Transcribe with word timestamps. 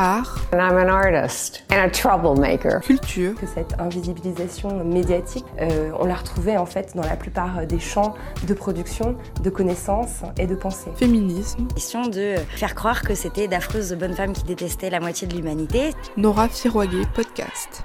art. 0.00 0.26
And 0.52 0.60
I'm 0.60 0.78
an 0.78 0.88
artist 0.88 1.62
and 1.70 1.78
a 1.78 1.90
troublemaker. 1.90 2.80
Culture. 2.80 3.34
Que 3.34 3.46
cette 3.46 3.78
invisibilisation 3.78 4.84
médiatique, 4.84 5.44
euh, 5.60 5.90
on 5.98 6.06
la 6.06 6.14
retrouvait 6.14 6.56
en 6.56 6.66
fait 6.66 6.96
dans 6.96 7.02
la 7.02 7.16
plupart 7.16 7.66
des 7.66 7.78
champs 7.78 8.14
de 8.46 8.54
production, 8.54 9.16
de 9.42 9.50
connaissances 9.50 10.22
et 10.38 10.46
de 10.46 10.54
pensée. 10.54 10.90
Féminisme. 10.96 11.68
Question 11.74 12.06
de 12.06 12.36
faire 12.56 12.74
croire 12.74 13.02
que 13.02 13.14
c'était 13.14 13.48
d'affreuses 13.48 13.92
bonnes 13.94 14.14
femmes 14.14 14.32
qui 14.32 14.44
détestaient 14.44 14.90
la 14.90 15.00
moitié 15.00 15.26
de 15.26 15.36
l'humanité. 15.36 15.90
Nora 16.16 16.48
Firoguet, 16.48 17.06
podcast. 17.14 17.84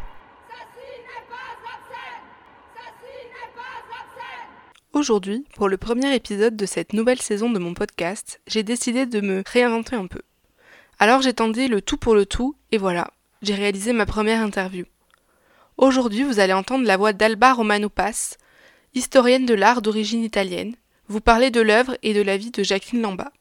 Aujourd'hui, 4.93 5.45
pour 5.57 5.68
le 5.68 5.75
premier 5.75 6.16
épisode 6.16 6.55
de 6.55 6.66
cette 6.66 6.93
nouvelle 6.93 7.21
saison 7.21 7.50
de 7.50 7.59
mon 7.59 7.73
podcast, 7.73 8.39
j'ai 8.47 8.63
décidé 8.63 9.05
de 9.05 9.20
me 9.20 9.43
réinventer 9.45 9.97
un 9.97 10.07
peu. 10.07 10.21
Alors 10.98 11.21
j'ai 11.21 11.34
le 11.34 11.82
tout 11.82 11.98
pour 11.98 12.16
le 12.16 12.25
tout, 12.25 12.55
et 12.71 12.78
voilà, 12.78 13.11
j'ai 13.41 13.54
réalisé 13.54 13.92
ma 13.92 14.06
première 14.06 14.42
interview. 14.42 14.86
Aujourd'hui, 15.78 16.24
vous 16.24 16.39
allez 16.39 16.54
entendre 16.54 16.86
la 16.86 16.96
voix 16.96 17.11
d'Alba 17.11 17.54
Romano-Pass, 17.54 18.37
historienne 18.93 19.46
de 19.46 19.54
l'art 19.54 19.82
d'origine 19.82 20.23
italienne, 20.23 20.75
vous 21.10 21.20
parler 21.20 21.51
de 21.51 21.60
l'œuvre 21.60 21.97
et 22.01 22.14
de 22.14 22.21
la 22.21 22.37
vie 22.37 22.51
de 22.51 22.64
Jacqueline 22.64 23.01
Lamba. 23.01 23.32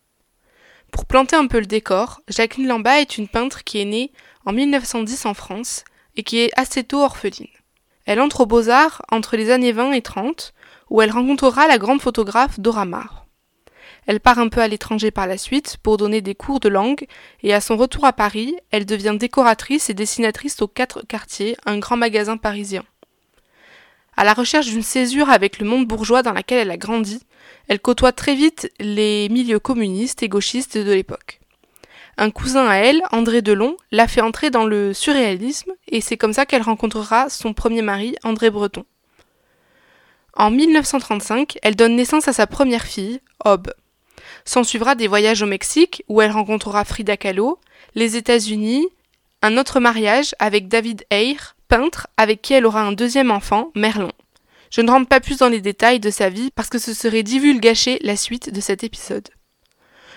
Pour 0.90 1.06
planter 1.06 1.36
un 1.36 1.46
peu 1.46 1.60
le 1.60 1.66
décor, 1.66 2.22
Jacqueline 2.28 2.66
Lamba 2.66 3.00
est 3.00 3.18
une 3.18 3.28
peintre 3.28 3.62
qui 3.62 3.80
est 3.80 3.84
née 3.84 4.10
en 4.44 4.52
1910 4.52 5.26
en 5.26 5.34
France 5.34 5.84
et 6.16 6.24
qui 6.24 6.38
est 6.38 6.50
assez 6.56 6.82
tôt 6.82 7.02
orpheline. 7.02 7.46
Elle 8.04 8.20
entre 8.20 8.42
aux 8.42 8.46
beaux-arts 8.46 9.02
entre 9.10 9.36
les 9.36 9.50
années 9.50 9.72
20 9.72 9.92
et 9.92 10.02
30, 10.02 10.54
où 10.90 11.02
elle 11.02 11.12
rencontrera 11.12 11.68
la 11.68 11.78
grande 11.78 12.02
photographe 12.02 12.58
Dora 12.58 12.84
Maar. 12.84 13.23
Elle 14.06 14.20
part 14.20 14.38
un 14.38 14.48
peu 14.48 14.60
à 14.60 14.68
l'étranger 14.68 15.10
par 15.10 15.26
la 15.26 15.38
suite 15.38 15.78
pour 15.82 15.96
donner 15.96 16.20
des 16.20 16.34
cours 16.34 16.60
de 16.60 16.68
langue 16.68 17.06
et 17.42 17.54
à 17.54 17.60
son 17.60 17.76
retour 17.76 18.04
à 18.04 18.12
Paris, 18.12 18.54
elle 18.70 18.84
devient 18.84 19.16
décoratrice 19.18 19.88
et 19.88 19.94
dessinatrice 19.94 20.60
au 20.60 20.68
Quatre 20.68 21.02
Quartiers, 21.06 21.56
un 21.64 21.78
grand 21.78 21.96
magasin 21.96 22.36
parisien. 22.36 22.84
À 24.16 24.24
la 24.24 24.34
recherche 24.34 24.66
d'une 24.66 24.82
césure 24.82 25.30
avec 25.30 25.58
le 25.58 25.66
monde 25.66 25.86
bourgeois 25.86 26.22
dans 26.22 26.32
lequel 26.32 26.58
elle 26.58 26.70
a 26.70 26.76
grandi, 26.76 27.20
elle 27.68 27.80
côtoie 27.80 28.12
très 28.12 28.34
vite 28.34 28.70
les 28.78 29.28
milieux 29.28 29.58
communistes 29.58 30.22
et 30.22 30.28
gauchistes 30.28 30.78
de 30.78 30.92
l'époque. 30.92 31.40
Un 32.16 32.30
cousin 32.30 32.68
à 32.68 32.76
elle, 32.76 33.02
André 33.10 33.42
Delon, 33.42 33.76
l'a 33.90 34.06
fait 34.06 34.20
entrer 34.20 34.50
dans 34.50 34.66
le 34.66 34.94
surréalisme 34.94 35.72
et 35.88 36.00
c'est 36.00 36.16
comme 36.16 36.32
ça 36.32 36.46
qu'elle 36.46 36.62
rencontrera 36.62 37.28
son 37.28 37.54
premier 37.54 37.82
mari, 37.82 38.14
André 38.22 38.50
Breton. 38.50 38.84
En 40.36 40.50
1935, 40.50 41.58
elle 41.62 41.76
donne 41.76 41.96
naissance 41.96 42.28
à 42.28 42.32
sa 42.32 42.46
première 42.46 42.84
fille, 42.84 43.20
Aube. 43.44 43.72
S'ensuivra 44.44 44.94
des 44.94 45.08
voyages 45.08 45.42
au 45.42 45.46
Mexique 45.46 46.04
où 46.08 46.20
elle 46.20 46.30
rencontrera 46.30 46.84
Frida 46.84 47.16
Kahlo, 47.16 47.58
les 47.94 48.16
États-Unis, 48.16 48.86
un 49.42 49.56
autre 49.56 49.80
mariage 49.80 50.34
avec 50.38 50.68
David 50.68 51.04
Eyre, 51.10 51.56
peintre, 51.68 52.06
avec 52.16 52.42
qui 52.42 52.52
elle 52.52 52.66
aura 52.66 52.82
un 52.82 52.92
deuxième 52.92 53.30
enfant, 53.30 53.70
Merlon. 53.74 54.12
Je 54.70 54.80
ne 54.80 54.90
rentre 54.90 55.08
pas 55.08 55.20
plus 55.20 55.38
dans 55.38 55.48
les 55.48 55.60
détails 55.60 56.00
de 56.00 56.10
sa 56.10 56.28
vie 56.28 56.50
parce 56.50 56.68
que 56.68 56.78
ce 56.78 56.92
serait 56.92 57.22
divulgacher 57.22 57.98
la 58.02 58.16
suite 58.16 58.52
de 58.52 58.60
cet 58.60 58.84
épisode. 58.84 59.28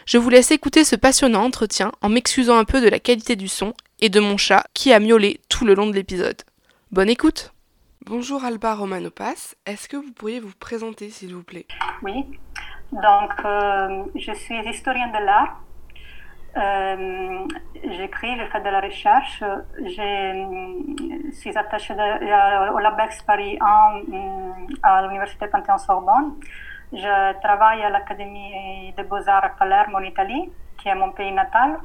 Je 0.05 0.17
vous 0.17 0.29
laisse 0.29 0.51
écouter 0.51 0.83
ce 0.83 0.95
passionnant 0.95 1.43
entretien 1.43 1.91
en 2.01 2.09
m'excusant 2.09 2.57
un 2.57 2.65
peu 2.65 2.81
de 2.81 2.89
la 2.89 2.99
qualité 2.99 3.35
du 3.35 3.47
son 3.47 3.73
et 3.99 4.09
de 4.09 4.19
mon 4.19 4.37
chat 4.37 4.65
qui 4.73 4.91
a 4.91 4.99
miaulé 4.99 5.39
tout 5.49 5.65
le 5.65 5.73
long 5.73 5.87
de 5.87 5.93
l'épisode. 5.93 6.41
Bonne 6.91 7.09
écoute 7.09 7.53
Bonjour 8.05 8.45
Alba 8.45 8.73
Romanopas, 8.73 9.55
est-ce 9.65 9.89
que 9.89 9.97
vous 9.97 10.11
pourriez 10.13 10.39
vous 10.39 10.53
présenter 10.59 11.09
s'il 11.09 11.35
vous 11.35 11.43
plaît? 11.43 11.67
Oui, 12.03 12.23
donc 12.91 13.33
euh, 13.45 14.03
je 14.15 14.33
suis 14.33 14.59
historienne 14.69 15.11
de 15.11 15.25
l'art. 15.25 15.61
Euh, 16.55 17.47
J'écris, 17.83 18.37
je 18.39 18.45
fais 18.45 18.61
de 18.61 18.69
la 18.69 18.81
recherche. 18.81 19.43
Je 19.79 21.31
suis 21.33 21.55
attachée 21.57 21.93
de, 21.93 22.73
au 22.73 22.79
LabEx 22.79 23.21
Paris 23.23 23.57
1 23.61 24.01
à 24.81 25.01
l'Université 25.03 25.47
Panthéon-Sorbonne. 25.47 26.33
Je 26.91 27.39
travaille 27.41 27.83
à 27.83 27.89
l'Académie 27.89 28.93
des 28.95 29.03
Beaux-Arts 29.03 29.45
à 29.45 29.49
Palerme 29.49 29.95
en 29.95 29.99
Italie, 29.99 30.49
qui 30.77 30.87
est 30.87 30.95
mon 30.95 31.11
pays 31.11 31.31
natal. 31.31 31.77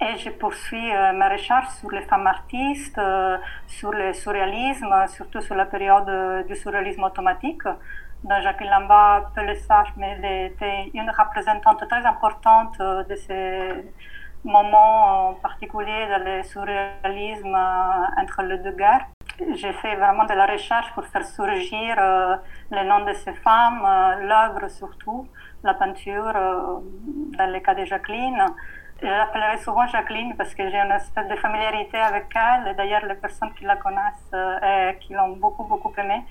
Et 0.00 0.18
je 0.18 0.28
poursuis 0.28 0.94
euh, 0.94 1.12
mes 1.14 1.28
recherches 1.28 1.70
sur 1.80 1.90
les 1.90 2.02
femmes 2.02 2.26
artistes, 2.26 2.98
euh, 2.98 3.38
sur 3.66 3.92
le 3.92 4.12
surréalisme, 4.12 4.94
surtout 5.08 5.40
sur 5.40 5.54
la 5.54 5.64
période 5.64 6.08
euh, 6.08 6.42
du 6.42 6.54
surréalisme 6.54 7.04
automatique, 7.04 7.62
dont 8.24 8.40
Jacqueline 8.40 8.70
Lamba 8.70 9.30
peut 9.34 9.44
le 9.44 9.54
savoir, 9.54 9.92
mais 9.96 10.16
elle 10.18 10.52
était 10.52 10.90
une 10.94 11.10
représentante 11.10 11.86
très 11.88 12.04
importante 12.04 12.78
de 12.78 13.14
ces 13.14 13.84
moments 14.44 15.30
en 15.30 15.34
particulier 15.34 16.06
dans 16.08 16.24
le 16.24 16.42
surréalisme 16.42 17.56
entre 18.16 18.42
les 18.42 18.58
deux 18.58 18.72
guerres. 18.72 19.06
J'ai 19.54 19.72
fait 19.74 19.96
vraiment 19.96 20.24
de 20.24 20.32
la 20.32 20.46
recherche 20.46 20.92
pour 20.94 21.04
faire 21.04 21.24
surgir 21.24 21.96
les 22.70 22.84
noms 22.84 23.04
de 23.04 23.12
ces 23.12 23.34
femmes, 23.34 23.82
l'œuvre 24.22 24.68
surtout, 24.68 25.28
la 25.62 25.74
peinture, 25.74 26.32
dans 26.32 27.52
le 27.52 27.60
cas 27.60 27.74
de 27.74 27.84
Jacqueline. 27.84 28.46
Je 29.02 29.06
l'appellerai 29.06 29.58
souvent 29.58 29.86
Jacqueline 29.86 30.34
parce 30.36 30.54
que 30.54 30.70
j'ai 30.70 30.78
une 30.78 30.92
espèce 30.92 31.28
de 31.28 31.36
familiarité 31.36 31.98
avec 31.98 32.28
elle. 32.34 32.74
D'ailleurs, 32.76 33.04
les 33.04 33.14
personnes 33.14 33.52
qui 33.52 33.64
la 33.64 33.76
connaissent 33.76 34.32
euh, 34.32 34.90
et 34.90 34.98
qui 34.98 35.12
l'ont 35.12 35.36
beaucoup, 35.36 35.64
beaucoup 35.64 35.92
aimée 35.98 36.24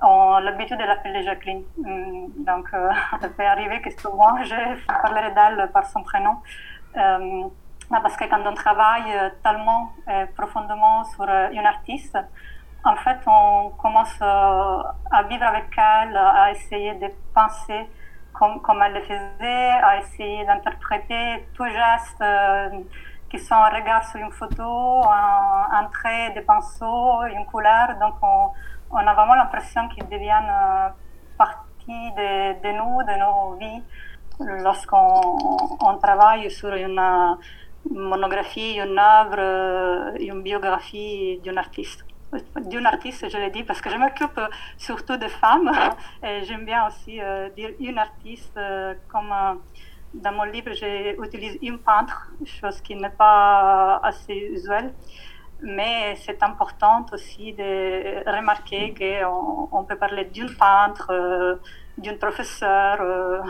ont 0.00 0.38
l'habitude 0.38 0.78
de 0.78 0.84
l'appeler 0.84 1.22
Jacqueline. 1.22 1.64
Mm, 1.78 2.44
donc, 2.44 2.66
euh, 2.72 2.90
ça 3.20 3.28
peut 3.28 3.44
arriver 3.44 3.80
que 3.80 3.90
souvent 3.90 4.42
je 4.42 4.86
parlerai 4.86 5.32
d'elle 5.32 5.70
par 5.72 5.86
son 5.86 6.02
prénom. 6.02 6.36
Euh, 6.96 7.44
parce 7.90 8.16
que 8.16 8.24
quand 8.24 8.42
on 8.46 8.54
travaille 8.54 9.12
tellement 9.42 9.92
profondément 10.34 11.04
sur 11.04 11.24
une 11.24 11.66
artiste, 11.66 12.16
en 12.84 12.96
fait, 12.96 13.18
on 13.26 13.70
commence 13.76 14.16
à 14.22 15.22
vivre 15.28 15.44
avec 15.44 15.66
elle, 15.76 16.16
à 16.16 16.52
essayer 16.52 16.94
de 16.94 17.08
penser 17.34 17.86
comme, 18.32 18.82
elle 18.84 18.94
le 18.94 19.02
faisait, 19.02 19.70
à 19.82 19.98
essayer 19.98 20.44
d'interpréter 20.44 21.46
tout 21.54 21.66
geste 21.66 22.20
euh, 22.20 22.80
qui 23.30 23.38
sont 23.38 23.54
un 23.54 23.68
regard 23.68 24.04
sur 24.08 24.20
une 24.20 24.32
photo, 24.32 25.02
un, 25.08 25.84
trait 25.92 26.30
de 26.30 26.40
pinceau, 26.40 27.22
une 27.24 27.46
couleur. 27.46 27.96
Donc 28.00 28.14
on, 28.22 28.50
on 28.92 28.98
a 28.98 29.14
vraiment 29.14 29.34
l'impression 29.34 29.88
qu'ils 29.88 30.08
deviennent 30.08 30.50
euh, 30.50 30.88
partie 31.38 32.12
de, 32.16 32.72
nous, 32.78 33.02
de 33.02 33.18
nos 33.18 33.56
vies, 33.56 33.82
lorsqu'on 34.62 35.36
on 35.80 35.98
travaille 35.98 36.50
sur 36.50 36.72
une 36.74 37.36
monographie, 37.90 38.78
une 38.78 38.98
œuvre, 38.98 40.16
une 40.20 40.42
biographie 40.42 41.40
d'un 41.44 41.56
artiste 41.56 42.04
d'une 42.56 42.86
artiste, 42.86 43.28
je 43.28 43.36
l'ai 43.36 43.50
dit, 43.50 43.62
parce 43.62 43.80
que 43.80 43.90
je 43.90 43.96
m'occupe 43.96 44.40
surtout 44.76 45.16
de 45.16 45.28
femmes. 45.28 45.70
Et 46.22 46.44
j'aime 46.44 46.64
bien 46.64 46.86
aussi 46.86 47.20
euh, 47.20 47.48
dire 47.50 47.70
une 47.78 47.98
artiste, 47.98 48.56
euh, 48.56 48.94
comme 49.08 49.30
euh, 49.32 49.54
dans 50.14 50.32
mon 50.32 50.44
livre, 50.44 50.72
j'utilise 50.72 51.58
une 51.62 51.78
peintre, 51.78 52.30
chose 52.44 52.80
qui 52.80 52.94
n'est 52.96 53.10
pas 53.10 54.00
assez 54.02 54.34
usuelle. 54.34 54.92
Mais 55.62 56.16
c'est 56.16 56.42
important 56.42 57.06
aussi 57.12 57.52
de 57.52 58.28
remarquer 58.28 58.94
qu'on 58.94 59.68
on 59.70 59.84
peut 59.84 59.96
parler 59.96 60.24
d'une 60.24 60.54
peintre 60.56 61.12
d'une 61.98 62.18
professeure, 62.18 63.00
euh, 63.00 63.42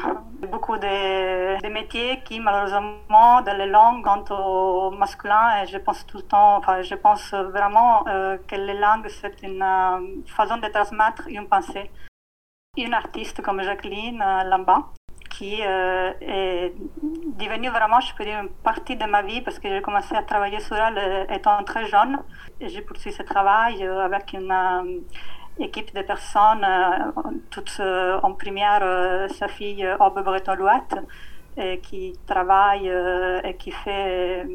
beaucoup 0.51 0.77
de, 0.77 1.69
métiers 1.69 2.21
qui 2.25 2.41
malheureusement 2.41 3.41
dans 3.43 3.57
les 3.57 3.67
langues 3.67 4.03
quant 4.03 4.25
au 4.31 4.91
masculin, 4.91 5.63
et 5.63 5.67
je 5.67 5.79
pense 5.79 6.05
tout 6.07 6.19
le 6.19 6.25
temps, 6.25 6.57
enfin 6.57 6.83
je 6.83 6.95
pense 6.95 7.33
vraiment 7.33 8.07
euh, 8.09 8.37
que 8.49 8.57
les 8.57 8.75
langues 8.75 9.09
c'est 9.09 9.43
une 9.43 9.63
euh, 9.63 10.23
façon 10.27 10.57
de 10.57 10.67
transmettre 10.69 11.29
une 11.29 11.49
pensée. 11.49 11.91
Une 12.77 12.95
artiste 12.95 13.43
comme 13.43 13.63
Jacqueline 13.63 14.19
Lamba, 14.19 14.89
qui 15.43 15.61
est 15.61 16.73
devenue 17.43 17.69
vraiment, 17.69 18.01
je 18.01 18.15
peux 18.15 18.25
dire, 18.25 18.41
une 18.41 18.49
partie 18.49 18.97
de 18.97 19.07
ma 19.07 19.23
vie 19.23 19.41
parce 19.41 19.59
que 19.59 19.69
j'ai 19.69 19.83
commencé 19.83 20.15
à 20.15 20.23
travailler 20.23 20.61
sur 20.61 20.77
elle 20.77 21.27
étant 21.31 21.63
très 21.65 21.87
jeune. 21.87 22.19
J'ai 22.61 22.83
poursuivi 22.83 23.17
ce 23.17 23.25
travail 23.25 23.83
avec 23.83 24.35
une 24.35 24.53
équipe 25.59 25.95
de 25.95 26.03
personnes, 26.03 26.65
euh, 26.65 27.13
toutes 27.51 27.77
euh, 27.81 28.19
en 28.23 28.33
première, 28.33 28.81
euh, 28.83 29.29
sa 29.29 29.49
fille 29.49 29.87
Aube 30.01 30.23
Breton-Louette, 30.23 30.97
qui 31.83 32.15
travaille 32.27 32.91
et 33.45 33.57
qui 33.59 33.71
fait 33.71 34.47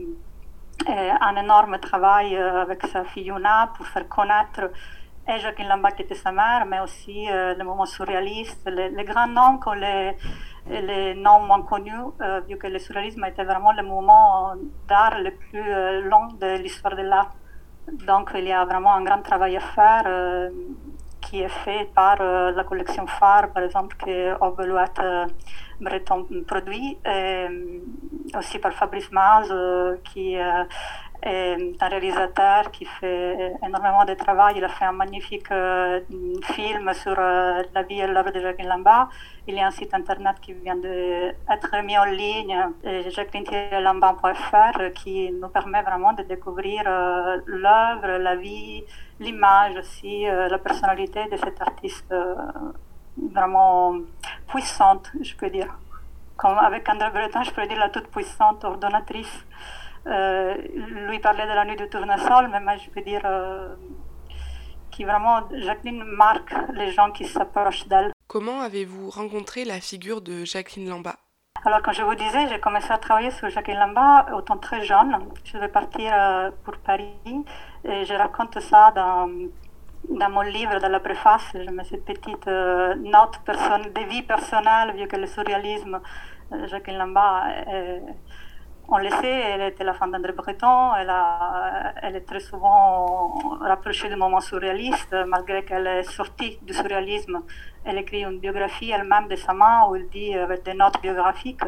un 0.87 1.35
énorme 1.35 1.77
travail 1.77 2.35
avec 2.35 2.87
sa 2.87 3.03
fille 3.03 3.25
Yuna 3.25 3.71
pour 3.77 3.85
faire 3.85 4.09
connaître 4.09 4.71
et 5.27 5.37
Jacqueline 5.37 5.69
Lamba 5.69 5.91
qui 5.91 6.01
était 6.01 6.15
sa 6.15 6.31
mère, 6.31 6.65
mais 6.65 6.79
aussi 6.79 7.27
le 7.29 7.63
moment 7.63 7.85
surréaliste, 7.85 8.67
les, 8.67 9.03
grands 9.03 9.27
noms 9.27 9.59
qu'on 9.59 9.73
les, 9.73 10.15
les 10.69 11.15
noms 11.15 11.41
moins 11.41 11.61
connus, 11.61 11.91
vu 12.47 12.57
que 12.57 12.67
le 12.67 12.79
surréalisme 12.79 13.23
était 13.25 13.43
vraiment 13.43 13.71
le 13.71 13.83
moment 13.83 14.53
d'art 14.87 15.19
le 15.19 15.31
plus 15.31 15.63
long 16.09 16.27
de 16.39 16.57
l'histoire 16.61 16.95
de 16.95 17.03
l'art. 17.03 17.31
Donc 17.91 18.31
il 18.35 18.45
y 18.45 18.51
a 18.51 18.65
vraiment 18.65 18.93
un 18.93 19.03
grand 19.03 19.21
travail 19.21 19.55
à 19.55 19.61
faire 19.61 20.03
euh, 20.05 20.49
qui 21.21 21.41
est 21.41 21.49
fait 21.49 21.89
par 21.93 22.17
euh, 22.21 22.51
la 22.51 22.63
collection 22.63 23.05
phare, 23.07 23.51
par 23.51 23.63
exemple, 23.63 23.95
que 23.97 24.35
Obelouat 24.41 24.85
euh, 24.99 25.25
Breton 25.79 26.25
produit, 26.47 26.97
et 27.05 27.47
aussi 28.35 28.59
par 28.59 28.73
Fabrice 28.73 29.11
Maz, 29.11 29.53
qui 30.03 30.35
est 30.35 30.65
un 31.23 31.87
réalisateur 31.89 32.71
qui 32.71 32.85
fait 32.85 33.53
énormément 33.65 34.05
de 34.05 34.13
travail. 34.13 34.55
Il 34.57 34.63
a 34.63 34.69
fait 34.69 34.85
un 34.85 34.91
magnifique 34.91 35.51
euh, 35.51 36.01
film 36.43 36.93
sur 36.93 37.15
euh, 37.17 37.63
la 37.73 37.83
vie 37.83 37.99
et 37.99 38.07
l'œuvre 38.07 38.31
de 38.31 38.39
Jacqueline 38.39 38.69
Lamba. 38.69 39.09
Il 39.47 39.55
y 39.55 39.59
a 39.59 39.67
un 39.67 39.71
site 39.71 39.93
internet 39.93 40.35
qui 40.41 40.53
vient 40.53 40.75
d'être 40.75 41.83
mis 41.83 41.97
en 41.97 42.05
ligne, 42.05 42.57
euh, 42.85 43.09
jacqueline-lamba.fr, 43.09 44.93
qui 44.93 45.31
nous 45.31 45.49
permet 45.49 45.81
vraiment 45.81 46.13
de 46.13 46.23
découvrir 46.23 46.83
l'œuvre, 47.45 48.17
la 48.17 48.35
vie, 48.35 48.83
l'image 49.19 49.75
aussi, 49.77 50.25
la 50.25 50.57
personnalité 50.57 51.25
de 51.31 51.37
cet 51.37 51.61
artiste 51.61 52.13
vraiment 53.17 53.95
puissante, 54.47 55.11
je 55.21 55.35
peux 55.35 55.49
dire. 55.49 55.77
Comme 56.35 56.57
avec 56.57 56.87
André 56.87 57.09
Breton, 57.09 57.43
je 57.43 57.51
peux 57.51 57.65
dire 57.65 57.79
la 57.79 57.89
toute 57.89 58.07
puissante 58.07 58.63
ordonnatrice. 58.63 59.45
Euh, 60.05 60.55
lui 61.07 61.19
parlait 61.19 61.47
de 61.47 61.53
la 61.53 61.65
nuit 61.65 61.75
de 61.75 61.85
tournesol, 61.85 62.47
mais 62.49 62.61
moi 62.61 62.77
je 62.77 62.89
peux 62.89 63.01
dire 63.01 63.21
euh, 63.25 63.75
qui 64.91 65.03
vraiment, 65.03 65.41
Jacqueline 65.51 66.03
marque 66.03 66.53
les 66.73 66.91
gens 66.91 67.11
qui 67.11 67.25
s'approchent 67.25 67.87
d'elle. 67.87 68.11
Comment 68.27 68.61
avez-vous 68.61 69.09
rencontré 69.09 69.65
la 69.65 69.81
figure 69.81 70.21
de 70.21 70.45
Jacqueline 70.45 70.89
Lamba? 70.89 71.15
Alors, 71.65 71.81
quand 71.81 71.91
je 71.91 72.03
vous 72.03 72.15
disais, 72.15 72.47
j'ai 72.47 72.59
commencé 72.59 72.91
à 72.91 72.97
travailler 72.97 73.31
sur 73.31 73.49
Jacqueline 73.49 73.79
Lamba 73.79 74.27
autant 74.33 74.57
très 74.57 74.83
jeune. 74.85 75.17
Je 75.43 75.57
vais 75.57 75.67
partir 75.67 76.13
euh, 76.13 76.51
pour 76.63 76.77
Paris 76.77 77.43
je 77.85 78.13
raconte 78.13 78.59
ça 78.59 78.91
dans, 78.91 79.27
mon 80.29 80.41
livre, 80.41 80.79
dans 80.79 80.89
la 80.89 80.99
préface. 80.99 81.51
Je 81.53 81.69
mets 81.71 81.83
cette 81.83 82.05
petite 82.05 82.47
note 82.47 83.39
de 83.45 84.09
vie 84.09 84.23
personnelle, 84.23 84.95
vu 84.95 85.07
que 85.07 85.15
le 85.15 85.27
surréalisme, 85.27 85.99
Jacqueline 86.69 86.99
Lamba 86.99 87.47
est 87.67 88.01
on 88.89 88.97
le 88.99 89.09
sait, 89.09 89.41
elle 89.51 89.61
était 89.63 89.83
la 89.83 89.93
femme 89.93 90.11
d'André 90.11 90.31
Breton, 90.31 90.95
elle, 90.95 91.11
elle 92.01 92.15
est 92.15 92.25
très 92.25 92.39
souvent 92.39 93.37
rapprochée 93.59 94.07
du 94.07 94.15
moment 94.15 94.39
surréaliste, 94.39 95.13
malgré 95.27 95.65
qu'elle 95.65 95.87
est 95.87 96.03
sortie 96.03 96.57
du 96.61 96.73
surréalisme. 96.73 97.41
Elle 97.83 97.97
écrit 97.97 98.23
une 98.23 98.39
biographie 98.39 98.91
elle-même 98.91 99.27
de 99.27 99.35
sa 99.35 99.53
main 99.53 99.87
où 99.89 99.95
elle 99.95 100.07
dit, 100.07 100.33
avec 100.35 100.63
des 100.63 100.73
notes 100.73 101.01
biographiques, 101.01 101.65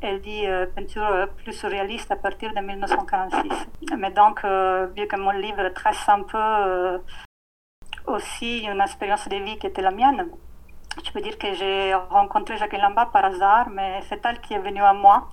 elle 0.00 0.20
dit 0.20 0.46
euh, 0.46 0.66
peinture 0.66 1.28
plus 1.36 1.52
surréaliste 1.52 2.10
à 2.10 2.16
partir 2.16 2.52
de 2.54 2.60
1946. 2.60 3.50
Mais 3.96 4.10
donc, 4.10 4.44
euh, 4.44 4.86
vu 4.96 5.06
que 5.06 5.16
mon 5.16 5.30
livre 5.30 5.68
trace 5.70 6.08
un 6.08 6.22
peu 6.22 6.38
euh, 6.38 6.98
aussi 8.06 8.60
une 8.60 8.80
expérience 8.80 9.28
de 9.28 9.36
vie 9.36 9.58
qui 9.58 9.66
était 9.66 9.82
la 9.82 9.90
mienne, 9.90 10.28
je 11.04 11.10
peux 11.12 11.20
dire 11.20 11.38
que 11.38 11.52
j'ai 11.54 11.94
rencontré 11.94 12.56
Jacqueline 12.56 12.82
Lamba 12.82 13.06
par 13.06 13.24
hasard, 13.24 13.68
mais 13.70 14.00
c'est 14.08 14.24
elle 14.24 14.40
qui 14.40 14.54
est 14.54 14.58
venue 14.58 14.82
à 14.82 14.92
moi 14.92 15.28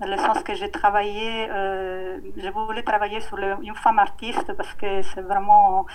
dans 0.00 0.06
le 0.08 0.16
sens 0.16 0.42
que 0.42 0.54
j'ai 0.54 0.70
travaillé, 0.70 1.48
euh, 1.50 2.18
je 2.36 2.48
voulais 2.48 2.82
travailler 2.82 3.20
sur 3.20 3.38
une 3.38 3.76
femme 3.76 3.98
artiste 3.98 4.52
parce 4.54 4.74
que 4.74 5.02
c'est 5.02 5.20
vraiment 5.20 5.86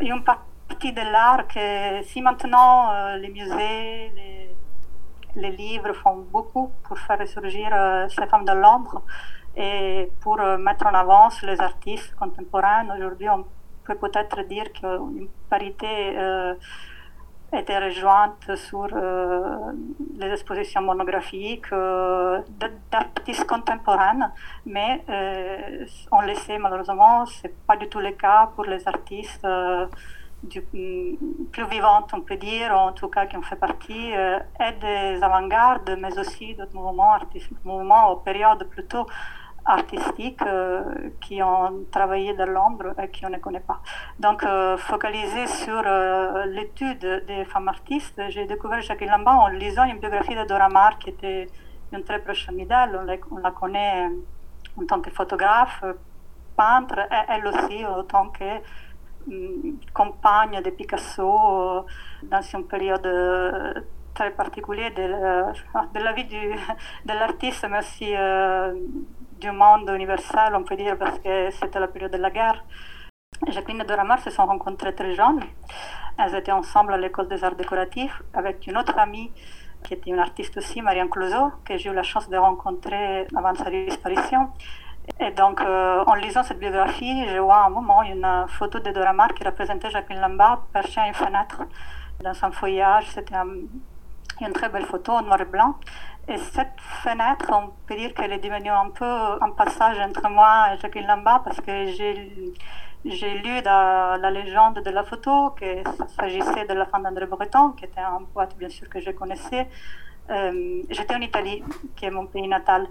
une 0.00 0.22
partie 0.22 0.92
de 0.92 1.00
l'art 1.00 1.46
que 1.48 2.02
si 2.04 2.20
maintenant 2.20 2.92
euh, 2.92 3.16
les 3.16 3.28
musées, 3.28 4.12
les, 4.16 4.31
livres 5.36 5.92
font 5.94 6.16
beaucoup 6.30 6.70
pour 6.84 6.98
faire 6.98 7.18
ressurgir 7.18 7.68
euh, 7.72 8.08
ces 8.08 8.26
femmes 8.26 8.44
de 8.44 8.52
l'ombre 8.52 9.02
et 9.56 10.10
pour 10.20 10.38
mettre 10.58 10.86
en 10.86 10.94
avant 10.94 11.28
les 11.42 11.60
artistes 11.60 12.14
contemporains, 12.14 12.86
aujourd'hui 12.96 13.28
on 13.28 13.44
peut 13.84 13.96
peut-être 13.96 14.42
dire 14.48 14.72
qu'une 14.72 15.28
parité 15.50 16.16
était 17.52 17.78
rejointe 17.78 18.56
sur 18.56 18.88
euh, 18.92 19.72
les 20.18 20.30
expositions 20.30 20.80
monographiques 20.82 21.72
euh, 21.72 22.40
d'artistes 22.90 23.46
contemporains, 23.46 24.32
mais 24.64 25.04
euh, 25.08 25.84
on 26.10 26.22
le 26.22 26.34
sait 26.34 26.58
malheureusement, 26.58 27.26
ce 27.26 27.46
n'est 27.46 27.54
pas 27.66 27.76
du 27.76 27.88
tout 27.88 28.00
le 28.00 28.12
cas 28.12 28.50
pour 28.54 28.64
les 28.64 28.86
artistes 28.88 29.46
du, 30.42 30.60
plus 31.52 31.66
vivantes, 31.68 32.10
on 32.12 32.20
peut 32.20 32.36
dire, 32.36 32.72
en 32.76 32.92
tout 32.92 33.08
cas 33.08 33.26
qui 33.26 33.36
ont 33.36 33.42
fait 33.42 33.56
partie, 33.56 34.10
et 34.10 34.72
des 34.80 35.22
avant-gardes, 35.22 35.96
mais 35.98 36.18
aussi 36.18 36.54
d'autres 36.54 36.74
mouvements 36.74 37.12
artistiques, 37.12 37.64
mouvements 37.64 38.10
aux 38.10 38.16
périodes 38.16 38.64
plutôt 38.68 39.06
artistiques 39.64 40.42
euh, 40.42 40.82
qui 41.20 41.42
ont 41.42 41.84
travaillé 41.90 42.34
dans 42.34 42.46
l'ombre 42.46 42.94
et 43.00 43.08
qui 43.08 43.24
on 43.26 43.30
ne 43.30 43.38
connaît 43.38 43.60
pas. 43.60 43.80
Donc, 44.18 44.42
euh, 44.42 44.76
focalisé 44.76 45.46
sur 45.46 45.82
euh, 45.84 46.44
l'étude 46.46 47.24
des 47.26 47.44
femmes 47.44 47.68
artistes, 47.68 48.20
j'ai 48.30 48.46
découvert 48.46 48.80
Jacqueline 48.82 49.12
Lambert 49.12 49.34
en 49.34 49.48
lisant 49.48 49.84
une 49.84 49.98
biographie 49.98 50.34
de 50.34 50.44
Dora 50.44 50.68
Maar, 50.68 50.98
qui 50.98 51.10
était 51.10 51.46
une 51.92 52.02
très 52.02 52.20
proche 52.20 52.48
amie 52.48 52.66
d'elle. 52.66 52.98
On, 53.30 53.36
la 53.36 53.50
connaît 53.50 54.08
en 54.78 54.86
tant 54.86 55.00
que 55.00 55.10
photographe, 55.10 55.84
peintre, 56.56 56.98
et 56.98 57.32
elle 57.32 57.46
aussi 57.46 57.84
en 57.86 58.02
tant 58.04 58.28
que 58.28 58.44
compagne 59.92 60.60
de 60.62 60.70
Picasso 60.70 61.86
dans 62.22 62.42
une 62.54 62.66
période 62.66 63.84
très 64.14 64.30
particulière 64.30 64.92
de, 64.94 65.06
de, 65.94 66.04
la 66.04 66.12
vie 66.12 66.24
du, 66.24 66.36
de 67.06 67.12
l'artiste, 67.12 67.66
mais 67.70 67.78
aussi 67.78 68.12
du 69.40 69.50
monde 69.50 69.90
universel, 69.94 70.54
on 70.54 70.64
peut 70.64 70.76
dire, 70.76 70.96
parce 70.98 71.18
que 71.18 71.50
c'était 71.50 71.80
la 71.80 71.88
période 71.88 72.12
de 72.12 72.18
la 72.18 72.30
guerre. 72.30 72.64
Jacqueline 73.48 73.80
et 73.80 73.84
Dora 73.84 74.04
Maar 74.04 74.20
se 74.20 74.30
sont 74.30 74.46
rencontrées 74.46 74.94
très 74.94 75.14
jeunes. 75.14 75.40
Elles 76.18 76.34
étaient 76.36 76.52
ensemble 76.52 76.92
à 76.92 76.96
l'école 76.96 77.28
des 77.28 77.42
arts 77.42 77.56
décoratifs 77.56 78.22
avec 78.34 78.66
une 78.66 78.76
autre 78.76 78.96
amie 78.98 79.32
qui 79.82 79.94
était 79.94 80.10
une 80.10 80.20
artiste 80.20 80.56
aussi, 80.58 80.80
Marianne 80.80 81.08
Clouseau, 81.08 81.50
que 81.64 81.76
j'ai 81.76 81.90
eu 81.90 81.94
la 81.94 82.04
chance 82.04 82.28
de 82.28 82.36
rencontrer 82.36 83.26
avant 83.34 83.54
sa 83.54 83.68
disparition. 83.68 84.50
Et 85.20 85.30
donc, 85.30 85.60
euh, 85.60 86.04
en 86.06 86.14
lisant 86.14 86.42
cette 86.42 86.58
biographie, 86.58 87.26
je 87.28 87.38
vois 87.38 87.56
à 87.56 87.66
un 87.66 87.70
moment 87.70 88.02
une 88.02 88.46
photo 88.48 88.78
de 88.80 88.90
Dora 88.90 89.12
Maar 89.12 89.34
qui 89.34 89.44
représentait 89.44 89.90
Jacqueline 89.90 90.20
Lambert 90.20 90.58
perchée 90.72 91.00
à 91.00 91.06
une 91.08 91.14
fenêtre 91.14 91.62
dans 92.22 92.34
son 92.34 92.50
feuillage. 92.50 93.06
C'était 93.10 93.34
une 94.40 94.52
très 94.52 94.68
belle 94.68 94.86
photo 94.86 95.12
en 95.12 95.22
noir 95.22 95.40
et 95.40 95.44
blanc. 95.44 95.76
Et 96.28 96.38
cette 96.38 96.80
fenêtre, 97.02 97.50
on 97.52 97.70
peut 97.86 97.96
dire 97.96 98.14
qu'elle 98.14 98.32
est 98.32 98.38
devenue 98.38 98.70
un 98.70 98.90
peu 98.90 99.04
un 99.04 99.50
passage 99.50 99.98
entre 99.98 100.28
moi 100.28 100.68
et 100.72 100.78
Jacqueline 100.78 101.08
Lamba 101.08 101.42
parce 101.44 101.60
que 101.60 101.86
j'ai, 101.86 102.54
j'ai 103.04 103.38
lu 103.38 103.60
dans 103.62 104.20
la 104.20 104.30
légende 104.30 104.80
de 104.84 104.90
la 104.90 105.02
photo 105.02 105.50
qu'il 105.50 105.82
s'agissait 106.16 106.64
de 106.64 106.74
la 106.74 106.86
femme 106.86 107.02
d'André 107.02 107.26
Breton, 107.26 107.72
qui 107.72 107.84
était 107.84 108.00
un 108.00 108.22
poète 108.32 108.56
bien 108.56 108.68
sûr 108.68 108.88
que 108.88 109.00
je 109.00 109.10
connaissais. 109.10 109.68
Euh, 110.30 110.82
j'étais 110.88 111.14
en 111.14 111.20
Italie, 111.20 111.64
qui 111.96 112.06
est 112.06 112.10
mon 112.10 112.26
pays 112.26 112.46
natal. 112.46 112.86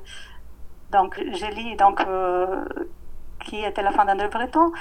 Donc 0.92 1.22
j'ai 1.32 1.52
lu 1.52 1.76
donc, 1.76 2.02
euh, 2.02 2.66
qui 3.46 3.64
était 3.64 3.82
la 3.82 3.92
femme 3.92 4.08
d'André 4.08 4.28
Breton 4.28 4.72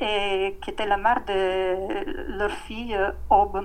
et 0.00 0.58
qui 0.60 0.70
était 0.70 0.86
la 0.86 0.96
mère 0.96 1.24
de 1.24 1.38
leur 2.38 2.50
fille 2.50 2.98
Aube. 3.30 3.64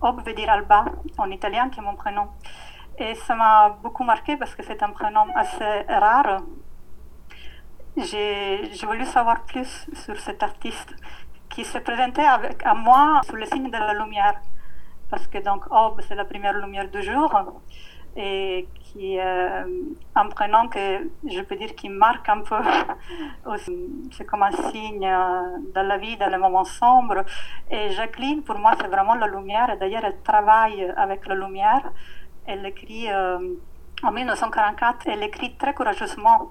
Aube 0.00 0.20
veut 0.26 0.34
dire 0.34 0.50
Alba 0.50 0.84
en 1.16 1.30
italien, 1.30 1.70
qui 1.70 1.78
est 1.78 1.82
mon 1.82 1.94
prénom. 1.94 2.26
Et 2.98 3.14
ça 3.14 3.34
m'a 3.34 3.76
beaucoup 3.82 4.04
marqué 4.04 4.36
parce 4.36 4.54
que 4.54 4.62
c'est 4.62 4.82
un 4.82 4.90
prénom 4.90 5.26
assez 5.34 5.82
rare. 5.88 6.42
J'ai 7.96 8.68
voulu 8.84 9.04
savoir 9.04 9.42
plus 9.42 9.88
sur 10.04 10.18
cet 10.18 10.42
artiste 10.42 10.92
qui 11.50 11.64
se 11.64 11.78
présentait 11.78 12.26
avec, 12.26 12.66
à 12.66 12.74
moi 12.74 13.20
sous 13.26 13.36
le 13.36 13.46
signe 13.46 13.70
de 13.70 13.78
la 13.78 13.94
lumière. 13.94 14.40
Parce 15.08 15.26
que 15.28 15.38
donc 15.38 15.70
Aube, 15.70 16.00
c'est 16.06 16.16
la 16.16 16.24
première 16.24 16.54
lumière 16.54 16.88
du 16.88 17.02
jour 17.02 17.30
et 18.16 18.68
qui 18.94 19.16
est 19.16 19.20
euh, 19.20 19.64
un 20.14 20.28
prénom 20.28 20.68
que 20.68 21.10
je 21.28 21.40
peux 21.42 21.56
dire 21.56 21.74
qui 21.74 21.88
marque 21.88 22.28
un 22.28 22.40
peu. 22.40 22.56
c'est 24.12 24.24
comme 24.24 24.44
un 24.44 24.52
signe 24.52 25.06
euh, 25.06 25.58
dans 25.74 25.86
la 25.86 25.98
vie, 25.98 26.16
dans 26.16 26.30
les 26.30 26.38
moments 26.38 26.64
sombres. 26.64 27.24
Et 27.70 27.90
Jacqueline, 27.90 28.42
pour 28.42 28.58
moi, 28.58 28.72
c'est 28.80 28.88
vraiment 28.88 29.16
la 29.16 29.26
lumière. 29.26 29.76
D'ailleurs, 29.78 30.04
elle 30.04 30.22
travaille 30.22 30.82
avec 30.96 31.26
la 31.26 31.34
lumière. 31.34 31.92
Elle 32.46 32.64
écrit 32.66 33.10
euh, 33.10 33.38
en 34.02 34.12
1944, 34.12 35.06
elle 35.06 35.22
écrit 35.22 35.56
très 35.56 35.72
courageusement 35.72 36.50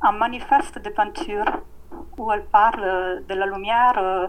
un 0.00 0.12
manifeste 0.12 0.78
de 0.78 0.88
peinture 0.90 1.44
où 2.16 2.30
elle 2.32 2.44
parle 2.44 3.24
de 3.28 3.34
la 3.34 3.46
lumière 3.46 3.94
euh, 3.96 4.28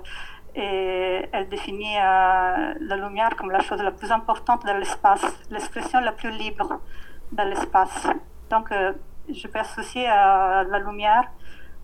et 0.56 1.28
elle 1.32 1.50
définit 1.50 1.98
euh, 1.98 2.74
la 2.80 2.96
lumière 2.96 3.36
comme 3.36 3.52
la 3.52 3.60
chose 3.60 3.82
la 3.82 3.92
plus 3.92 4.12
importante 4.12 4.66
dans 4.66 4.78
l'espace, 4.78 5.26
l'expression 5.50 6.00
la 6.00 6.12
plus 6.12 6.32
libre 6.32 6.80
dans 7.34 7.50
l'espace. 7.50 8.08
Donc, 8.50 8.70
je 9.30 9.48
peux 9.48 9.60
associer 9.60 10.08
à 10.08 10.64
la 10.64 10.80
lumière, 10.80 11.26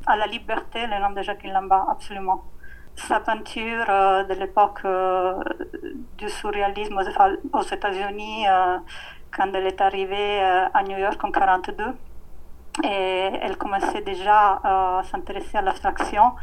à 0.06 0.16
la 0.16 0.28
liberté, 0.28 0.88
le 0.88 1.00
nom 1.00 1.12
de 1.12 1.22
Jacqueline 1.22 1.54
Lamba, 1.54 1.86
absolument. 1.90 2.44
Sa 2.96 3.20
peinture 3.20 3.86
de 4.30 4.34
l'époque 4.34 4.82
du 6.18 6.30
surréalisme 6.30 7.00
aux 7.54 7.62
États-Unis, 7.62 8.46
quand 9.36 9.52
elle 9.54 9.68
est 9.68 9.82
arrivée 9.82 10.42
euh, 10.42 10.68
à 10.74 10.84
New 10.84 10.98
York 10.98 11.24
en 11.24 11.28
1942. 11.28 11.84
Et 12.84 13.30
elle 13.42 13.58
commençait 13.58 14.02
déjà 14.02 14.60
à 14.64 15.02
s'intéresser 15.04 15.58
à 15.58 15.62
l'abstraction 15.62 16.34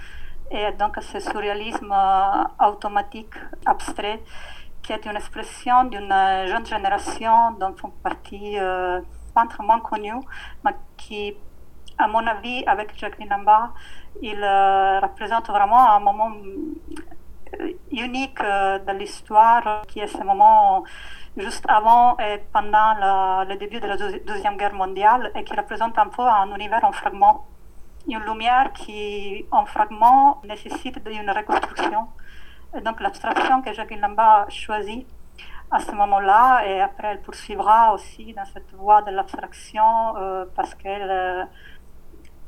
et 0.50 0.72
donc 0.72 0.98
à 0.98 1.00
ce 1.00 1.18
surréalisme 1.18 1.92
euh, 1.92 2.66
automatique, 2.68 3.34
abstrait, 3.64 4.22
qui 4.86 4.92
est 4.92 5.04
une 5.04 5.16
expression 5.16 5.84
d'une 5.84 6.14
jeune 6.46 6.64
génération 6.64 7.50
dont 7.58 7.74
font 7.74 7.90
partie 8.04 8.56
euh, 8.56 9.00
peintre 9.34 9.60
moins 9.62 9.80
connu, 9.80 10.12
mais 10.64 10.70
qui, 10.96 11.34
à 11.98 12.06
mon 12.06 12.24
avis, 12.24 12.64
avec 12.66 12.96
Jacqueline 12.96 13.28
Lambert, 13.28 13.72
il 14.22 14.40
représente 15.02 15.48
vraiment 15.48 15.90
un 15.90 15.98
moment 15.98 16.30
unique 17.90 18.38
de 18.40 18.92
l'histoire, 18.92 19.82
qui 19.88 19.98
est 19.98 20.06
ce 20.06 20.22
moment 20.22 20.84
juste 21.36 21.66
avant 21.68 22.16
et 22.18 22.38
pendant 22.52 23.44
le 23.44 23.56
début 23.56 23.80
de 23.80 23.88
la 23.88 23.96
Deuxième 23.96 24.56
Guerre 24.56 24.72
mondiale 24.72 25.32
et 25.34 25.42
qui 25.42 25.54
représente 25.54 25.98
un 25.98 26.08
peu 26.08 26.22
un 26.22 26.48
univers 26.54 26.84
en 26.84 26.92
fragments. 26.92 27.44
Une 28.08 28.20
lumière 28.20 28.72
qui, 28.72 29.44
en 29.50 29.66
fragments, 29.66 30.40
nécessite 30.44 31.00
une 31.10 31.30
reconstruction. 31.30 32.06
Et 32.74 32.80
donc 32.80 33.00
l'abstraction 33.00 33.62
que 33.62 33.72
Jacqueline 33.72 34.00
Lamba 34.00 34.46
a 34.46 34.48
choisie 34.50 35.06
à 35.70 35.80
ce 35.80 35.92
moment-là, 35.92 36.66
et 36.66 36.80
après 36.80 37.08
elle 37.08 37.22
poursuivra 37.22 37.92
aussi 37.92 38.32
dans 38.32 38.44
cette 38.44 38.72
voie 38.74 39.02
de 39.02 39.10
l'abstraction 39.10 40.16
euh, 40.16 40.44
parce 40.54 40.74
qu'elle 40.74 41.10
euh, 41.10 41.44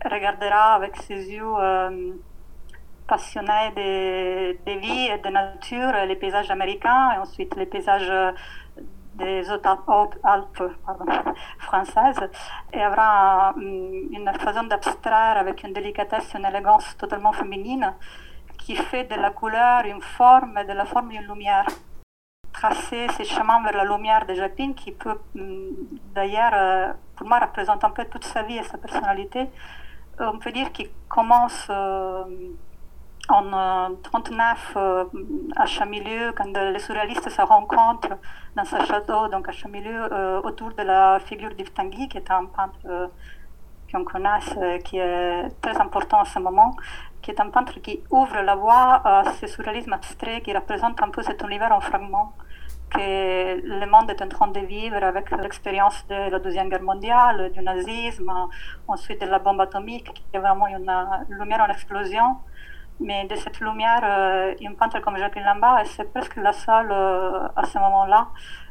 regardera 0.05 0.75
avec 0.75 0.97
ses 0.99 1.31
yeux 1.33 1.43
euh, 1.59 2.13
passionnés 3.07 3.73
des, 3.75 4.61
des 4.65 4.79
vies 4.79 5.07
et 5.07 5.19
de 5.19 5.29
nature 5.31 5.93
les 6.07 6.17
paysages 6.17 6.51
américains 6.51 7.13
et 7.13 7.19
ensuite 7.19 7.57
les 7.57 7.67
paysages 7.67 8.13
des 9.15 9.51
Alpes 9.51 10.63
françaises. 11.59 12.31
Et 12.73 12.87
aura 12.87 13.55
une 13.57 14.31
façon 14.39 14.65
d'abstraire 14.65 15.39
avec 15.39 15.65
une 15.65 15.73
délicatesse, 15.73 16.35
une 16.39 16.45
élégance 16.45 16.97
totalement 16.97 17.33
féminine 17.33 17.95
qui 18.69 18.77
fait 18.77 19.05
de 19.05 19.15
la 19.15 19.31
couleur 19.31 19.87
une 19.87 20.03
forme 20.03 20.57
de 20.71 20.75
la 20.75 20.85
forme 20.85 21.11
une 21.11 21.27
lumière. 21.33 21.67
Tracer 22.53 23.07
ces 23.17 23.25
chemins 23.25 23.63
vers 23.63 23.77
la 23.83 23.87
lumière 23.93 24.27
de 24.27 24.35
Jacqueline 24.35 24.75
qui 24.75 24.93
peut 24.93 25.19
d'ailleurs 26.15 26.53
euh, 26.53 26.93
pour 27.17 27.27
moi 27.27 27.39
représenter 27.39 27.87
un 27.87 27.95
peu 27.99 28.05
toute 28.05 28.25
sa 28.25 28.43
vie 28.43 28.59
et 28.59 28.63
sa 28.65 28.77
personnalité. 28.77 29.49
On 30.21 30.39
peut 30.39 30.53
dire 30.53 30.71
qu'il 30.71 30.91
commence 31.09 31.67
euh, 31.71 32.25
en 33.29 33.95
39 34.03 34.73
euh, 34.77 35.05
à 35.57 35.67
Chamilieu, 35.67 36.33
quand 36.37 36.53
les 36.75 36.79
surréalistes 36.79 37.29
se 37.29 37.43
rencontrent 37.43 38.17
dans 38.57 38.65
ce 38.67 38.85
château, 38.85 39.29
donc 39.29 39.49
à 39.49 39.53
Chamilieu, 39.53 40.13
euh, 40.13 40.41
autour 40.43 40.71
de 40.75 40.83
la 40.83 41.21
figure 41.21 41.55
d'Yves 41.55 41.73
qui 41.73 42.17
est 42.17 42.31
un 42.31 42.47
peintre 42.47 42.79
euh, 42.87 43.07
qu'on 43.93 44.05
connaît, 44.05 44.81
qui 44.85 44.99
est 44.99 45.49
très 45.63 45.77
important 45.79 46.21
à 46.21 46.25
ce 46.27 46.39
moment, 46.39 46.75
qui 47.29 47.35
est 47.35 47.41
un 47.43 47.51
peintre 47.51 47.79
qui 47.83 48.03
ouvre 48.11 48.41
la 48.41 48.55
voie 48.55 49.03
à 49.05 49.23
ce 49.39 49.47
surréalisme 49.47 49.93
abstrait 49.93 50.41
qui 50.41 50.55
représente 50.55 51.03
un 51.03 51.11
peu 51.11 51.23
cet 51.23 51.43
univers 51.43 51.73
en 51.73 51.81
fragments 51.81 52.33
que 52.89 53.61
le 53.79 53.87
monde 53.87 54.09
est 54.11 54.23
en 54.23 54.29
train 54.29 54.49
de 54.49 54.61
vivre 54.61 55.03
avec 55.05 55.31
l'expérience 55.33 56.07
de 56.09 56.31
la 56.31 56.39
Deuxième 56.39 56.71
Guerre 56.71 56.89
mondiale, 56.93 57.53
du 57.53 57.61
nazisme, 57.61 58.33
ensuite 58.95 59.21
de 59.21 59.27
la 59.27 59.41
bombe 59.41 59.61
atomique, 59.61 60.11
qui 60.15 60.25
est 60.33 60.39
vraiment 60.39 60.69
une 60.69 60.91
lumière 61.29 61.61
en 61.61 61.71
explosion. 61.77 62.29
Mais 62.99 63.27
de 63.27 63.37
cette 63.37 63.61
lumière, 63.61 64.01
euh, 64.05 64.55
une 64.63 64.75
peintre 64.75 64.99
comme 65.01 65.19
Jacqueline 65.19 65.45
Lambert, 65.45 65.83
c'est 65.85 66.11
presque 66.11 66.37
la 66.37 66.55
seule 66.55 66.91
euh, 66.91 67.47
à 67.55 67.65
ce 67.67 67.79
moment-là, 67.79 68.29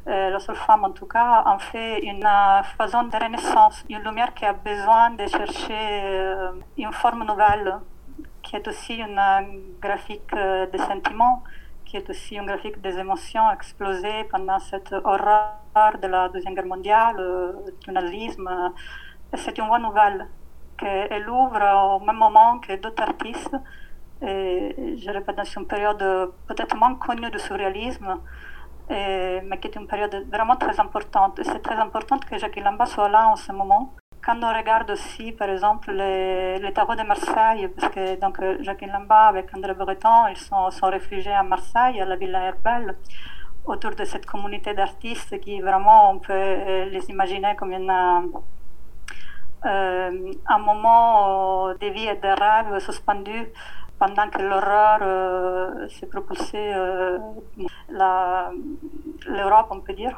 euh, 0.07 0.31
la 0.31 0.39
seule 0.39 0.55
femme 0.55 0.83
en 0.83 0.91
tout 0.91 1.05
cas, 1.05 1.43
en 1.45 1.59
fait 1.59 1.99
une 1.99 2.27
façon 2.75 3.03
de 3.03 3.15
renaissance, 3.23 3.85
une 3.87 4.01
lumière 4.03 4.33
qui 4.33 4.45
a 4.45 4.53
besoin 4.53 5.11
de 5.11 5.27
chercher 5.27 5.83
une 6.75 6.91
forme 6.91 7.23
nouvelle, 7.23 7.79
qui 8.47 8.55
est 8.55 8.67
aussi 8.67 8.95
une 8.95 9.21
graphique 9.81 10.33
des 10.71 10.77
sentiments, 10.77 11.43
qui 11.85 11.97
est 11.97 12.09
aussi 12.09 12.35
une 12.35 12.45
graphique 12.45 12.79
des 12.81 12.97
émotions 12.97 13.51
explosées 13.51 14.23
pendant 14.31 14.57
cette 14.59 14.93
horreur 14.93 15.97
de 16.01 16.07
la 16.07 16.29
Deuxième 16.29 16.55
Guerre 16.55 16.65
mondiale, 16.65 17.17
du 17.81 17.91
nazisme. 17.91 18.49
C'est 19.33 19.57
une 19.57 19.67
voie 19.67 19.79
nouvelle 19.79 20.27
qu'elle 20.77 21.29
ouvre 21.29 21.61
au 21.95 21.99
même 22.05 22.15
moment 22.15 22.59
que 22.59 22.73
d'autres 22.77 23.03
artistes 23.03 23.55
et 24.21 24.95
je 24.97 25.09
répète, 25.11 25.35
dans 25.35 25.43
une 25.43 25.67
période 25.67 26.31
peut-être 26.47 26.75
moins 26.77 26.95
connue 26.95 27.29
du 27.29 27.39
surréalisme, 27.39 28.17
mais 28.89 29.57
qui 29.59 29.67
est 29.67 29.75
une 29.75 29.87
période 29.87 30.25
vraiment 30.31 30.55
très 30.55 30.79
importante. 30.79 31.41
C'est 31.43 31.61
très 31.61 31.75
important 31.75 32.17
que 32.17 32.37
Jacques 32.37 32.55
Lamba 32.55 32.85
soit 32.85 33.09
là 33.09 33.27
en 33.27 33.35
ce 33.35 33.51
moment. 33.51 33.93
Quand 34.27 34.43
on 34.43 34.53
regarde 34.53 34.91
aussi, 34.91 35.31
par 35.31 35.49
exemple, 35.49 35.89
les, 35.93 36.59
les 36.59 36.73
tarots 36.73 36.95
de 36.95 37.03
Marseille, 37.03 37.69
parce 37.69 37.93
que 37.93 38.19
donc, 38.19 38.41
Jacques 38.59 38.81
Lamba 38.81 39.27
avec 39.27 39.55
André 39.55 39.73
Breton, 39.73 40.27
ils 40.29 40.35
sont, 40.35 40.89
réfugiés 40.89 41.31
à 41.31 41.43
Marseille, 41.43 42.01
à 42.01 42.05
la 42.05 42.17
Villa 42.17 42.41
Herbel, 42.47 42.97
autour 43.65 43.91
de 43.91 44.03
cette 44.03 44.25
communauté 44.25 44.73
d'artistes 44.73 45.39
qui 45.39 45.61
vraiment, 45.61 46.11
on 46.11 46.19
peut 46.19 46.89
les 46.91 47.09
imaginer 47.09 47.55
comme 47.55 47.71
une, 47.71 47.89
euh, 49.65 50.31
un 50.45 50.59
moment 50.59 51.73
de 51.73 51.87
vie 51.87 52.07
et 52.07 52.15
de 52.15 52.27
rêve 52.27 52.79
suspendu 52.79 53.47
pendant 53.97 54.29
que 54.29 54.41
l'horreur 54.41 54.99
euh, 55.03 55.87
s'est 55.87 56.05
propulsée 56.05 56.73
euh, 56.75 57.17
l'Europe, 59.25 59.67
on 59.71 59.79
peut 59.79 59.93
dire. 59.93 60.17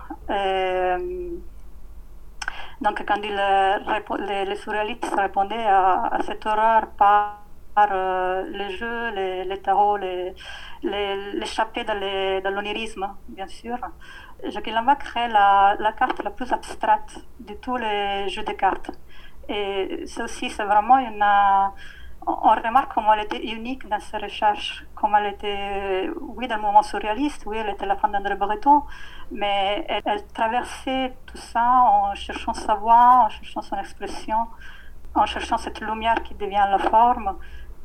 Donc, 2.82 3.04
quand 3.06 3.18
les, 3.18 4.46
les, 4.46 4.56
surréalistes 4.56 5.14
répondaient 5.18 5.66
à, 5.66 6.20
cette 6.26 6.46
horreur 6.46 6.88
par, 6.98 7.44
euh, 7.92 8.44
les 8.50 8.72
jeux, 8.78 9.10
les, 9.12 9.46
les 9.46 9.62
tarots, 9.62 9.98
l'échappée 10.84 11.86
les, 12.00 12.42
dans 12.42 12.52
l'onirisme, 12.52 13.08
bien 13.28 13.48
sûr, 13.48 13.78
Jacques 14.46 14.68
Lamba 14.68 14.96
crée 14.96 15.28
la, 15.28 15.76
la 15.80 15.92
carte 15.94 16.24
la 16.24 16.32
plus 16.32 16.52
abstraite 16.52 17.20
de 17.40 17.54
tous 17.54 17.78
les 17.78 18.28
jeux 18.30 18.44
de 18.44 18.54
cartes. 18.54 18.92
Et 19.50 20.06
ça 20.06 20.24
aussi, 20.26 20.50
c'est 20.50 20.64
vraiment 20.64 20.98
une 21.00 21.24
on 22.28 22.50
remarque 22.50 22.94
comment 22.94 23.14
elle 23.14 23.26
était 23.26 23.44
unique 23.44 23.88
dans 23.88 24.00
ses 24.00 24.18
recherches, 24.18 24.86
comme 25.00 25.16
elle 25.16 25.34
était, 25.34 26.10
oui, 26.20 26.48
dans 26.48 26.58
le 26.58 26.62
moment 26.62 26.84
surréaliste, 26.84 27.44
oui, 27.46 27.58
elle 27.58 27.70
était 27.70 27.86
la 27.86 27.96
femme 27.96 28.12
d'André 28.12 28.36
Breton, 28.36 28.84
mais 29.32 29.86
elle, 29.88 30.28
traversait 30.34 31.14
tout 31.26 31.38
ça 31.38 31.64
en 31.64 32.14
cherchant 32.16 32.54
sa 32.54 32.76
voix, 32.76 33.26
en 33.26 33.30
cherchant 33.30 33.62
son 33.62 33.78
expression, 33.78 34.40
en 35.16 35.26
cherchant 35.26 35.58
cette 35.58 35.80
lumière 35.80 36.22
qui 36.24 36.34
devient 36.36 36.68
la 36.70 36.80
forme, 36.80 37.38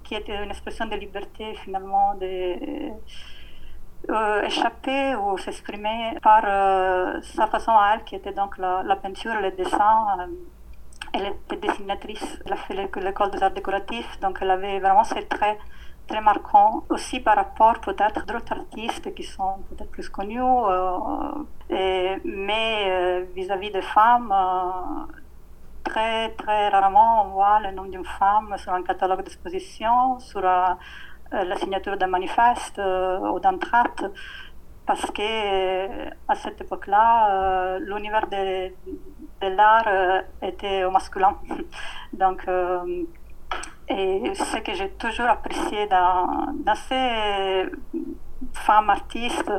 qui 0.02 0.16
était 0.16 0.42
une 0.42 0.50
expression 0.50 0.86
de 0.86 0.96
liberté 0.96 1.54
finalement, 1.62 2.14
de 2.16 2.90
euh, 4.10 4.42
échapper 4.42 5.14
ou 5.14 5.38
s'exprimer 5.38 6.18
par 6.20 6.42
euh, 6.44 7.20
sa 7.22 7.46
façon 7.46 7.72
à 7.72 7.92
elle, 7.94 8.04
qui 8.04 8.16
était 8.16 8.32
donc 8.32 8.58
la, 8.58 8.96
peinture, 8.96 9.34
le 9.40 9.52
dessin. 9.52 10.06
Euh, 10.18 10.26
elle 11.12 11.26
était 11.26 11.64
dessinatrice, 11.64 12.40
elle 12.44 12.54
a 12.54 12.56
fait 12.56 12.74
l'école 12.74 13.30
des 13.30 13.40
arts 13.40 13.52
décoratifs, 13.52 14.18
donc 14.20 14.38
elle 14.40 14.50
avait 14.50 14.80
vraiment 14.80 15.04
ces 15.04 15.24
traits 15.28 15.60
très 16.06 16.20
marquants, 16.20 16.84
aussi 16.90 17.20
par 17.20 17.36
rapport 17.36 17.80
peut-être 17.80 18.26
d'autres 18.26 18.52
artistes 18.52 19.14
qui 19.14 19.22
sont 19.22 19.56
peut-être 19.68 19.90
plus 19.90 20.08
connus, 20.08 20.40
euh, 20.40 22.16
mais 22.24 22.84
euh, 22.86 23.24
vis-à-vis 23.34 23.70
des 23.70 23.82
femmes, 23.82 24.32
euh, 24.32 25.12
très 25.82 26.30
très 26.30 26.68
rarement 26.68 27.24
on 27.26 27.28
voit 27.30 27.60
le 27.60 27.70
nom 27.72 27.84
d'une 27.84 28.04
femme 28.04 28.54
sur 28.56 28.72
un 28.72 28.82
catalogue 28.82 29.22
d'exposition, 29.22 30.18
sur 30.18 30.40
la 30.40 31.56
signature 31.56 31.96
d'un 31.96 32.06
manifeste 32.06 32.80
ou 33.32 33.40
d'un 33.40 33.58
tract 33.58 34.04
parce 34.86 35.10
que 35.10 36.08
à 36.28 36.34
cette 36.36 36.60
époque-là, 36.60 37.78
l'univers 37.80 38.26
des 38.28 38.74
l'art 39.42 40.22
était 40.40 40.84
au 40.84 40.90
masculin. 40.90 41.36
Donc, 42.12 42.46
et 43.88 44.34
ce 44.34 44.58
que 44.58 44.72
j'ai 44.72 44.90
toujours 44.90 45.26
apprécié 45.26 45.86
dans, 45.88 46.52
dans 46.64 46.74
ces 46.74 47.70
femmes 48.52 48.90
artistes, 48.90 49.52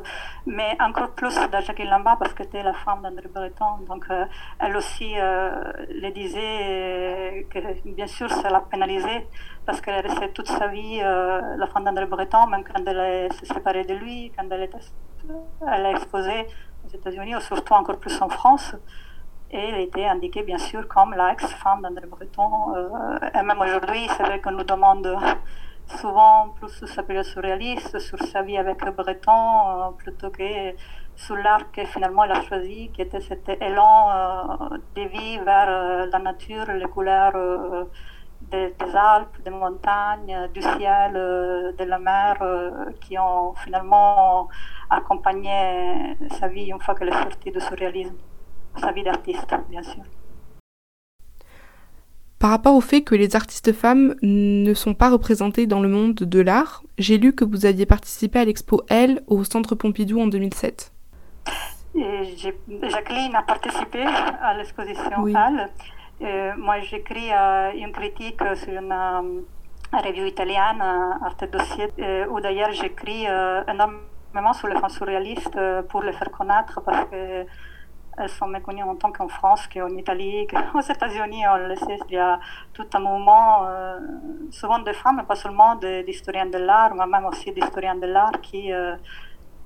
mais 0.45 0.75
encore 0.79 1.11
plus 1.11 1.35
dans 1.51 1.61
Jacqueline 1.61 1.89
Lamba 1.89 2.15
parce 2.17 2.33
que 2.33 2.43
c'était 2.43 2.63
la 2.63 2.73
femme 2.73 3.01
d'André 3.03 3.27
Breton. 3.27 3.77
Donc, 3.87 4.05
euh, 4.09 4.25
elle 4.59 4.75
aussi 4.77 5.13
le 5.15 6.09
disait 6.11 7.47
que, 7.49 7.89
bien 7.89 8.07
sûr, 8.07 8.29
ça 8.29 8.49
l'a 8.49 8.61
pénalisée 8.61 9.27
parce 9.65 9.81
qu'elle 9.81 10.05
restait 10.05 10.29
toute 10.29 10.47
sa 10.47 10.67
vie 10.67 10.99
la 10.99 11.67
femme 11.67 11.83
d'André 11.83 12.05
Breton, 12.05 12.47
même 12.47 12.63
quand 12.63 12.81
elle 12.85 13.31
s'est 13.33 13.45
séparée 13.45 13.83
de 13.83 13.93
lui, 13.93 14.31
quand 14.37 14.45
elle, 14.49 14.63
était, 14.63 14.77
elle 15.67 15.85
a 15.85 15.91
exposé 15.91 16.47
aux 16.85 16.89
États-Unis, 16.89 17.35
ou 17.35 17.41
surtout 17.41 17.73
encore 17.73 17.97
plus 17.97 18.21
en 18.21 18.29
France 18.29 18.75
et 19.51 19.57
elle 19.57 19.81
était 19.81 20.05
indiquée 20.05 20.43
bien 20.43 20.57
sûr 20.57 20.87
comme 20.87 21.13
l'ex-femme 21.13 21.81
d'André 21.81 22.07
Breton. 22.07 22.75
Euh, 22.75 23.19
et 23.33 23.41
même 23.41 23.59
aujourd'hui, 23.59 24.07
c'est 24.17 24.23
vrai 24.23 24.41
qu'on 24.41 24.51
nous 24.51 24.63
demande 24.63 25.07
souvent 25.87 26.49
plus 26.59 26.69
sur 26.69 26.87
sa 26.87 27.03
période 27.03 27.25
surréaliste, 27.25 27.99
sur 27.99 28.19
sa 28.19 28.41
vie 28.41 28.57
avec 28.57 28.79
Breton, 28.83 29.31
euh, 29.31 29.91
plutôt 29.97 30.31
que 30.31 30.75
sur 31.15 31.35
l'art 31.37 31.71
que 31.71 31.85
finalement 31.85 32.23
elle 32.23 32.31
a 32.31 32.41
choisi, 32.41 32.89
qui 32.91 33.01
était 33.03 33.21
cet 33.21 33.47
élan 33.47 34.09
euh, 34.11 34.77
de 34.95 35.01
vie 35.03 35.37
vers 35.39 36.07
la 36.07 36.19
nature, 36.19 36.65
les 36.71 36.87
couleurs 36.87 37.87
des, 38.51 38.73
des, 38.79 38.95
Alpes, 38.95 39.41
des 39.43 39.51
montagnes, 39.51 40.49
du 40.53 40.61
ciel, 40.61 41.13
de 41.13 41.83
la 41.83 41.99
mer, 41.99 42.35
qui 42.99 43.17
ont 43.17 43.53
finalement 43.53 44.49
accompagné 44.89 46.17
sa 46.39 46.47
vie 46.47 46.65
une 46.65 46.79
fois 46.81 46.95
qu'elle 46.95 47.09
est 47.09 47.23
sortie 47.23 47.51
du 47.51 47.59
surréalisme 47.59 48.17
sa 48.79 48.91
vie 48.91 49.03
d'artiste, 49.03 49.53
bien 49.69 49.83
sûr. 49.83 50.03
Par 52.39 52.49
rapport 52.49 52.75
au 52.75 52.81
fait 52.81 53.01
que 53.01 53.15
les 53.15 53.35
artistes 53.35 53.73
femmes 53.73 54.15
ne 54.21 54.73
sont 54.73 54.93
pas 54.93 55.09
représentées 55.09 55.67
dans 55.67 55.81
le 55.81 55.89
monde 55.89 56.15
de 56.15 56.39
l'art, 56.39 56.83
j'ai 56.97 57.17
lu 57.17 57.33
que 57.33 57.45
vous 57.45 57.65
aviez 57.65 57.85
participé 57.85 58.39
à 58.39 58.45
l'expo 58.45 58.83
Elle 58.89 59.23
au 59.27 59.43
Centre 59.43 59.73
Pompidou 59.75 60.19
en 60.19 60.27
2007. 60.27 60.91
Jacqueline 61.95 63.35
a 63.35 63.41
participé 63.41 64.03
à 64.03 64.53
l'exposition 64.57 65.27
Elle. 65.27 65.69
Euh, 66.21 66.53
moi, 66.57 66.79
j'écris 66.81 67.31
euh, 67.31 67.71
une 67.73 67.91
critique 67.91 68.41
sur 68.55 68.73
une 68.73 68.91
euh, 68.91 69.41
revue 69.91 70.27
italienne, 70.27 70.81
Arte 70.81 71.49
Dossier, 71.51 71.87
où 72.29 72.39
d'ailleurs 72.41 72.71
j'écris 72.71 73.25
énormément 73.67 74.53
sur 74.53 74.67
les 74.67 74.79
femmes 74.79 74.89
surréalistes 74.89 75.57
pour 75.89 76.03
les 76.03 76.13
faire 76.13 76.31
connaître 76.31 76.81
parce 76.81 77.09
que 77.09 77.45
elles 78.17 78.29
sont 78.29 78.47
méconnues 78.47 78.83
en 78.83 78.95
tant 78.95 79.11
qu'en 79.11 79.27
France, 79.27 79.67
qu'en 79.67 79.89
Italie, 79.89 80.47
qu'aux 80.47 80.81
États-Unis. 80.95 81.43
On 81.47 81.57
le 81.57 81.75
sait, 81.75 81.99
il 82.09 82.15
y 82.15 82.17
a 82.17 82.39
tout 82.73 82.87
un 82.93 82.99
mouvement, 82.99 83.67
souvent 84.51 84.79
de 84.79 84.91
femmes, 84.93 85.17
mais 85.17 85.23
pas 85.23 85.35
seulement 85.35 85.75
d'historiens 85.75 86.45
de 86.45 86.57
l'art, 86.57 86.93
mais 86.95 87.05
même 87.05 87.25
aussi 87.25 87.51
d'historiens 87.51 87.95
de 87.95 88.07
l'art 88.07 88.39
qui 88.41 88.71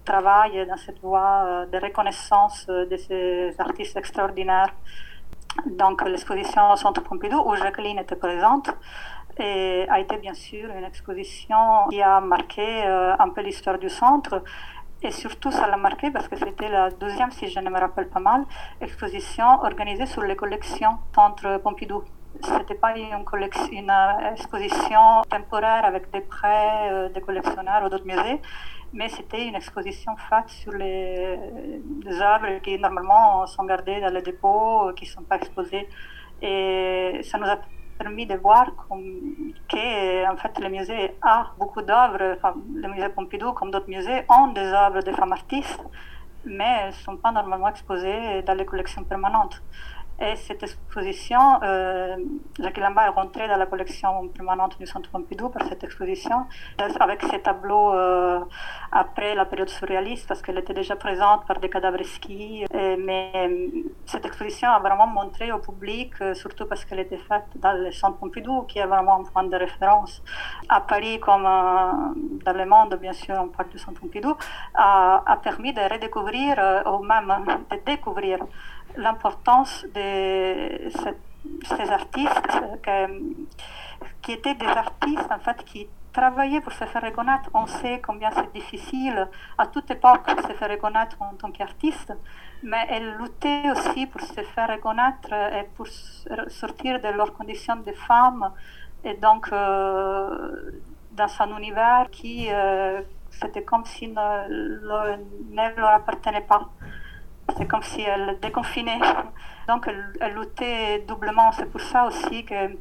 travaillent 0.04 0.66
dans 0.68 0.78
cette 0.78 1.00
voie 1.02 1.66
de 1.72 1.78
reconnaissance 1.78 2.66
de 2.68 2.98
ces 2.98 3.56
artistes 3.60 3.98
extraordinaires 3.98 4.74
donc 5.66 6.04
l'exposition 6.08 6.72
au 6.72 6.76
Centre 6.76 7.02
Pompidou 7.02 7.42
où 7.46 7.56
Jacqueline 7.56 8.00
était 8.00 8.16
présente 8.16 8.70
a 9.42 10.00
été 10.00 10.18
bien 10.18 10.34
sûr 10.34 10.70
une 10.78 10.84
exposition 10.84 11.88
qui 11.90 12.02
a 12.02 12.20
marqué 12.20 12.84
euh, 12.86 13.16
un 13.18 13.30
peu 13.30 13.42
l'histoire 13.42 13.78
du 13.78 13.90
centre. 13.90 14.44
Et 15.02 15.12
surtout, 15.12 15.50
ça 15.52 15.66
l'a 15.68 15.78
marqué 15.78 16.12
parce 16.12 16.28
que 16.28 16.36
c'était 16.36 16.68
la 16.68 16.90
deuxième, 16.90 17.32
si 17.32 17.48
je 17.48 17.60
ne 17.60 17.70
me 17.70 17.80
rappelle 17.80 18.10
pas 18.10 18.20
mal, 18.20 18.44
exposition 18.82 19.48
organisée 19.62 20.06
sur 20.06 20.24
les 20.24 20.36
collections 20.36 20.98
Centre 21.16 21.58
Pompidou. 21.64 22.04
Ce 22.44 22.52
n'était 22.52 22.76
pas 22.76 22.98
une, 22.98 23.90
euh, 23.90 24.32
exposition 24.34 25.22
temporaire 25.30 25.86
avec 25.86 26.12
des 26.12 26.20
prêts 26.22 26.90
euh, 26.92 27.10
des 27.10 27.22
collectionneurs 27.22 27.84
ou 27.86 27.90
d'autres 27.90 28.06
musées, 28.06 28.42
mais 28.94 29.08
c'était 29.08 29.48
une 29.48 29.56
exposition 29.56 30.16
faite 30.30 30.50
sur 30.50 30.74
les, 30.74 31.40
œuvres 32.22 32.60
qui 32.62 32.78
normalement 32.78 33.48
sont 33.48 33.64
gardées 33.64 34.02
dans 34.02 34.14
les 34.14 34.22
dépôts, 34.22 34.92
qui 34.98 35.06
ne 35.06 35.10
sont 35.10 35.24
pas 35.24 35.38
exposées. 35.38 35.88
Et 36.42 37.22
ça 37.24 37.38
nous 37.38 37.48
a 37.48 37.58
permis 38.00 38.26
de 38.26 38.36
voir 38.36 38.66
que 39.72 40.32
en 40.34 40.38
fait, 40.38 40.54
le 40.60 40.70
musée 40.70 41.16
a 41.22 41.38
beaucoup 41.60 41.82
d'œuvres, 41.82 42.38
le 42.84 42.88
musée 42.94 43.10
Pompidou, 43.10 43.52
comme 43.54 43.72
d'autres 43.72 43.90
musées, 43.90 44.22
ont 44.30 44.48
des 44.60 44.68
œuvres 44.84 45.02
de 45.02 45.12
femmes 45.12 45.34
artistes, 45.34 45.84
mais 46.46 46.72
elles 46.80 46.88
ne 46.88 47.04
sont 47.08 47.18
pas 47.18 47.32
normalement 47.32 47.70
exposées 47.76 48.42
dans 48.48 48.58
les 48.60 48.66
collections 48.66 49.04
permanentes. 49.04 49.62
Et 50.22 50.36
cette 50.36 50.64
exposition, 50.64 51.40
euh, 51.64 52.18
Jacques 52.60 52.78
Lamba 52.78 53.06
est 53.06 53.10
rentré 53.10 53.48
dans 53.48 53.56
la 53.56 53.66
collection 53.66 54.28
permanente 54.28 54.78
du 54.78 54.86
Centre 54.86 55.10
Pompidou 55.10 55.48
par 55.48 55.66
cette 55.70 55.82
exposition, 55.86 56.46
avec 57.00 57.22
ses 57.24 57.40
tableaux 57.42 57.94
euh, 57.94 58.42
après 58.92 59.34
la 59.34 59.46
période 59.46 59.70
surréaliste, 59.70 60.28
parce 60.28 60.42
qu'elle 60.42 60.58
était 60.58 60.74
déjà 60.74 60.98
présente 60.98 61.46
par 61.46 61.62
des 61.62 61.70
cadavres 61.70 62.04
ski. 62.04 62.66
mais 62.74 63.32
euh, 63.34 63.68
cette 64.06 64.26
exposition 64.26 64.70
a 64.70 64.80
vraiment 64.80 65.08
montré 65.08 65.54
au 65.54 65.60
public, 65.60 66.12
euh, 66.20 66.34
surtout 66.34 66.66
parce 66.66 66.84
qu'elle 66.84 67.00
était 67.00 67.24
faite 67.30 67.46
dans 67.56 67.78
le 67.82 67.90
Centre 67.94 68.18
Pompidou, 68.18 68.64
qui 68.64 68.80
est 68.80 68.86
vraiment 68.86 69.22
un 69.22 69.24
point 69.24 69.44
de 69.44 69.56
référence. 69.56 70.22
À 70.68 70.82
Paris, 70.82 71.22
comme 71.22 71.44
dans 71.44 72.54
le 72.62 72.66
monde, 72.66 72.94
bien 73.00 73.14
sûr, 73.14 73.36
on 73.40 73.48
parle 73.48 73.70
du 73.70 73.78
Centre 73.78 74.02
Pompidou, 74.02 74.36
a 74.76 75.40
permis 75.42 75.72
de 75.72 75.82
redécouvrir, 75.82 76.84
ou 76.92 77.04
même 77.04 77.34
de 77.72 77.78
découvrir, 77.86 78.40
l'importance 78.98 79.86
de 79.94 80.90
ces 81.64 81.90
artistes 81.90 82.52
qui 84.22 84.32
étaient 84.34 84.56
des 84.56 84.66
artistes 84.66 85.32
en 85.32 85.40
fait 85.40 85.64
qui 85.66 85.88
travaillaient 86.12 86.62
pour 86.62 86.74
se 86.74 86.86
faire 86.86 87.02
reconnaître. 87.04 87.50
On 87.54 87.68
sait 87.68 88.02
combien 88.06 88.32
c'est 88.32 88.52
difficile 88.54 89.28
à 89.58 89.68
toute 89.68 89.90
époque 89.92 90.28
de 90.36 90.42
se 90.42 90.54
faire 90.54 90.70
reconnaître 90.70 91.16
en 91.22 91.34
tant 91.36 91.52
qu'artiste, 91.52 92.14
mais 92.64 92.86
elles 92.90 93.16
luttaient 93.20 93.70
aussi 93.72 94.08
pour 94.08 94.22
se 94.22 94.42
faire 94.42 94.70
reconnaître 94.70 95.32
et 95.34 95.66
pour 95.76 95.88
sortir 96.48 97.00
de 97.00 97.10
leurs 97.10 97.34
conditions 97.34 97.78
de 97.78 97.92
femmes 97.94 98.52
et 99.04 99.14
donc 99.16 99.48
euh, 99.52 100.72
dans 101.12 101.32
un 101.40 101.58
univers 101.58 102.08
qui 102.12 102.48
euh, 102.52 103.02
c'était 103.32 103.64
comme 103.64 103.86
si 103.86 104.08
ne, 104.08 104.48
ne 105.58 105.76
leur 105.78 105.90
appartenait 105.90 106.42
pas. 106.42 106.70
C'est 107.58 107.68
comme 107.68 107.84
si 107.84 108.02
elle 108.02 108.38
déconfinait. 108.42 109.00
Donc 109.68 109.88
elle, 109.88 110.34
luttait 110.34 111.00
doublement. 111.08 111.52
C'est 111.52 111.70
pour 111.72 111.82
ça 111.82 112.06
aussi 112.06 112.46
que 112.46 112.78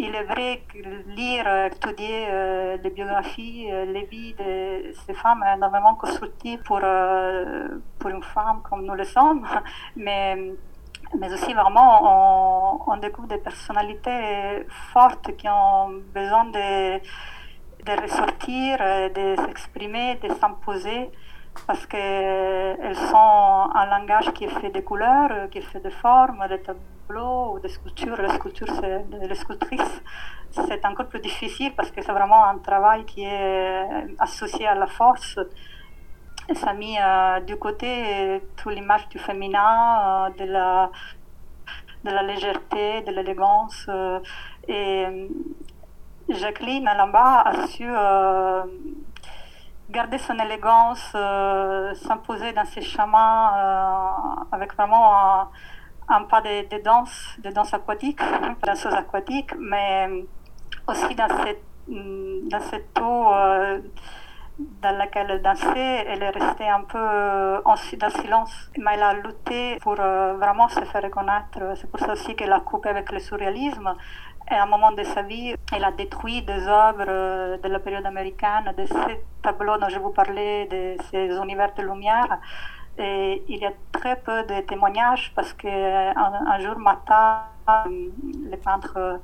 il 0.00 0.14
est 0.14 0.24
vrai 0.24 0.62
que 0.68 0.78
lire, 1.10 1.46
étudier 1.66 2.28
euh, 2.30 2.76
les 2.82 2.90
biographies, 2.90 3.66
euh, 3.70 3.84
les 3.84 4.04
vies 4.04 4.32
de 4.34 4.92
ces 5.04 5.12
femmes 5.12 5.42
est 5.42 5.56
énormément 5.56 5.96
constructif 5.96 6.62
pour, 6.62 6.78
euh, 6.82 7.80
pour 7.98 8.10
une 8.10 8.22
femme 8.22 8.62
comme 8.62 8.84
nous 8.84 8.94
le 8.94 9.02
sommes, 9.02 9.44
mais, 9.96 10.36
mais 11.18 11.32
aussi 11.32 11.52
vraiment 11.52 12.88
on, 12.88 12.96
découvre 12.98 13.26
des 13.26 13.38
personnalités 13.38 14.66
fortes 14.92 15.36
qui 15.36 15.48
ont 15.48 15.90
besoin 16.14 16.44
de, 16.44 16.98
de 16.98 18.02
ressortir, 18.02 18.78
de 18.78 19.34
s'exprimer, 19.44 20.14
de 20.22 20.32
s'imposer 20.34 21.10
parce 21.66 21.86
qu'elles 21.86 22.96
sont 22.96 23.70
un 23.74 23.86
langage 23.86 24.32
qui 24.32 24.44
est 24.44 24.60
fait 24.60 24.70
de 24.70 24.80
couleurs, 24.80 25.48
qui 25.50 25.58
est 25.58 25.68
fait 25.72 25.80
de 25.80 25.90
formes, 25.90 26.46
de 26.48 26.56
tableaux 26.56 27.54
ou 27.54 27.60
de 27.60 27.68
sculptures. 27.68 28.20
La 28.20 28.34
sculpture, 28.34 28.68
c'est, 28.80 29.04
les 29.28 29.34
sculptrices, 29.34 30.02
c'est 30.50 30.84
encore 30.84 31.06
plus 31.06 31.20
difficile 31.20 31.72
parce 31.76 31.90
que 31.90 32.02
c'est 32.02 32.12
vraiment 32.12 32.44
un 32.46 32.58
travail 32.58 33.04
qui 33.04 33.24
est 33.24 33.86
associé 34.18 34.66
à 34.66 34.74
la 34.74 34.86
force. 34.86 35.38
ça 36.54 36.70
a 36.70 36.74
mis 36.74 36.96
euh, 36.98 37.40
du 37.40 37.56
côté 37.56 38.42
toute 38.56 38.72
l'image 38.72 39.08
du 39.08 39.18
féminin, 39.18 40.28
euh, 40.28 40.30
de, 40.38 40.50
la, 40.50 40.90
de 42.04 42.10
la 42.10 42.22
légèreté, 42.22 43.02
de 43.02 43.12
l'élégance. 43.12 43.86
Euh, 43.88 44.20
et 44.66 45.06
Jacqueline 46.28 46.86
Alamba 46.88 47.40
a 47.40 47.66
su 47.68 47.86
garder 49.90 50.18
son 50.18 50.38
élégance, 50.38 51.12
euh, 51.14 51.94
s'imposer 51.94 52.52
dans 52.52 52.64
ses 52.66 52.82
chemins 52.82 53.52
euh, 53.56 54.42
avec 54.52 54.74
vraiment 54.74 55.50
un, 56.08 56.22
pas 56.24 56.40
de, 56.42 56.82
danse, 56.82 57.36
de 57.38 57.50
danse 57.50 57.72
aquatique, 57.72 58.20
danseuse 58.66 58.94
aquatique, 58.94 59.52
mais 59.58 60.24
aussi 60.86 61.14
dans 61.14 61.28
cette, 61.42 61.62
mm, 61.88 62.48
dans 62.48 62.60
cette 62.60 62.98
eau 63.00 63.32
euh, 63.32 63.80
dans 64.82 64.96
laquelle 64.98 65.30
elle 65.30 65.42
dansait, 65.42 66.04
elle 66.08 66.22
est 66.22 66.30
restée 66.30 66.68
un 66.68 66.82
peu 66.82 66.98
en, 67.64 67.74
dans 67.74 68.10
silence. 68.10 68.70
Mais 68.76 68.94
elle 68.94 69.02
a 69.04 69.14
lutté 69.14 69.76
pour 69.80 69.94
vraiment 69.94 70.68
se 70.68 70.80
faire 70.80 71.02
reconnaître. 71.02 71.76
C'est 71.76 71.88
pour 71.88 72.00
ça 72.00 72.14
aussi 72.14 72.34
qu'elle 72.34 72.52
a 72.52 72.58
coupé 72.58 72.88
avec 72.88 73.12
le 73.12 73.20
surréalisme. 73.20 73.94
Et 74.50 74.54
à 74.54 74.62
un 74.62 74.66
moment 74.66 74.92
de 74.92 75.02
sa 75.02 75.22
vie, 75.22 75.54
elle 75.72 75.84
a 75.84 75.92
détruit 75.92 76.40
des 76.42 76.66
œuvres 76.66 77.04
euh, 77.06 77.58
de 77.58 77.68
la 77.68 77.80
période 77.80 78.06
américaine, 78.06 78.72
de 78.76 78.86
ces 78.86 79.20
tableaux 79.42 79.76
dont 79.76 79.90
je 79.90 79.98
vous 79.98 80.10
parlais, 80.10 80.66
de 80.66 80.96
ces 81.10 81.26
univers 81.36 81.74
de 81.74 81.82
lumière. 81.82 82.38
Et 82.96 83.42
il 83.48 83.58
y 83.58 83.66
a 83.66 83.72
très 83.92 84.16
peu 84.16 84.44
de 84.44 84.60
témoignages 84.62 85.32
parce 85.36 85.52
qu'un 85.52 86.14
un 86.16 86.58
jour 86.60 86.78
matin, 86.78 87.42
le 87.76 88.56
peintre 88.56 89.20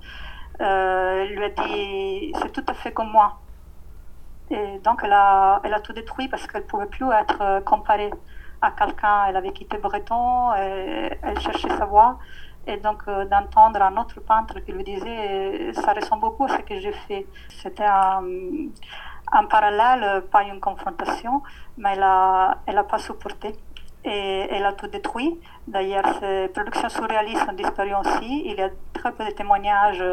euh, 0.60 1.24
lui 1.24 1.44
a 1.44 1.48
dit 1.48 2.32
C'est 2.42 2.52
tout 2.52 2.64
à 2.68 2.74
fait 2.74 2.92
comme 2.92 3.10
moi. 3.10 3.38
Et 4.50 4.78
donc 4.84 5.00
elle 5.02 5.12
a, 5.14 5.60
elle 5.64 5.72
a 5.72 5.80
tout 5.80 5.94
détruit 5.94 6.28
parce 6.28 6.46
qu'elle 6.46 6.62
ne 6.62 6.66
pouvait 6.66 6.86
plus 6.86 7.10
être 7.10 7.64
comparée 7.64 8.10
à 8.60 8.70
quelqu'un. 8.72 9.24
Elle 9.28 9.36
avait 9.36 9.52
quitté 9.52 9.78
Breton, 9.78 10.54
et 10.54 11.18
elle 11.22 11.40
cherchait 11.40 11.70
sa 11.70 11.86
voix 11.86 12.18
et 12.66 12.76
donc 12.78 13.02
euh, 13.08 13.24
d'entendre 13.26 13.80
un 13.82 13.96
autre 13.96 14.20
peintre 14.20 14.60
qui 14.60 14.72
lui 14.72 14.84
disait 14.84 15.72
ça 15.74 15.92
ressemble 15.92 16.22
beaucoup 16.22 16.44
à 16.44 16.48
ce 16.48 16.62
que 16.62 16.78
j'ai 16.78 16.92
fait. 17.06 17.26
C'était 17.48 17.84
un, 17.84 18.22
un, 19.32 19.44
parallèle, 19.44 20.22
pas 20.30 20.42
une 20.44 20.60
confrontation, 20.60 21.42
mais 21.78 21.92
elle 21.92 22.00
n'a 22.00 22.58
elle 22.66 22.78
a 22.78 22.84
pas 22.84 22.98
supporté. 22.98 23.54
Et 24.06 24.48
elle 24.50 24.66
a 24.66 24.74
tout 24.74 24.86
détruit. 24.86 25.40
D'ailleurs, 25.66 26.04
ces 26.20 26.48
productions 26.48 26.90
surréalistes 26.90 27.46
ont 27.48 27.54
disparu 27.54 27.94
aussi. 27.94 28.42
Il 28.44 28.54
y 28.54 28.60
a 28.60 28.68
très 28.92 29.12
peu 29.12 29.24
de 29.24 29.30
témoignages 29.30 30.04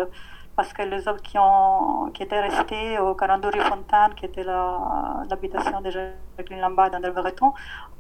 parce 0.56 0.74
que 0.74 0.82
les 0.84 1.08
œuvres 1.08 1.22
qui, 1.22 2.24
étaient 2.24 2.42
restées 2.42 3.00
au 3.00 3.16
42 3.16 3.50
rue 3.50 3.62
Fontaine, 3.62 4.14
qui 4.16 4.26
était 4.26 4.44
l'habitation 4.44 5.82
de 5.82 5.90
Jacqueline 5.90 6.62
Lambert 6.62 6.92
d'André 6.92 7.12
Breton, 7.12 7.54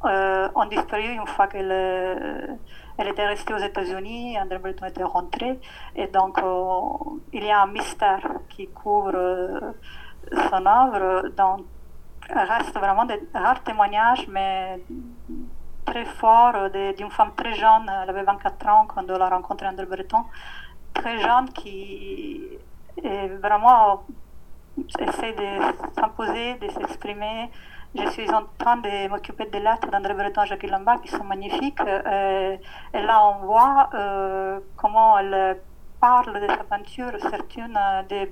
euh, 0.05 0.49
ont 0.55 0.65
disparu 0.65 1.13
une 1.13 1.27
fois 1.27 1.47
qu'elle 1.47 1.71
elle 3.01 3.07
était 3.07 3.25
restée 3.25 3.53
aux 3.53 3.57
États-Unis, 3.57 4.37
André 4.39 4.59
Breton 4.59 4.85
était 4.85 5.03
rentré, 5.03 5.59
et 5.95 6.07
donc 6.07 6.37
euh, 6.39 6.81
il 7.33 7.43
y 7.43 7.51
a 7.51 7.63
un 7.63 7.67
mystère 7.67 8.21
qui 8.49 8.67
couvre 8.67 9.11
euh, 9.15 9.59
son 10.49 10.65
œuvre. 10.65 11.29
Donc, 11.29 11.61
reste 12.29 12.77
vraiment 12.77 13.05
des 13.05 13.19
rares 13.33 13.63
témoignages, 13.63 14.27
mais 14.27 14.81
très 15.85 16.05
forts 16.05 16.69
d'une 16.95 17.09
femme 17.09 17.31
très 17.35 17.53
jeune, 17.53 17.89
elle 18.03 18.09
avait 18.09 18.23
24 18.23 18.67
ans 18.67 18.85
quand 18.87 19.03
elle 19.09 19.21
a 19.21 19.29
rencontré 19.29 19.67
André 19.67 19.85
Breton, 19.85 20.23
très 20.93 21.19
jeune 21.19 21.49
qui 21.49 22.41
est 23.03 23.27
vraiment 23.41 24.03
essaie 24.99 25.33
de 25.33 25.99
s'imposer, 25.99 26.55
de 26.55 26.69
s'exprimer. 26.69 27.49
Je 27.93 28.09
suis 28.11 28.29
en 28.31 28.43
train 28.57 28.77
de 28.77 29.09
m'occuper 29.09 29.45
des 29.45 29.59
lettres 29.59 29.89
d'André 29.91 30.13
Breton 30.13 30.43
et 30.43 30.47
Jacques 30.47 30.63
Lambert 30.63 31.01
qui 31.01 31.09
sont 31.09 31.25
magnifiques. 31.25 31.81
Euh, 31.81 32.55
et 32.93 33.01
là, 33.01 33.25
on 33.27 33.45
voit 33.45 33.89
euh, 33.93 34.59
comment 34.77 35.17
elle 35.19 35.57
parle 35.99 36.39
de 36.41 36.47
sa 36.47 36.63
peinture. 36.63 37.11
Certaines 37.19 37.77
des, 38.07 38.31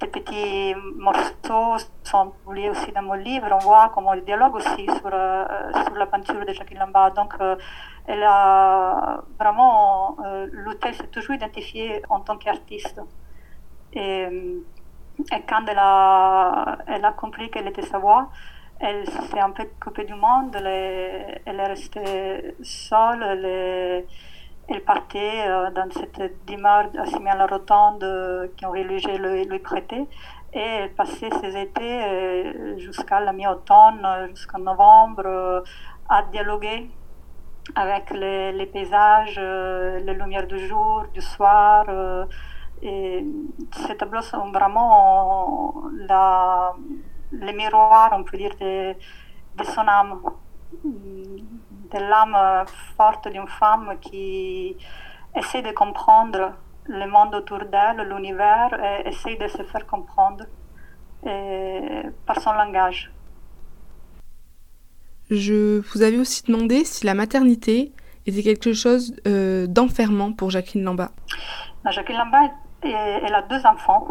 des 0.00 0.06
petits 0.08 0.74
morceaux 0.96 1.76
sont 2.02 2.32
publiés 2.44 2.70
aussi 2.70 2.90
dans 2.92 3.02
mon 3.02 3.14
livre. 3.14 3.46
On 3.52 3.58
voit 3.58 3.90
comment 3.94 4.12
elle 4.12 4.24
dialogue 4.24 4.56
aussi 4.56 4.86
sur, 4.86 5.10
sur 5.10 5.94
la 5.96 6.06
peinture 6.06 6.44
de 6.44 6.52
Jacques 6.52 6.74
Lambert. 6.74 7.12
Donc, 7.12 7.34
elle 8.06 8.22
a 8.22 9.22
vraiment 9.38 10.16
lutté, 10.52 10.92
s'est 10.92 11.06
toujours 11.08 11.34
identifiée 11.36 12.02
en 12.08 12.20
tant 12.20 12.36
qu'artiste. 12.36 13.00
Et, 13.92 14.22
et, 15.32 15.42
quand 15.48 15.64
elle 15.68 15.78
a, 15.78 16.78
elle 16.86 17.04
a 17.04 17.12
compris 17.12 17.50
qu'elle 17.50 17.68
était 17.68 17.82
sa 17.82 17.98
voix, 17.98 18.28
elle 18.80 19.08
s'est 19.08 19.40
un 19.40 19.50
peu 19.50 19.68
coupée 19.82 20.04
du 20.04 20.14
monde, 20.14 20.54
elle 20.56 20.66
est, 20.66 21.42
elle 21.46 21.60
est 21.60 21.66
restée 21.66 22.56
seule, 22.62 23.22
elle 24.68 24.84
partait 24.84 25.46
dans 25.74 25.90
cette 25.90 26.20
assimilée 26.98 27.30
à 27.30 27.36
la 27.36 27.46
rotonde 27.46 28.50
qui 28.56 28.64
ont 28.66 28.70
religieux 28.70 29.16
lui, 29.18 29.44
lui. 29.44 29.60
Et 30.52 30.58
elle 30.58 30.94
passait 30.94 31.30
ses 31.40 31.56
étés 31.56 32.78
jusqu'à 32.78 33.20
la 33.20 33.32
mi-automne, 33.32 34.28
jusqu'en 34.30 34.60
novembre, 34.60 35.64
à 36.08 36.22
dialoguer 36.30 36.90
avec 37.74 38.10
les, 38.10 38.52
les, 38.52 38.66
paysages, 38.66 39.38
les 39.38 40.14
lumières 40.14 40.46
du 40.46 40.58
jour, 40.66 41.04
du 41.12 41.20
soir. 41.20 41.84
Et 42.82 43.24
ces 43.72 43.96
tableaux 43.96 44.22
sont 44.22 44.50
vraiment 44.50 45.74
la, 46.08 46.74
les 47.32 47.52
miroirs, 47.52 48.10
on 48.12 48.24
peut 48.24 48.36
dire, 48.36 48.54
de, 48.60 48.92
de 48.92 49.64
son 49.64 49.86
âme, 49.88 50.20
de 51.92 51.98
l'âme 51.98 52.66
forte 52.96 53.28
d'une 53.28 53.48
femme 53.48 53.96
qui 54.00 54.76
essaie 55.36 55.62
de 55.62 55.72
comprendre 55.72 56.52
le 56.86 57.06
monde 57.10 57.34
autour 57.34 57.58
d'elle, 57.58 58.08
l'univers, 58.08 58.70
et 58.82 59.08
essaie 59.08 59.36
de 59.36 59.48
se 59.48 59.62
faire 59.62 59.86
comprendre 59.86 60.44
et, 61.26 62.02
par 62.26 62.40
son 62.40 62.52
langage. 62.52 63.10
Je 65.30 65.80
vous 65.80 66.02
avais 66.02 66.18
aussi 66.18 66.42
demandé 66.44 66.84
si 66.84 67.06
la 67.06 67.14
maternité 67.14 67.92
était 68.26 68.42
quelque 68.42 68.72
chose 68.72 69.14
euh, 69.26 69.66
d'enfermant 69.66 70.32
pour 70.32 70.50
Jacqueline 70.50 70.84
Lamba. 70.84 71.10
Jacqueline 71.90 72.18
Lamba, 72.18 72.38
elle 72.82 73.34
a 73.34 73.42
deux 73.42 73.64
enfants. 73.66 74.06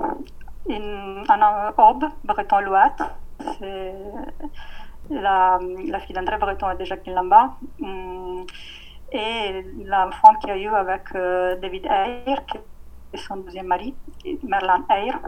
Une, 0.67 1.23
un 1.29 1.73
Aube, 1.77 2.05
breton-louette, 2.23 3.03
la, 5.09 5.59
fille 6.01 6.15
d'André 6.15 6.37
Breton 6.37 6.69
et 6.71 6.77
de 6.77 6.85
Jacqueline 6.85 7.15
Lamba. 7.15 7.55
Et 9.13 9.63
l'enfant 9.85 10.33
qu'il 10.41 10.49
a 10.49 10.57
eu 10.57 10.67
avec 10.69 11.03
euh, 11.15 11.55
David 11.57 11.85
Eyre, 11.85 12.45
qui 12.47 12.57
est 12.57 13.17
son 13.17 13.37
deuxième 13.37 13.67
mari, 13.67 13.93
Merlin 14.41 14.83
Eyre. 14.89 15.19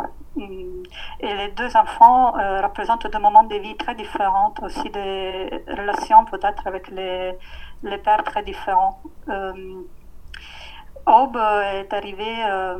Et 1.19 1.33
les 1.33 1.49
deux 1.49 1.75
enfants 1.77 2.37
euh, 2.37 2.61
représentent 2.61 3.05
des 3.05 3.19
moments 3.19 3.43
de 3.43 3.55
vie 3.55 3.77
très 3.77 3.93
différents, 3.93 4.53
aussi 4.63 4.89
des 4.89 5.63
relations 5.67 6.25
peut-être 6.25 6.65
avec 6.65 6.89
les, 6.89 7.37
pères 7.99 8.23
très 8.23 8.41
différents. 8.43 8.99
Euh, 9.29 9.53
Aube 11.07 11.37
est 11.37 11.93
arrivée 11.93 12.37
euh, 12.49 12.77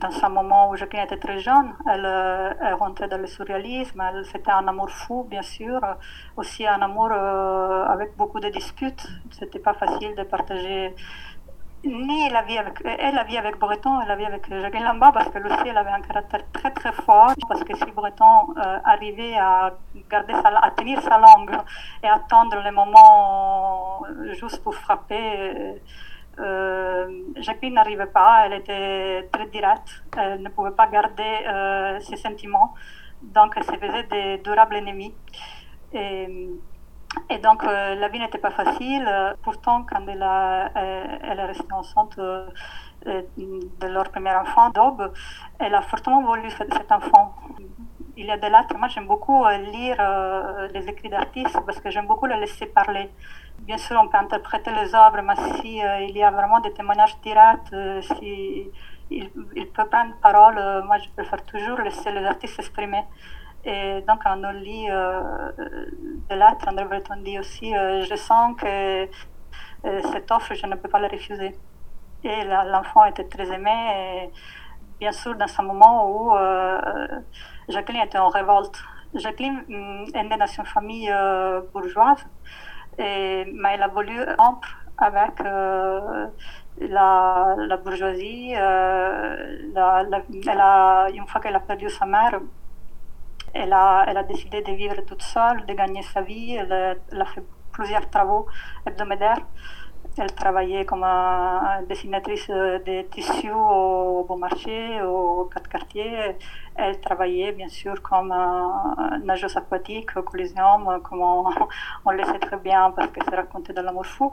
dans 0.00 0.24
un 0.24 0.28
moment 0.30 0.70
où 0.70 0.76
Jacqueline 0.76 1.04
était 1.04 1.18
très 1.18 1.38
jeune. 1.38 1.74
Elle 1.86 2.06
euh, 2.06 2.50
est 2.62 2.72
rentrée 2.72 3.08
dans 3.08 3.18
le 3.18 3.26
surréalisme. 3.26 4.02
C'était 4.32 4.52
un 4.52 4.66
amour 4.66 4.90
fou, 4.90 5.26
bien 5.28 5.42
sûr. 5.42 5.80
Aussi 6.36 6.66
un 6.66 6.80
amour 6.80 7.10
euh, 7.12 7.84
avec 7.84 8.16
beaucoup 8.16 8.40
de 8.40 8.48
disputes. 8.48 9.06
C'était 9.32 9.58
pas 9.58 9.74
facile 9.74 10.14
de 10.16 10.22
partager 10.22 10.94
ni 11.84 12.30
la 12.30 12.42
vie 12.42 12.56
avec 12.58 12.82
elle, 12.84 13.14
la 13.14 13.24
vie 13.24 13.36
avec 13.36 13.58
Breton 13.58 14.00
et 14.00 14.06
la 14.06 14.16
vie 14.16 14.24
avec 14.24 14.48
Jacqueline 14.48 14.84
Lamba 14.84 15.12
parce 15.12 15.28
que 15.28 15.38
aussi 15.38 15.68
elle 15.68 15.76
avait 15.76 15.90
un 15.90 16.00
caractère 16.00 16.40
très 16.52 16.70
très 16.72 16.90
fort 16.90 17.32
parce 17.48 17.62
que 17.62 17.76
si 17.76 17.84
Breton 17.92 18.54
arrivait 18.84 19.36
à 19.36 19.72
garder 20.10 20.32
sa, 20.32 20.48
à 20.48 20.70
tenir 20.72 21.00
sa 21.02 21.18
langue 21.18 21.56
et 22.02 22.08
attendre 22.08 22.60
le 22.64 22.72
moment 22.72 24.02
juste 24.40 24.64
pour 24.64 24.74
frapper 24.74 25.14
euh, 25.36 25.74
Jacqueline 27.36 27.74
n'arrivait 27.74 28.06
pas, 28.06 28.46
elle 28.46 28.54
était 28.54 29.28
très 29.32 29.46
directe, 29.46 30.04
elle 30.16 30.42
ne 30.42 30.48
pouvait 30.48 30.70
pas 30.72 30.86
garder 30.86 31.22
euh, 31.46 32.00
ses 32.00 32.16
sentiments, 32.16 32.74
donc 33.22 33.54
elle 33.56 33.64
se 33.64 33.72
faisait 33.72 34.04
des 34.04 34.38
durables 34.38 34.76
ennemis. 34.76 35.14
Et, 35.92 36.50
et 37.30 37.38
donc 37.38 37.64
euh, 37.64 37.94
la 37.94 38.08
vie 38.08 38.18
n'était 38.18 38.38
pas 38.38 38.50
facile, 38.50 39.08
pourtant 39.42 39.84
quand 39.88 40.06
elle, 40.08 40.22
a, 40.22 40.70
elle 40.74 41.38
est 41.38 41.46
restée 41.46 41.72
enceinte 41.72 42.18
de 42.18 43.86
leur 43.86 44.10
premier 44.10 44.34
enfant, 44.34 44.70
Daube, 44.70 45.12
elle 45.58 45.74
a 45.74 45.82
fortement 45.82 46.22
voulu 46.22 46.50
cet 46.50 46.90
enfant 46.90 47.34
il 48.16 48.26
y 48.26 48.30
a 48.30 48.36
des 48.36 48.48
lettres. 48.48 48.76
Moi, 48.78 48.88
j'aime 48.88 49.06
beaucoup 49.06 49.44
lire 49.46 49.98
les 50.72 50.88
écrits 50.88 51.08
d'artistes 51.08 51.58
parce 51.66 51.80
que 51.80 51.90
j'aime 51.90 52.06
beaucoup 52.06 52.26
les 52.26 52.36
laisser 52.36 52.66
parler. 52.66 53.10
Bien 53.60 53.78
sûr, 53.78 53.98
on 54.00 54.08
peut 54.08 54.18
interpréter 54.18 54.70
les 54.70 54.94
œuvres, 54.94 55.22
mais 55.22 55.34
si 55.60 55.82
euh, 55.82 56.00
il 56.02 56.16
y 56.16 56.22
a 56.22 56.30
vraiment 56.30 56.60
des 56.60 56.72
témoignages 56.72 57.18
directs, 57.20 57.72
euh, 57.72 58.00
si 58.02 58.70
il, 59.10 59.30
peut 59.74 59.86
prendre 59.86 60.14
parole, 60.22 60.58
euh, 60.58 60.82
moi 60.84 60.98
je 60.98 61.08
préfère 61.10 61.42
toujours 61.44 61.78
laisser 61.80 62.12
les 62.12 62.24
artistes 62.24 62.54
s'exprimer. 62.54 63.04
Et 63.64 64.02
donc, 64.06 64.22
quand 64.22 64.38
on 64.44 64.52
lit 64.52 64.86
des 66.28 66.36
lettres, 66.36 66.68
André 66.68 66.84
Breton 66.84 67.16
dit 67.24 67.36
aussi 67.36 67.72
Je 67.72 68.14
sens 68.14 68.54
que 68.60 69.08
cette 70.12 70.30
offre, 70.30 70.54
je 70.54 70.66
ne 70.66 70.76
peux 70.76 70.88
pas 70.88 71.00
la 71.00 71.08
refuser. 71.08 71.52
Et 72.22 72.44
l'enfant 72.44 73.04
était 73.06 73.24
très 73.24 73.52
aimé. 73.52 74.30
Bien 75.00 75.10
sûr, 75.10 75.34
dans 75.34 75.48
ce 75.48 75.62
moment 75.62 76.08
où 76.08 76.36
Jacqueline 77.68 78.02
était 78.02 78.18
en 78.18 78.28
révolte. 78.28 78.78
Jacqueline 79.14 79.64
mm, 79.68 80.14
est 80.14 80.22
née 80.24 80.36
dans 80.36 80.46
une 80.46 80.66
famille 80.66 81.12
bourgeoise. 81.72 82.24
Et, 82.98 83.44
mais 83.54 83.74
elle 83.74 83.82
a 83.82 83.88
voulu 83.88 84.18
rompre 84.38 84.68
avec 84.98 85.40
euh, 85.40 86.26
la, 86.80 87.76
bourgeoisie. 87.84 88.52
Euh, 88.56 89.70
la, 89.74 91.08
une 91.12 91.26
fois 91.26 91.40
qu'elle 91.40 91.56
a 91.56 91.60
perdu 91.60 91.88
sa 91.90 92.06
mère, 92.06 92.40
elle 93.54 93.72
a, 93.72 94.04
elle 94.08 94.16
a 94.16 94.22
décidé 94.22 94.62
de 94.62 94.72
vivre 94.72 95.00
toute 95.06 95.22
seule, 95.22 95.64
de 95.66 95.74
gagner 95.74 96.02
sa 96.02 96.22
vie. 96.22 96.54
Elle 96.54 97.20
a 97.20 97.24
fait 97.26 97.44
plusieurs 97.72 98.08
travaux 98.10 98.46
hebdomadaires. 98.86 99.42
Elle 100.18 100.34
travaillait 100.34 100.86
comme 100.86 101.06
dessinatrice 101.88 102.48
de 102.48 103.02
tissus 103.02 103.52
au 103.52 104.24
Bon 104.26 104.38
Marché, 104.38 105.02
au 105.02 105.44
quatre 105.52 105.68
quartiers. 105.68 106.36
Elle 106.74 107.00
travaillait 107.00 107.52
bien 107.52 107.68
sûr 107.68 108.00
comme 108.00 108.34
nageuse 109.24 109.56
aquatique 109.58 110.16
au 110.16 110.22
Coliseum, 110.22 111.00
comme 111.02 111.20
on, 111.20 112.10
le 112.10 112.24
sait 112.24 112.38
très 112.38 112.56
bien 112.56 112.92
parce 112.92 113.08
que 113.08 113.20
c'est 113.24 113.36
raconté 113.36 113.74
dans 113.74 113.82
l'amour 113.82 114.06
fou. 114.06 114.32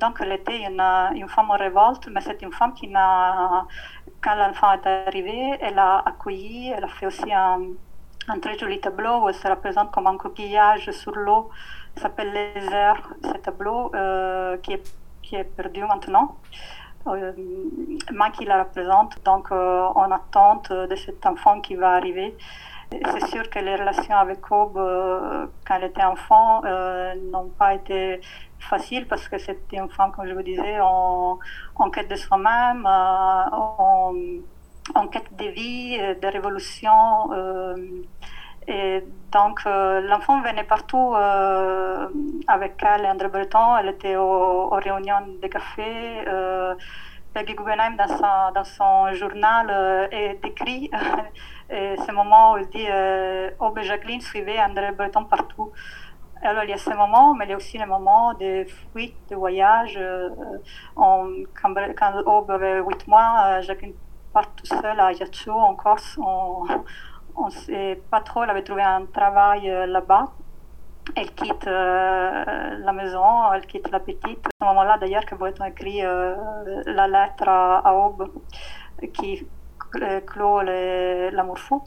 Donc 0.00 0.18
elle 0.20 0.32
était 0.32 0.60
une, 0.60 0.80
une, 0.80 1.28
femme 1.28 1.50
en 1.50 1.56
révolte, 1.56 2.08
mais 2.08 2.20
c'est 2.20 2.40
une 2.42 2.52
femme 2.52 2.72
qui 2.74 2.86
n'a, 2.86 3.66
quand 4.22 4.36
l'enfant 4.36 4.72
est 4.74 4.86
arrivé, 4.86 5.58
elle 5.60 5.78
a 5.80 6.04
accueilli, 6.06 6.70
elle 6.70 6.84
a 6.84 6.88
fait 6.88 7.06
aussi 7.06 7.32
un, 7.32 7.62
un 8.28 8.38
très 8.38 8.56
joli 8.58 8.80
tableau 8.80 9.22
où 9.22 9.28
elle 9.28 9.34
se 9.34 9.48
représente 9.48 9.90
comme 9.90 10.06
un 10.06 10.16
coquillage 10.16 10.90
sur 10.90 11.12
l'eau. 11.16 11.50
S'appelle 11.96 12.32
Les 12.32 12.72
airs, 12.72 13.08
ce 13.22 13.38
tableau 13.38 13.90
euh, 13.94 14.56
qui 14.58 14.74
est 14.74 14.94
qui 15.26 15.36
est 15.36 15.44
perdu 15.44 15.82
maintenant. 15.84 16.36
Euh, 17.08 17.32
qui 18.34 18.44
la 18.44 18.64
représente, 18.64 19.22
donc 19.24 19.52
euh, 19.52 19.82
en 19.94 20.10
attente 20.10 20.72
de 20.72 20.96
cet 20.96 21.24
enfant 21.24 21.60
qui 21.60 21.76
va 21.76 21.92
arriver. 21.92 22.36
C'est 22.90 23.26
sûr 23.26 23.48
que 23.48 23.60
les 23.60 23.76
relations 23.76 24.16
avec 24.16 24.50
Aube, 24.50 24.76
euh, 24.76 25.46
quand 25.66 25.76
elle 25.76 25.84
était 25.84 26.02
enfant, 26.02 26.62
euh, 26.64 27.14
n'ont 27.30 27.48
pas 27.48 27.74
été 27.74 28.20
faciles 28.58 29.06
parce 29.06 29.28
que 29.28 29.38
c'était 29.38 29.76
une 29.76 29.90
femme, 29.90 30.12
comme 30.12 30.26
je 30.26 30.34
vous 30.34 30.42
disais, 30.42 30.78
en, 30.80 31.38
quête 31.92 32.10
de 32.10 32.16
soi-même, 32.16 32.84
en, 32.86 34.12
quête 35.12 35.34
de 35.36 35.46
vie, 35.46 35.98
de 36.22 36.26
révolution. 36.26 37.30
Et 38.68 39.04
donc, 39.32 39.60
euh, 39.66 40.00
l'enfant 40.00 40.40
venait 40.40 40.64
partout 40.64 41.14
euh, 41.14 42.08
avec 42.48 42.82
elle, 42.82 43.06
André 43.06 43.28
Breton. 43.28 43.76
Elle 43.78 43.88
était 43.88 44.16
aux, 44.16 44.68
réunions 44.70 45.26
de 45.42 45.46
café. 45.46 46.24
Euh, 46.26 46.74
Peggy 47.32 47.54
Guggenheim, 47.54 47.96
dans 47.96 48.64
son, 48.64 49.12
journal, 49.12 50.08
est 50.10 50.42
décrit 50.42 50.90
ce 51.70 52.12
moment 52.12 52.54
où 52.54 52.58
il 52.58 52.68
dit 52.68 52.86
Oh, 53.60 53.70
ben 53.70 53.84
Jacqueline 53.84 54.22
suivait 54.22 54.58
André 54.58 54.92
Breton 54.92 55.24
partout. 55.24 55.70
alors, 56.42 56.64
il 56.64 56.70
y 56.70 56.72
a 56.72 56.78
ces 56.78 56.94
moments, 56.94 57.34
mais 57.34 57.44
il 57.44 57.50
y 57.50 57.52
a 57.52 57.56
aussi 57.56 57.76
les 57.76 57.84
moments 57.84 58.32
de 58.34 58.64
fuite, 58.64 59.16
de 59.30 59.36
voyage. 59.36 60.00
quand, 60.96 61.74
quand 61.98 62.22
Aube 62.24 62.50
avait 62.50 62.80
8 62.80 63.06
mois, 63.06 63.60
Jacqueline 63.60 63.94
part 64.32 64.50
tout 64.54 64.66
seul 64.66 64.98
à 64.98 65.06
Ajaccio, 65.08 65.52
en 65.52 65.74
Corse. 65.74 66.18
Ne 67.44 67.50
sait 67.50 68.02
pas 68.10 68.20
trop, 68.20 68.42
elle 68.42 68.50
avait 68.50 68.62
trouvé 68.62 68.82
un 68.82 69.04
travail 69.06 69.66
là-bas. 69.86 70.32
Elle 71.14 71.30
quitte 71.34 71.66
la 71.66 72.92
maison, 72.92 73.52
elle 73.52 73.66
quitte 73.66 73.90
la 73.90 74.00
petite. 74.00 74.44
À 74.46 74.50
ce 74.60 74.64
moment-là, 74.64 74.98
d'ailleurs, 74.98 75.24
que 75.24 75.34
Breton 75.34 75.64
écrit 75.66 76.00
la 76.00 77.06
lettre 77.06 77.46
à, 77.46 77.94
Aube 77.94 78.32
qui 79.12 79.46
clôt 80.26 80.62
l'amour 80.62 81.58
fou. 81.58 81.82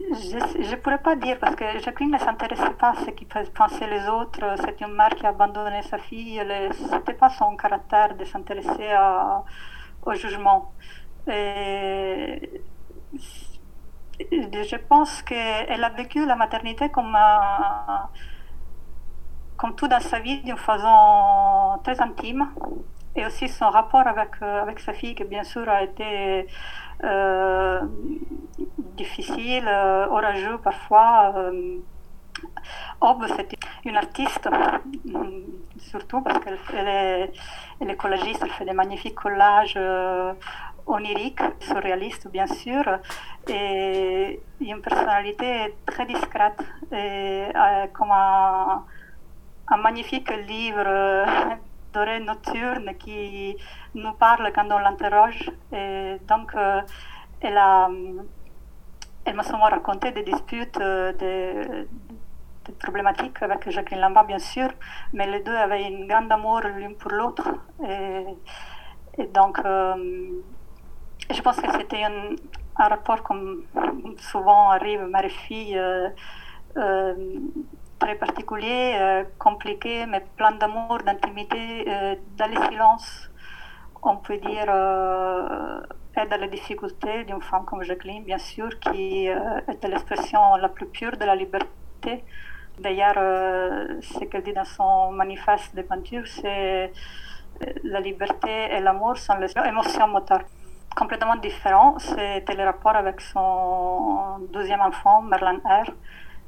Je 0.00 0.70
ne 0.70 0.76
pourrais 0.76 0.98
pas 0.98 1.16
dire 1.16 1.38
parce 1.38 1.54
que 1.54 1.78
Jacqueline 1.78 2.12
ne 2.12 2.18
s'intéressait 2.18 2.74
pas 2.74 2.90
à 2.90 2.94
ce 2.94 3.10
qui 3.10 3.24
pensaient 3.24 3.86
les 3.86 4.08
autres. 4.08 4.40
C'est 4.64 4.80
une 4.80 4.94
mère 4.94 5.10
qui 5.10 5.24
a 5.24 5.30
abandonné 5.30 5.82
sa 5.82 5.98
fille. 5.98 6.38
Ce 6.72 6.94
n'était 6.94 7.14
pas 7.14 7.28
son 7.30 7.56
caractère 7.56 8.14
de 8.16 8.24
s'intéresser 8.24 8.90
au 10.04 10.12
jugement. 10.14 10.72
Et 11.28 12.62
je 14.30 14.76
pense 14.76 15.22
qu'elle 15.22 15.84
a 15.84 15.88
vécu 15.90 16.24
la 16.26 16.36
maternité 16.36 16.88
comme, 16.90 17.16
comme 19.56 19.74
tout 19.74 19.88
dans 19.88 20.00
sa 20.00 20.18
vie 20.20 20.42
d'une 20.42 20.56
façon 20.56 21.78
très 21.82 22.00
intime. 22.00 22.48
Et 23.14 23.26
aussi 23.26 23.46
son 23.48 23.68
rapport 23.68 24.06
avec, 24.06 24.40
avec 24.40 24.80
sa 24.80 24.94
fille, 24.94 25.14
qui 25.14 25.24
bien 25.24 25.44
sûr 25.44 25.68
a 25.68 25.82
été 25.82 26.46
euh, 27.04 27.80
difficile, 28.96 29.64
euh, 29.66 30.06
orageux 30.08 30.58
parfois. 30.58 31.32
Euh, 31.36 31.78
Aube, 33.00 33.26
c'est 33.36 33.48
une 33.84 33.96
artiste, 33.96 34.48
surtout 35.78 36.22
parce 36.22 36.38
qu'elle 36.38 36.88
est, 36.88 37.32
est 37.80 37.96
collagiste, 37.96 38.40
elle 38.42 38.50
fait 38.50 38.64
des 38.64 38.72
magnifiques 38.72 39.14
collages 39.14 39.78
oniriques, 40.86 41.42
surréalistes 41.60 42.28
bien 42.28 42.46
sûr, 42.46 42.84
et 43.48 44.40
une 44.60 44.80
personnalité 44.80 45.74
très 45.86 46.06
discrète, 46.06 46.60
et, 46.92 47.48
comme 47.92 48.10
un, 48.10 48.84
magnifique 49.78 50.30
livre 50.48 50.84
doré 51.92 52.20
nocturne 52.20 52.94
qui 52.98 53.56
nous 53.94 54.12
parle 54.12 54.52
quand 54.54 54.70
on 54.70 54.78
l'interroge. 54.78 55.50
Et 55.72 56.18
donc, 56.26 56.54
euh, 56.54 56.80
elle, 57.40 57.56
a, 57.58 57.88
m'a 57.88 59.42
souvent 59.42 59.68
raconté 59.68 60.12
des 60.12 60.22
disputes, 60.22 60.78
euh, 60.80 61.12
des, 61.12 61.88
problématiques 62.78 63.42
avec 63.42 63.68
Jacqueline 63.68 64.00
Lambert, 64.00 64.24
bien 64.24 64.38
sûr, 64.38 64.68
mais 65.12 65.26
les 65.26 65.40
deux 65.40 65.54
avaient 65.54 65.84
un 65.84 66.06
grand 66.06 66.30
amour 66.30 66.60
l'une 66.60 66.94
pour 66.96 67.10
l'autre. 67.10 67.48
Et, 67.84 69.26
donc, 69.34 69.58
euh, 69.64 70.40
je 71.30 71.40
pense 71.40 71.56
que 71.56 71.70
c'était 71.72 72.02
un, 72.04 72.34
un, 72.76 72.88
rapport 72.88 73.22
comme 73.22 73.64
souvent 74.18 74.70
arrive 74.70 75.02
mère-fille 75.02 75.78
très 78.02 78.16
particulier, 78.16 78.96
euh, 79.00 79.24
compliqué, 79.38 80.06
mais 80.06 80.22
plein 80.36 80.52
d'amour, 80.60 80.98
d'intimité, 81.06 81.64
euh, 81.86 82.16
dans 82.38 82.50
le 82.54 82.58
silence, 82.68 83.30
on 84.02 84.16
peut 84.16 84.38
dire, 84.38 84.66
euh, 84.68 85.80
et 86.20 86.26
dans 86.30 86.40
les 86.40 86.48
difficultés 86.48 87.24
d'une 87.24 87.40
femme 87.40 87.64
comme 87.64 87.82
Jacqueline, 87.84 88.24
bien 88.24 88.38
sûr, 88.38 88.68
qui 88.80 89.28
était 89.72 89.88
l'expression 89.88 90.56
la 90.56 90.68
plus 90.68 90.86
pure 90.86 91.16
de 91.16 91.24
la 91.24 91.36
liberté. 91.36 92.12
D'ailleurs, 92.84 93.18
ce 94.10 94.24
qu'elle 94.28 94.42
dit 94.42 94.52
dans 94.52 94.70
son 94.78 95.12
manifeste 95.12 95.74
de 95.74 95.82
peinture, 95.82 96.26
c'est 96.26 96.92
la 97.84 98.00
liberté 98.00 98.54
et 98.74 98.80
l'amour 98.80 99.16
sont 99.16 99.36
les 99.36 99.52
émotions 99.72 100.08
motoires 100.08 100.44
complètement 100.94 101.36
différents. 101.36 101.98
C'était 101.98 102.54
le 102.54 102.64
rapport 102.64 102.96
avec 102.96 103.20
son 103.20 104.38
deuxième 104.52 104.80
enfant, 104.80 105.22
Merlin 105.22 105.60
R 105.64 105.90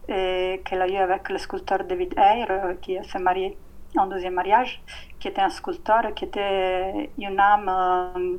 qu'elle 0.07 0.83
a 0.83 0.88
eu 0.88 0.96
avec 0.96 1.28
le 1.28 1.38
sculpteur 1.38 1.85
David 1.85 2.14
Eyre, 2.16 2.46
euh, 2.50 2.74
qui 2.80 2.96
s'est 3.04 3.18
marié 3.18 3.57
en 3.96 4.07
deuxième 4.07 4.35
mariage, 4.35 4.83
qui 5.18 5.28
était 5.28 5.40
un 5.40 5.50
sculpteur, 5.50 6.12
qui 6.14 6.24
était 6.24 7.11
une 7.18 7.38
âme 7.38 7.68
euh, 7.68 8.37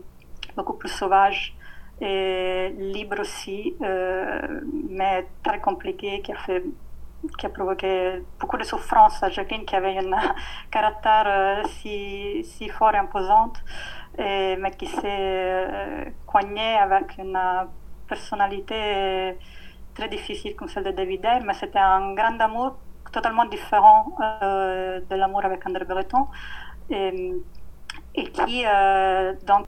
beaucoup 0.55 0.73
plus 0.73 0.89
sauvage 0.89 1.55
et 2.01 2.73
libre 2.77 3.21
aussi, 3.21 3.75
euh, 3.81 4.61
mais 4.89 5.25
très 5.43 5.59
compliquée, 5.59 6.21
qui 6.21 6.31
a 6.33 6.35
fait 6.35 6.63
qui 7.39 7.47
a 7.47 7.49
provoqué 7.49 8.21
beaucoup 8.39 8.55
de 8.55 8.63
souffrance 8.63 9.23
à 9.23 9.29
Jacqueline, 9.29 9.65
qui 9.65 9.75
avait 9.75 9.97
un 9.97 10.11
caractère 10.69 11.65
si, 11.65 12.43
si 12.43 12.69
fort 12.69 12.93
et 12.93 12.97
imposant, 12.97 13.51
et, 14.17 14.55
mais 14.57 14.71
qui 14.71 14.87
s'est 14.87 16.13
coignée 16.25 16.77
avec 16.77 17.17
une 17.17 17.39
personnalité 18.07 19.37
très 19.93 20.07
difficile 20.09 20.55
comme 20.55 20.67
celle 20.67 20.83
de 20.83 20.91
David 20.91 21.23
Eyre, 21.25 21.43
mais 21.43 21.53
c'était 21.53 21.79
un 21.79 22.13
grand 22.13 22.39
amour 22.39 22.77
totalement 23.11 23.45
différent 23.45 24.15
de 24.19 25.15
l'amour 25.15 25.45
avec 25.45 25.65
André 25.65 25.85
Breton. 25.85 26.27
Et, 26.89 27.33
et 28.13 28.23
qui, 28.31 28.63
euh, 28.65 29.33
donc, 29.45 29.65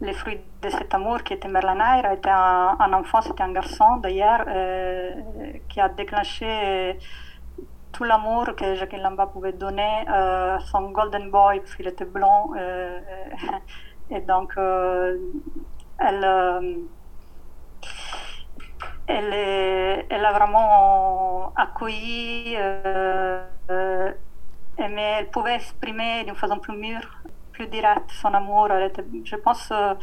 les 0.00 0.12
fruits 0.14 0.40
de 0.62 0.68
cet 0.70 0.94
amour 0.94 1.22
qui 1.22 1.34
était 1.34 1.48
Merlin 1.48 1.78
Eyre, 1.78 2.12
était 2.12 2.30
un, 2.30 2.92
enfant, 2.92 3.20
c'était 3.20 3.42
un 3.42 3.52
garçon 3.52 3.98
d'ailleurs, 3.98 4.44
qui 5.68 5.80
a 5.80 5.88
déclenché 5.90 6.98
tout 7.92 8.04
l'amour 8.04 8.54
que 8.56 8.74
Jacqueline 8.74 9.02
Lamba 9.02 9.26
pouvait 9.26 9.52
donner 9.52 10.04
à 10.08 10.58
son 10.70 10.90
Golden 10.90 11.30
Boy, 11.30 11.60
parce 11.60 11.74
qu'il 11.74 11.88
était 11.88 12.04
blond. 12.04 12.54
et 14.10 14.20
donc, 14.20 14.54
elle 15.98 16.24
elle, 19.10 20.06
elle 20.08 20.24
a 20.24 20.32
vraiment 20.32 21.52
accueilli, 21.56 22.54
euh, 22.56 23.42
euh, 23.70 24.12
mais 24.78 25.16
elle 25.18 25.30
pouvait 25.30 25.56
exprimer 25.56 26.24
d'une 26.24 26.36
façon 26.36 26.58
plus 26.58 26.76
mûre, 26.76 27.22
plus 27.52 27.66
directe 27.66 28.10
son 28.10 28.32
amour. 28.32 28.68
Je 29.24 29.36
pense, 29.36 29.68
euh, 29.72 29.94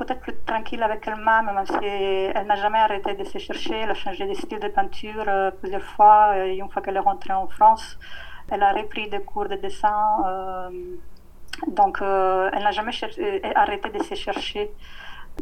peut-être 0.00 0.20
plus 0.20 0.36
tranquille 0.50 0.82
avec 0.82 1.06
elle-même, 1.06 1.46
même 1.46 1.66
si 1.66 1.86
elle 2.36 2.46
n'a 2.46 2.56
jamais 2.56 2.78
arrêté 2.86 3.14
de 3.14 3.24
se 3.24 3.38
chercher. 3.38 3.76
Elle 3.82 3.90
a 3.90 3.94
changé 3.94 4.26
de 4.26 4.34
style 4.34 4.60
de 4.66 4.68
peinture 4.68 5.26
plusieurs 5.60 5.88
fois. 5.94 6.18
Et 6.38 6.56
une 6.62 6.70
fois 6.70 6.82
qu'elle 6.82 6.96
est 6.96 7.06
rentrée 7.10 7.32
en 7.32 7.48
France, 7.48 7.98
elle 8.50 8.62
a 8.62 8.72
repris 8.72 9.08
des 9.08 9.20
cours 9.20 9.48
de 9.48 9.56
dessin. 9.56 10.00
donc, 11.78 11.98
elle 12.00 12.62
n'a 12.66 12.72
jamais 12.78 12.92
arrêté 13.54 13.88
de 13.96 14.02
se 14.02 14.14
chercher 14.14 14.70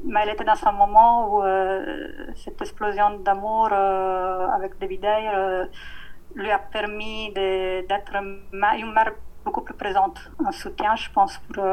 mais 0.04 0.20
elle 0.22 0.30
était 0.30 0.44
dans 0.44 0.66
un 0.66 0.72
moment 0.72 1.34
où 1.34 1.42
euh, 1.42 2.08
cette 2.36 2.60
explosion 2.60 3.18
d'amour 3.20 3.68
euh, 3.72 4.48
avec 4.48 4.78
David 4.78 5.04
Ayer 5.04 5.30
euh, 5.34 5.66
lui 6.34 6.50
a 6.50 6.58
permis 6.58 7.32
d'être 7.32 8.14
une 8.14 8.92
mère 8.92 9.12
beaucoup 9.44 9.62
plus 9.62 9.74
présente, 9.74 10.30
un 10.44 10.52
soutien, 10.52 10.94
je 10.94 11.10
pense, 11.10 11.38
pour 11.38 11.64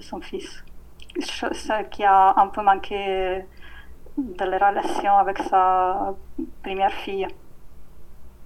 son 0.00 0.20
fils. 0.20 0.64
Ce 1.18 1.82
qui 1.90 2.04
a 2.04 2.34
un 2.36 2.48
peu 2.48 2.62
manqué 2.62 3.44
de 4.16 4.44
la 4.44 4.58
relation 4.58 5.16
avec 5.16 5.38
sa 5.38 6.14
première 6.62 6.92
fille. 6.92 7.26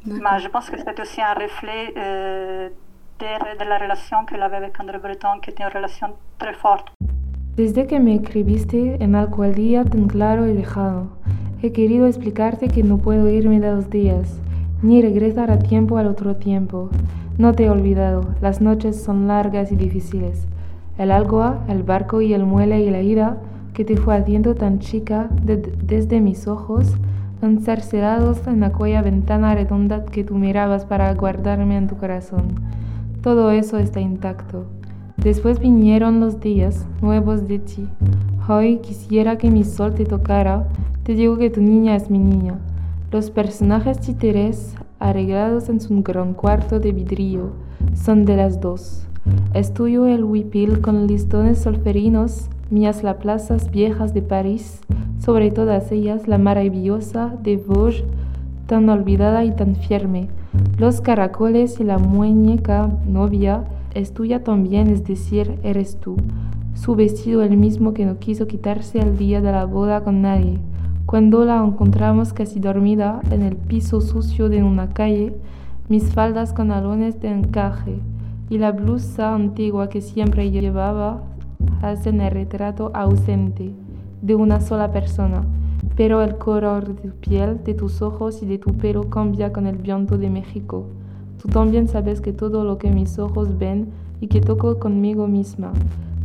Mais 0.06 0.38
je 0.38 0.48
pense 0.48 0.68
que 0.68 0.76
c'était 0.76 1.00
aussi 1.00 1.20
un 1.20 1.34
reflet 1.34 1.92
de, 1.94 3.58
de, 3.58 3.64
la 3.68 3.78
relation 3.78 4.24
qu'elle 4.26 4.42
avait 4.42 4.56
avec 4.56 4.78
André 4.78 4.98
Breton, 4.98 5.40
qui 5.42 5.50
était 5.50 5.62
une 5.62 5.72
relation 5.72 6.08
très 6.38 6.52
forte. 6.54 6.92
Desde 7.56 7.86
que 7.86 7.98
me 7.98 8.14
escribiste 8.14 8.98
en 9.00 9.14
al 9.14 9.54
día 9.54 9.84
tan 9.84 10.08
claro 10.08 10.46
y 10.46 10.54
dejado, 10.54 11.06
he 11.62 11.72
querido 11.72 12.06
explicarte 12.06 12.68
que 12.68 12.82
no 12.82 12.98
puedo 12.98 13.28
irme 13.28 13.60
de 13.60 13.70
los 13.70 13.88
días, 13.88 14.40
ni 14.82 15.00
regresar 15.00 15.50
a 15.50 15.58
tiempo 15.58 15.96
al 15.96 16.08
otro 16.08 16.36
tiempo. 16.36 16.90
No 17.38 17.54
te 17.54 17.64
he 17.64 17.70
olvidado, 17.70 18.22
las 18.40 18.60
noches 18.60 19.02
son 19.02 19.28
largas 19.28 19.72
y 19.72 19.76
difíciles. 19.76 20.46
El 20.96 21.10
agua, 21.10 21.64
el 21.68 21.82
barco 21.82 22.20
y 22.20 22.34
el 22.34 22.46
muelle 22.46 22.80
y 22.80 22.90
la 22.90 23.02
ira 23.02 23.38
que 23.72 23.84
te 23.84 23.96
fue 23.96 24.16
haciendo 24.16 24.54
tan 24.54 24.78
chica 24.78 25.28
desde 25.42 26.20
mis 26.20 26.46
ojos, 26.46 26.94
encarcelados 27.42 28.46
en 28.46 28.62
aquella 28.62 29.02
ventana 29.02 29.54
redonda 29.54 30.04
que 30.04 30.22
tú 30.22 30.36
mirabas 30.36 30.84
para 30.84 31.12
guardarme 31.14 31.76
en 31.76 31.88
tu 31.88 31.96
corazón. 31.96 32.60
Todo 33.22 33.50
eso 33.50 33.78
está 33.78 34.00
intacto. 34.00 34.66
Después 35.16 35.58
vinieron 35.58 36.20
los 36.20 36.40
días 36.40 36.86
nuevos 37.02 37.48
de 37.48 37.58
ti. 37.58 37.88
Hoy 38.48 38.78
quisiera 38.78 39.38
que 39.38 39.50
mi 39.50 39.64
sol 39.64 39.94
te 39.94 40.04
tocara. 40.04 40.68
Te 41.02 41.14
digo 41.14 41.36
que 41.38 41.50
tu 41.50 41.60
niña 41.60 41.96
es 41.96 42.10
mi 42.10 42.18
niña. 42.18 42.58
Los 43.10 43.30
personajes 43.30 44.00
títeres, 44.00 44.74
arreglados 44.98 45.68
en 45.68 45.80
su 45.80 46.02
gran 46.02 46.34
cuarto 46.34 46.78
de 46.78 46.92
vidrio, 46.92 47.52
son 47.94 48.24
de 48.24 48.36
las 48.36 48.60
dos. 48.60 49.06
Es 49.54 49.72
tuyo 49.72 50.06
el 50.06 50.22
huipil 50.22 50.80
con 50.80 51.06
listones 51.06 51.58
solferinos, 51.58 52.50
mías 52.70 53.02
las 53.02 53.16
plazas 53.16 53.70
viejas 53.70 54.12
de 54.12 54.20
París, 54.20 54.80
sobre 55.18 55.50
todas 55.50 55.92
ellas 55.92 56.28
la 56.28 56.36
maravillosa 56.36 57.34
de 57.42 57.56
Vosges, 57.56 58.04
tan 58.66 58.88
olvidada 58.88 59.44
y 59.44 59.52
tan 59.52 59.76
firme, 59.76 60.28
Los 60.78 61.00
caracoles 61.00 61.80
y 61.80 61.84
la 61.84 61.98
muñeca 61.98 62.90
novia 63.06 63.64
es 63.94 64.12
tuya 64.12 64.42
también, 64.42 64.88
es 64.88 65.04
decir, 65.04 65.58
eres 65.62 65.96
tú. 65.96 66.16
Su 66.74 66.94
vestido 66.94 67.42
el 67.42 67.56
mismo 67.56 67.94
que 67.94 68.04
no 68.04 68.18
quiso 68.18 68.46
quitarse 68.46 69.00
al 69.00 69.16
día 69.16 69.40
de 69.40 69.52
la 69.52 69.64
boda 69.64 70.02
con 70.02 70.20
nadie. 70.20 70.58
Cuando 71.06 71.44
la 71.44 71.64
encontramos 71.64 72.32
casi 72.32 72.60
dormida 72.60 73.20
en 73.30 73.42
el 73.42 73.56
piso 73.56 74.00
sucio 74.00 74.48
de 74.48 74.62
una 74.62 74.88
calle, 74.90 75.34
mis 75.88 76.12
faldas 76.12 76.52
con 76.52 76.72
alones 76.72 77.20
de 77.20 77.28
encaje 77.28 78.00
y 78.48 78.58
la 78.58 78.72
blusa 78.72 79.34
antigua 79.34 79.88
que 79.88 80.00
siempre 80.00 80.50
llevaba 80.50 81.22
hacen 81.82 82.20
el 82.20 82.30
retrato 82.30 82.90
ausente 82.94 83.72
de 84.22 84.34
una 84.34 84.60
sola 84.60 84.90
persona, 84.90 85.44
pero 85.96 86.22
el 86.22 86.36
color 86.36 86.86
de 86.86 86.94
tu 86.94 87.16
piel, 87.16 87.62
de 87.64 87.74
tus 87.74 88.02
ojos 88.02 88.42
y 88.42 88.46
de 88.46 88.58
tu 88.58 88.72
pelo 88.72 89.08
cambia 89.10 89.52
con 89.52 89.66
el 89.66 89.76
viento 89.76 90.18
de 90.18 90.30
México. 90.30 90.86
Tú 91.42 91.48
también 91.48 91.88
sabes 91.88 92.20
que 92.20 92.32
todo 92.32 92.64
lo 92.64 92.78
que 92.78 92.90
mis 92.90 93.18
ojos 93.18 93.58
ven 93.58 93.88
y 94.20 94.28
que 94.28 94.40
toco 94.40 94.78
conmigo 94.78 95.26
misma, 95.26 95.72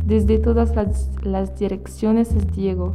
desde 0.06 0.38
todas 0.38 0.74
las, 0.74 1.10
las 1.22 1.58
direcciones 1.58 2.32
es 2.32 2.50
Diego. 2.52 2.94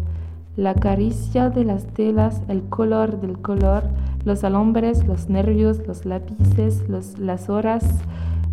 La 0.58 0.74
caricia 0.74 1.50
de 1.50 1.66
las 1.66 1.86
telas, 1.86 2.42
el 2.48 2.64
color 2.64 3.20
del 3.20 3.38
color, 3.40 3.84
los 4.24 4.44
alambres, 4.44 5.06
los 5.06 5.30
nervios, 5.30 5.86
los 5.86 6.06
lápices, 6.06 6.88
los, 6.90 7.20
las 7.20 7.50
horas, 7.50 7.84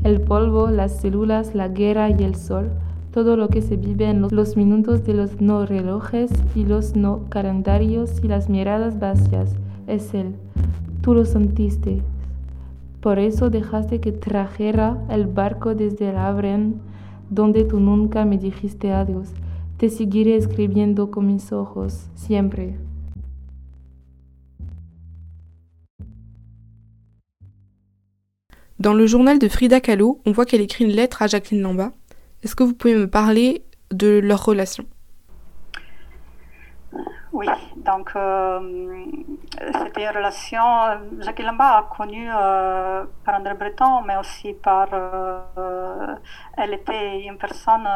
el 0.04 0.20
polvo, 0.20 0.68
las 0.68 1.00
células, 1.00 1.54
la 1.54 1.68
guerra 1.68 2.10
y 2.10 2.24
el 2.24 2.34
sol, 2.34 2.70
todo 3.12 3.36
lo 3.36 3.48
que 3.48 3.62
se 3.62 3.76
vive 3.76 4.08
en 4.08 4.22
los, 4.22 4.56
minutos 4.56 5.04
de 5.04 5.14
los 5.14 5.40
no 5.40 5.66
relojes 5.66 6.30
y 6.54 6.64
los 6.64 6.96
no 6.96 7.26
calendarios 7.28 8.22
y 8.24 8.28
las 8.28 8.48
miradas 8.48 8.98
vacías, 8.98 9.54
es 9.86 10.14
él. 10.14 10.34
Tú 11.02 11.14
lo 11.14 11.24
sentiste. 11.24 12.00
Por 13.00 13.18
eso 13.18 13.50
dejaste 13.50 14.00
que 14.00 14.12
trajera 14.12 14.98
el 15.10 15.26
barco 15.26 15.74
desde 15.74 16.10
el 16.10 16.74
donde 17.28 17.64
tú 17.64 17.80
nunca 17.80 18.24
me 18.24 18.38
dijiste 18.38 18.92
adiós. 18.92 19.32
Te 19.76 19.88
seguiré 19.88 20.36
escribiendo 20.36 21.10
con 21.10 21.26
mis 21.26 21.52
ojos, 21.52 22.08
siempre. 22.14 22.76
Dans 28.82 28.94
le 28.94 29.06
journal 29.06 29.38
de 29.38 29.46
Frida 29.46 29.78
Kahlo, 29.78 30.20
on 30.26 30.32
voit 30.32 30.44
qu'elle 30.44 30.60
écrit 30.60 30.82
une 30.82 30.90
lettre 30.90 31.22
à 31.22 31.28
Jacqueline 31.28 31.62
Lamba. 31.62 31.92
Est-ce 32.42 32.56
que 32.56 32.64
vous 32.64 32.74
pouvez 32.74 32.96
me 32.96 33.08
parler 33.08 33.62
de 33.92 34.18
leur 34.18 34.44
relation? 34.44 34.84
Oui, 37.32 37.46
donc 37.76 38.10
euh, 38.16 38.58
c'était 39.84 40.02
une 40.02 40.16
relation. 40.16 40.64
Jacqueline 41.20 41.50
Lamba 41.52 41.78
a 41.78 41.82
connu 41.96 42.28
euh, 42.28 43.04
par 43.24 43.36
André 43.36 43.54
Breton, 43.54 44.02
mais 44.04 44.16
aussi 44.16 44.52
par. 44.52 44.88
Euh, 44.92 46.16
elle 46.56 46.74
était 46.74 47.20
une 47.20 47.38
personne 47.38 47.86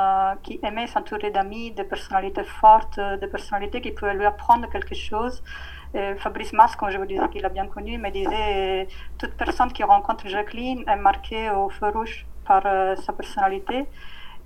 qui 0.44 0.60
aimait 0.62 0.86
s'entourer 0.86 1.32
d'amis, 1.32 1.72
de 1.72 1.82
personnalités 1.82 2.44
fortes, 2.44 3.00
de 3.00 3.26
personnalités 3.26 3.80
qui 3.80 3.90
pouvaient 3.90 4.14
lui 4.14 4.24
apprendre 4.24 4.70
quelque 4.70 4.94
chose. 4.94 5.42
Fabrice 6.18 6.52
Mas, 6.52 6.76
je 6.90 6.98
vous 6.98 7.06
disais 7.06 7.28
qu'il 7.30 7.44
a 7.44 7.48
bien 7.48 7.66
connu, 7.66 7.98
me 7.98 8.10
disait 8.10 8.88
toute 9.18 9.34
personne 9.34 9.72
qui 9.72 9.82
rencontre 9.82 10.28
Jacqueline 10.28 10.84
est 10.86 10.96
marquée 10.96 11.50
au 11.50 11.68
feu 11.68 11.88
rouge 11.88 12.26
par 12.44 12.62
sa 12.96 13.12
personnalité. 13.12 13.86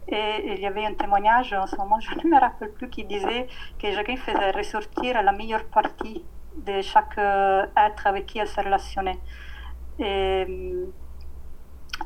Et 0.08 0.54
il 0.54 0.60
y 0.60 0.66
avait 0.66 0.86
un 0.86 0.94
témoignage 0.94 1.52
en 1.52 1.66
ce 1.66 1.76
moment, 1.76 2.00
je 2.00 2.14
ne 2.14 2.34
me 2.34 2.40
rappelle 2.40 2.72
plus, 2.72 2.88
qui 2.88 3.04
disait 3.04 3.46
que 3.80 3.90
Jacqueline 3.92 4.18
faisait 4.18 4.50
ressortir 4.50 5.22
la 5.22 5.32
meilleure 5.32 5.64
partie 5.64 6.24
de 6.56 6.80
chaque 6.82 7.18
être 7.18 8.06
avec 8.06 8.26
qui 8.26 8.38
elle 8.38 8.48
se 8.48 8.60
relationnait. 8.60 9.18
Et, 9.98 10.46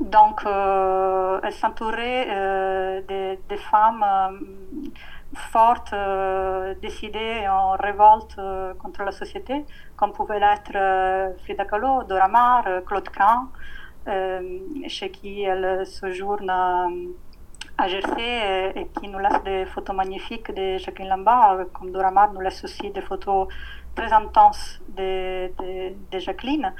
donc, 0.00 0.44
euh, 0.44 1.40
elle 1.42 1.52
s'entourait 1.52 2.26
euh, 2.28 3.00
des 3.06 3.38
de 3.48 3.56
femmes 3.56 4.04
euh, 5.36 6.74
fortes, 6.74 6.80
décidées 6.80 7.46
en 7.48 7.72
révolte 7.72 8.36
contre 8.78 9.02
la 9.02 9.12
société, 9.12 9.64
comme 9.96 10.12
pouvait 10.12 10.40
l'être 10.40 11.36
Frida 11.42 11.64
Kahlo, 11.64 12.04
Dora 12.04 12.28
Maar, 12.28 12.64
Claude 12.86 13.08
Kahn, 13.10 13.48
chez 14.88 15.10
qui 15.10 15.42
elle 15.42 15.86
séjourne 15.86 16.50
à 16.50 17.88
Jersey 17.88 18.72
et 18.76 18.86
qui 18.98 19.08
nous 19.08 19.18
laisse 19.18 19.42
des 19.44 19.66
photos 19.66 19.96
magnifiques 19.96 20.54
de 20.54 20.78
Jacqueline 20.78 21.08
Lambert, 21.08 21.66
comme 21.72 21.90
Dora 21.90 22.10
Maar 22.10 22.32
nous 22.32 22.40
laisse 22.40 22.62
aussi 22.64 22.90
des 22.90 23.00
photos 23.02 23.48
très 23.94 24.12
intenses 24.12 24.80
de, 24.88 25.50
de, 26.10 26.18
Jacqueline. 26.18 26.72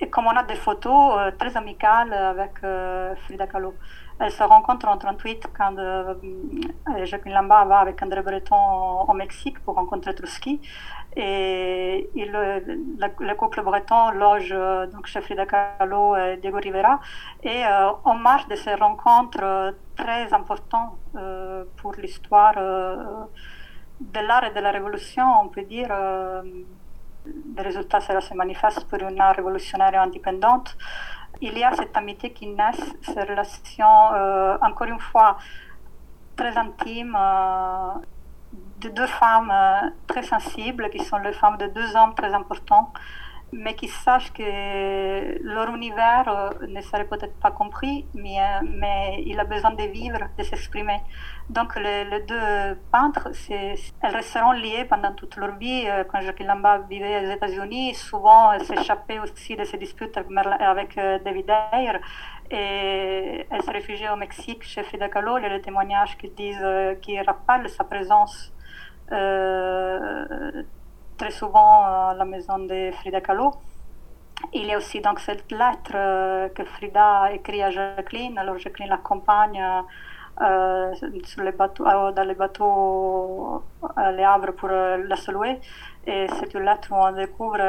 Et 0.00 0.08
comme 0.08 0.26
on 0.26 0.36
a 0.36 0.42
des 0.42 0.54
photos 0.54 1.14
euh, 1.18 1.30
très 1.38 1.56
amicales 1.56 2.12
avec 2.12 2.52
euh, 2.64 3.14
Frida 3.24 3.46
Kahlo. 3.46 3.74
Elles 4.20 4.30
se 4.30 4.42
rencontrent 4.42 4.86
en 4.86 4.98
38 4.98 5.46
quand 5.56 5.78
euh, 5.78 6.14
Jacqueline 7.04 7.34
Lambert 7.34 7.66
va 7.66 7.78
avec 7.78 8.02
André 8.02 8.22
Breton 8.22 9.00
au 9.08 9.12
Mexique 9.14 9.58
pour 9.60 9.74
rencontrer 9.76 10.14
Trotsky. 10.14 10.60
Et, 11.16 12.08
le, 12.14 12.60
le, 13.18 13.34
couple 13.34 13.62
breton 13.62 14.10
loge 14.10 14.54
donc 14.92 15.06
chez 15.06 15.20
Frida 15.22 15.46
Kahlo 15.46 16.16
et 16.16 16.36
Diego 16.36 16.58
Rivera. 16.58 17.00
Et 17.42 17.62
en 18.04 18.14
marge 18.14 18.46
de 18.46 18.54
ces 18.56 18.74
rencontres 18.74 19.74
très 19.96 20.32
importantes 20.32 20.98
pour 21.78 21.92
l'histoire 21.94 22.54
de 22.54 24.20
l'art 24.20 24.44
et 24.44 24.50
de 24.54 24.60
la 24.60 24.70
révolution, 24.70 25.24
on 25.42 25.48
peut 25.48 25.62
dire, 25.62 25.88
le 27.26 27.62
résultat 27.62 28.00
cela 28.00 28.20
se 28.20 28.34
manifeste 28.34 28.84
pour 28.88 28.98
une 28.98 29.20
art 29.20 29.36
révolutionnaire 29.36 30.00
indépendante. 30.00 30.76
Il 31.42 31.56
y 31.56 31.64
a 31.64 31.72
cette 31.74 31.96
amitié 31.96 32.32
qui 32.32 32.46
naît, 32.46 32.72
ces 33.02 33.22
relations, 33.22 34.12
euh, 34.12 34.58
encore 34.60 34.88
une 34.88 35.00
fois, 35.00 35.38
très 36.36 36.54
intimes, 36.56 37.16
euh, 37.18 37.92
de 38.80 38.88
deux 38.90 39.06
femmes 39.06 39.50
euh, 39.50 39.88
très 40.06 40.22
sensibles, 40.22 40.90
qui 40.90 41.02
sont 41.02 41.18
les 41.18 41.32
femmes 41.32 41.56
de 41.56 41.66
deux 41.68 41.96
hommes 41.96 42.14
très 42.14 42.32
importants, 42.34 42.92
mais 43.52 43.74
qui 43.74 43.88
sachent 43.88 44.32
que 44.32 45.42
leur 45.42 45.74
univers 45.74 46.52
ne 46.66 46.80
serait 46.80 47.04
peut-être 47.04 47.34
pas 47.40 47.50
compris, 47.50 48.06
mais, 48.14 48.38
mais 48.62 49.22
il 49.26 49.38
a 49.40 49.44
besoin 49.44 49.72
de 49.72 49.82
vivre, 49.84 50.18
de 50.38 50.42
s'exprimer. 50.42 51.00
Donc 51.48 51.74
les, 51.76 52.20
deux 52.20 52.78
peintres, 52.92 53.28
elles 53.50 54.14
resteront 54.14 54.52
liées 54.52 54.84
pendant 54.84 55.12
toute 55.14 55.36
leur 55.36 55.56
vie. 55.56 55.86
Quand 56.08 56.20
Jacqueline 56.20 56.48
Lamba 56.48 56.78
vivait 56.78 57.26
aux 57.26 57.32
États-Unis, 57.32 57.94
souvent 57.94 58.52
elle 58.52 58.64
s'échappait 58.64 59.18
aussi 59.18 59.56
de 59.56 59.64
ses 59.64 59.78
disputes 59.78 60.16
avec, 60.16 60.94
David 60.96 61.50
Ayer. 61.72 61.98
Et 62.52 63.46
elle 63.50 63.62
se 63.62 63.70
réfugiait 63.70 64.10
au 64.10 64.16
Mexique 64.16 64.62
chez 64.62 64.82
Frida 64.82 65.08
Kahlo. 65.08 65.38
Il 65.38 65.42
y 65.42 65.46
a 65.46 65.50
des 65.50 65.60
témoignages 65.60 66.16
qui 66.18 66.28
disent, 66.30 66.66
qui 67.02 67.20
rappellent 67.20 67.68
sa 67.68 67.84
présence 67.84 68.52
euh, 69.12 70.62
très 71.20 71.32
souvent 71.32 71.84
à 71.84 72.14
la 72.16 72.24
maison 72.24 72.58
de 72.60 72.90
Frida 72.92 73.20
Kahlo. 73.20 73.52
Il 74.54 74.64
y 74.64 74.72
a 74.72 74.78
aussi 74.78 75.02
donc 75.02 75.20
cette 75.20 75.52
lettre 75.52 75.92
que 76.54 76.64
Frida 76.64 77.30
écrit 77.34 77.62
à 77.62 77.70
Jacqueline. 77.70 78.38
Alors 78.38 78.56
Jacqueline 78.56 78.88
l'accompagne 78.88 79.62
euh, 80.40 80.94
dans 82.16 82.26
les 82.30 82.34
bateaux 82.42 83.62
à 83.96 84.12
Les 84.12 84.24
Havre 84.24 84.52
pour 84.52 84.70
la 84.70 85.16
saluer. 85.16 85.60
Et 86.06 86.26
c'est 86.36 86.54
une 86.54 86.64
lettre 86.64 86.88
où 86.90 86.94
on 86.94 87.12
découvre 87.12 87.60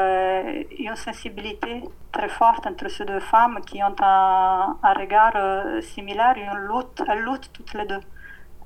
une 0.86 0.96
sensibilité 0.96 1.82
très 2.10 2.30
forte 2.30 2.66
entre 2.66 2.88
ces 2.88 3.04
deux 3.04 3.20
femmes 3.20 3.60
qui 3.66 3.82
ont 3.82 3.96
un, 4.00 4.78
un 4.82 4.94
regard 4.94 5.36
similaire, 5.82 6.36
une 6.38 6.58
lutte, 6.68 7.02
elles 7.06 7.22
luttent 7.22 7.52
toutes 7.52 7.74
les 7.74 7.84
deux. 7.84 8.00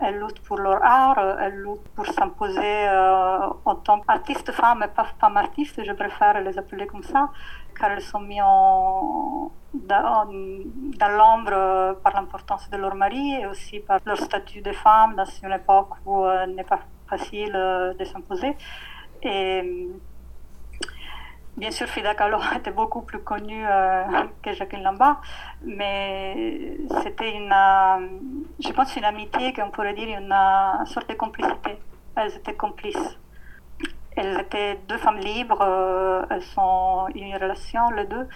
Elles 0.01 0.19
luttent 0.19 0.41
pour 0.41 0.59
leur 0.59 0.83
art, 0.85 1.19
elles 1.41 1.57
luttent 1.57 1.89
pour 1.95 2.07
s'imposer 2.07 2.89
euh, 2.89 3.49
en 3.65 3.75
tant 3.77 4.01
qu'artistes 4.01 4.53
femmes 4.53 4.83
et 4.83 4.89
pas 4.89 5.07
femmes 5.19 5.39
artistes, 5.39 5.83
je 5.83 5.93
préfère 5.93 6.41
les 6.43 6.59
appeler 6.59 6.87
comme 6.87 7.03
ça, 7.03 7.31
car 7.79 7.93
elles 7.93 8.03
sont 8.03 8.21
mises 8.21 8.43
en, 8.43 9.51
dans, 9.73 10.25
l'ombre 10.29 11.97
par 12.03 12.15
l'importance 12.15 12.69
de 12.71 12.77
leur 12.77 12.95
mari 12.95 13.41
et 13.41 13.47
aussi 13.47 13.81
par 13.81 14.01
leur 14.05 14.19
statut 14.19 14.61
de 14.61 14.73
femme 14.73 15.15
dans 15.17 15.25
une 15.42 15.53
époque 15.53 15.92
où 16.05 16.25
euh, 16.25 16.47
n'est 16.47 16.65
pas 16.65 16.81
facile 17.09 17.53
euh, 17.55 17.94
de 17.94 18.05
s'imposer. 18.05 18.55
Bien 21.57 21.71
sûr, 21.71 21.87
Frida 21.87 22.15
Kahlo 22.15 22.38
était 22.57 22.71
beaucoup 22.71 23.02
plus 23.02 23.21
connue 23.21 23.65
euh, 23.67 24.04
que 24.42 24.52
Jacqueline 24.52 24.85
Lamba, 24.85 25.21
mais 25.63 26.77
c'était 27.02 27.35
une, 27.37 27.52
euh, 27.52 28.09
je 28.61 28.73
pense, 28.73 28.94
une 28.96 29.04
amitié 29.04 29.52
qu'on 29.52 29.71
pourrait 29.71 29.94
dire 29.94 30.09
une, 30.19 30.33
une 30.33 30.87
sorte 30.87 31.09
de 31.09 31.15
complicité. 31.15 31.79
Elles 32.17 32.35
étaient 32.37 32.54
complices. 32.54 33.19
Elles 34.17 34.40
étaient 34.40 34.79
deux 34.88 34.96
femmes 34.96 35.19
libres, 35.19 35.61
euh, 35.61 36.25
elles 36.31 36.42
sont 36.42 37.07
une 37.15 37.35
relation, 37.35 37.90
les 37.90 38.07
deux, 38.07 38.27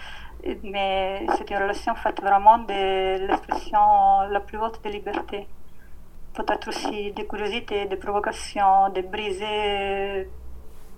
mais 0.63 1.25
c'est 1.35 1.49
une 1.49 1.57
relation 1.57 1.95
faite 1.95 2.21
vraiment 2.21 2.59
de 2.59 3.27
l'expression 3.27 4.21
la 4.29 4.39
plus 4.41 4.59
haute 4.59 4.83
de 4.83 4.89
liberté. 4.89 5.47
Peut-être 6.35 6.67
aussi 6.67 7.11
de 7.13 7.23
curiosité, 7.23 7.85
de 7.85 7.95
provocation, 7.95 8.89
de 8.89 9.01
briser 9.01 10.29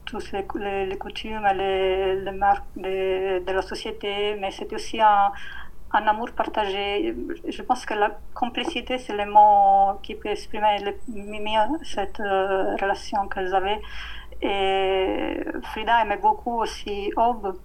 toutes 0.06 0.32
les, 0.32 0.98
coutumes 0.98 1.48
les, 1.56 2.16
les 2.22 2.32
marques 2.32 2.66
de, 2.76 3.52
la 3.52 3.62
société, 3.62 4.36
mais 4.40 4.52
c'était 4.52 4.76
aussi 4.76 5.00
un, 5.02 5.32
amour 5.92 6.32
partagé. 6.32 7.16
Je 7.48 7.62
pense 7.62 7.86
que 7.86 7.94
la 7.94 8.18
complicité, 8.34 8.98
c'est 8.98 9.16
le 9.16 9.26
mot 9.26 10.00
qui 10.02 10.16
peut 10.16 10.30
exprimer 10.30 10.80
le 10.80 10.94
mieux 11.08 11.78
cette 11.84 12.20
euh, 12.20 12.76
relation 12.82 13.28
qu'elles 13.28 13.54
avaient. 13.54 13.82
Frida 15.70 16.02
aimait 16.02 16.18
beaucoup 16.18 16.62
aussi 16.62 17.12
Aube, 17.16 17.56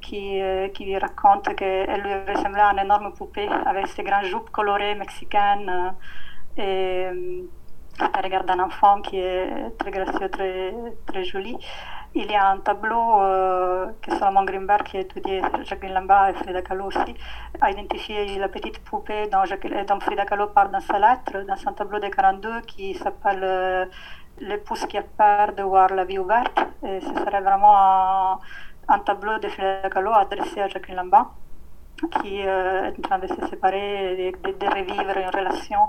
qui, 0.00 0.40
euh, 0.40 0.68
qui 0.68 0.96
raconte 0.96 1.54
qu'elle 1.54 2.00
lui 2.00 2.14
ressemblait 2.32 2.62
à 2.62 2.72
une 2.72 2.78
énorme 2.80 3.12
poupée 3.12 3.48
avec 3.66 3.88
ses 3.88 4.02
grandes 4.02 4.24
jupes 4.24 4.50
colorées 4.50 4.94
mexicaines. 4.94 5.94
et, 6.56 7.44
elle 7.98 8.24
regarde 8.24 8.50
un 8.50 8.60
enfant 8.60 9.00
qui 9.00 9.18
est 9.18 9.76
très 9.78 9.90
gracieux, 9.90 10.28
très, 10.28 11.24
joli. 11.24 11.56
Il 12.14 12.30
y 12.30 12.34
a 12.34 12.50
un 12.50 12.58
tableau 12.58 13.20
euh, 13.20 13.88
que 14.00 14.10
Solomon 14.16 14.44
Grimberg, 14.44 14.82
qui 14.84 14.96
a 14.96 15.00
étudié 15.00 15.42
Jacqueline 15.64 15.94
Lamba 15.94 16.30
et 16.30 16.34
Frida 16.34 16.62
Kahlo 16.62 16.86
aussi, 16.86 17.14
a 17.60 17.70
identifié 17.70 18.38
la 18.38 18.48
petite 18.48 18.78
poupée 18.84 19.28
dont, 19.28 19.44
Frida 20.00 20.24
Kahlo 20.24 20.46
parle 20.48 20.70
dans 20.70 20.80
sa 20.80 20.98
lettre, 20.98 21.44
dans 21.46 21.68
un 21.68 21.72
tableau 21.72 21.98
de 21.98 22.08
42 22.08 22.62
qui 22.62 22.94
s'appelle 22.94 23.40
euh, 23.42 23.86
L'épouse 24.38 24.84
qui 24.86 24.98
a 24.98 25.02
peur 25.02 25.54
de 25.54 25.62
voir 25.62 25.88
la 25.94 26.04
vie 26.04 26.18
ouverte. 26.18 26.60
Ce 26.82 27.00
serait 27.00 27.40
vraiment 27.40 27.74
un, 27.78 28.38
un 28.88 28.98
tableau 28.98 29.38
de 29.38 29.48
Frida 29.48 29.88
Kahlo 29.88 30.12
adressé 30.12 30.60
à 30.60 30.68
Jacqueline 30.68 30.96
Lamba 30.96 31.30
qui 32.22 32.46
euh, 32.46 32.90
est 32.90 32.98
en 32.98 33.02
train 33.02 33.18
de 33.18 33.26
se 33.26 33.46
séparer, 33.48 34.32
de, 34.42 34.66
revivre 34.66 35.16
une 35.16 35.30
relation. 35.30 35.80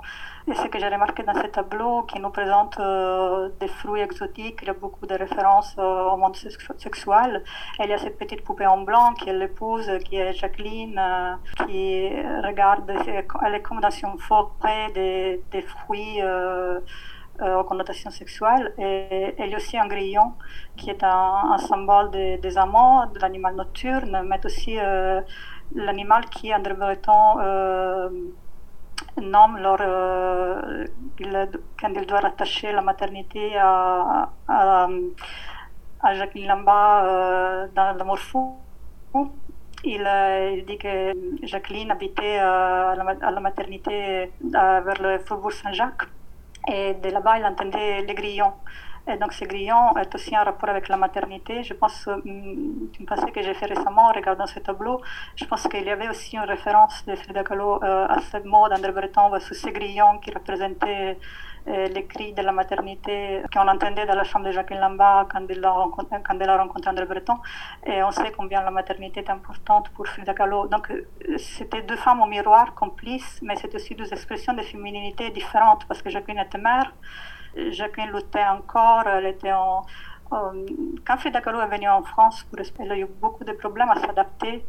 Et 0.48 0.54
ce 0.54 0.68
que 0.68 0.80
j'ai 0.80 0.88
remarqué 0.88 1.24
dans 1.24 1.34
ce 1.34 1.48
tableau, 1.48 2.04
qui 2.04 2.20
nous 2.20 2.30
présente 2.30 2.80
des 3.60 3.68
fruits 3.68 4.02
exotiques, 4.02 4.60
il 4.62 4.68
y 4.68 4.70
a 4.70 4.74
beaucoup 4.74 5.06
de 5.06 5.16
références 5.16 5.76
euh, 5.78 6.12
au 6.12 6.18
monde 6.18 6.36
sexuel. 6.36 7.44
Et 7.80 7.84
il 7.84 7.90
y 7.90 7.94
a 7.94 7.98
cette 7.98 8.18
petite 8.18 8.44
poupée 8.44 8.66
en 8.66 8.82
blanc 8.82 9.14
qui 9.16 9.30
est 9.30 9.34
l'épouse, 9.34 9.90
qui 10.06 10.16
est 10.16 10.34
Jacqueline, 10.34 10.98
euh, 10.98 11.66
qui 11.66 12.10
regarde, 12.46 12.90
elle 13.46 13.56
est 13.56 13.62
comme 13.62 13.82
dans 13.82 13.90
des, 14.94 15.42
des 15.52 15.62
fruits. 15.62 16.22
Aux 17.40 17.64
connotations 17.66 18.10
sexuelles. 18.10 18.74
Et 18.80 19.36
il 19.38 19.52
y 19.52 19.54
a 19.54 19.58
aussi 19.58 19.78
un 19.78 19.86
grillon 19.86 20.34
qui 20.76 20.90
est 20.90 21.04
un, 21.04 21.56
symbole 21.60 22.10
des, 22.10 22.38
des 22.40 22.58
amants, 22.58 23.06
de 23.06 23.20
l'animal 23.20 23.54
nocturne, 23.54 24.24
mais 24.26 24.44
aussi 24.44 24.80
l'animal 25.76 26.26
qui, 26.30 26.54
André 26.54 26.74
Breton 26.74 27.40
euh, 27.40 28.10
nomme 29.22 29.58
leur, 29.58 29.78
euh, 29.82 30.86
il, 31.20 31.50
quand 31.80 31.94
il 31.96 32.06
doit 32.06 32.20
rattacher 32.20 32.72
la 32.72 32.82
maternité 32.82 33.58
à, 33.58 34.30
à, 34.48 34.88
à 36.02 36.14
Jacqueline 36.14 36.48
Lamba 36.48 37.04
euh, 37.04 37.68
dans 37.76 37.94
L'amour 37.98 38.20
fou. 38.20 38.58
Il, 39.84 40.02
il, 40.56 40.66
dit 40.66 40.78
que 40.78 41.14
Jacqueline 41.44 41.92
habitait 41.92 42.40
à 42.40 42.96
la, 42.96 43.16
à, 43.22 43.32
la, 43.32 43.40
maternité 43.40 44.32
vers 44.42 45.02
le 45.02 45.20
faubourg 45.20 45.54
Saint-Jacques 45.54 46.08
et 46.68 46.96
de 46.96 47.10
là-bas 47.10 47.38
il 47.38 47.46
entendait 47.46 48.02
les 48.02 48.14
grillons. 48.16 48.54
Et 49.10 49.18
donc 49.18 49.32
ce 49.34 49.46
grillon 49.46 49.96
est 49.98 50.14
aussi 50.14 50.38
en 50.38 50.44
rapport 50.44 50.70
avec 50.70 50.90
la 50.90 50.98
maternité. 50.98 51.64
Je 51.64 51.74
pense, 51.74 52.10
tu 52.24 53.02
me 53.02 53.06
pensais 53.06 53.32
que 53.32 53.42
j'ai 53.42 53.54
fait 53.54 53.68
récemment 53.68 54.08
en 54.10 54.12
regardant 54.12 54.48
ce 54.48 54.60
tableau, 54.60 55.02
je 55.36 55.46
pense 55.46 55.64
qu'il 55.68 55.84
y 55.84 55.90
avait 55.90 56.10
aussi 56.10 56.36
une 56.36 56.44
référence 56.44 57.06
de 57.06 57.16
Frida 57.16 57.44
Kahlo 57.44 57.84
euh, 57.84 58.08
à 58.08 58.20
ce 58.20 58.38
mot 58.46 58.68
d'André 58.70 58.92
Breton 58.92 59.40
sous 59.40 59.54
ce 59.54 59.70
grillon 59.70 60.18
qui 60.22 60.32
représentait 60.32 61.18
euh, 61.68 61.88
les 61.88 62.06
cris 62.06 62.34
de 62.34 62.42
la 62.42 62.52
maternité 62.52 63.42
qu'on 63.54 63.68
entendait 63.68 64.06
dans 64.06 64.16
la 64.16 64.24
chambre 64.24 64.46
de 64.46 64.52
Jacqueline 64.52 64.80
Lamba 64.82 65.28
quand 65.32 65.46
elle 65.50 65.66
a 65.66 65.72
rencontré, 65.72 66.90
André 66.90 67.06
Breton. 67.06 67.38
Et 67.86 68.02
on 68.04 68.12
sait 68.12 68.32
combien 68.36 68.62
la 68.62 68.72
maternité 68.72 69.22
est 69.22 69.30
importante 69.30 69.90
pour 69.90 70.08
Frida 70.08 70.34
Kahlo. 70.34 70.68
Donc 70.68 70.92
c'était 71.38 71.82
deux 71.82 71.98
femmes 71.98 72.22
au 72.22 72.26
miroir, 72.26 72.74
complices, 72.74 73.40
mais 73.42 73.56
c'était 73.58 73.76
aussi 73.76 73.96
deux 73.96 74.12
expressions 74.14 74.54
de 74.54 74.62
féminité 74.62 75.30
différentes 75.30 75.86
parce 75.88 76.02
que 76.02 76.10
Jacqueline 76.10 76.40
était 76.40 76.58
mère. 76.58 76.94
Jacqueline 77.56 78.12
luttait 78.12 78.46
encore, 78.46 79.08
elle 79.08 79.36
en, 79.54 79.86
quand 80.30 81.18
Frida 81.18 81.42
Kahlo 81.42 81.62
est 81.62 81.68
venue 81.68 81.90
en 81.90 82.04
France, 82.04 82.46
elle 82.80 82.92
a 82.92 82.98
eu 82.98 83.06
beaucoup 83.06 83.44
de 83.44 83.54
problèmes 83.54 83.90
à 83.90 84.00
s'adapter. 84.00 84.66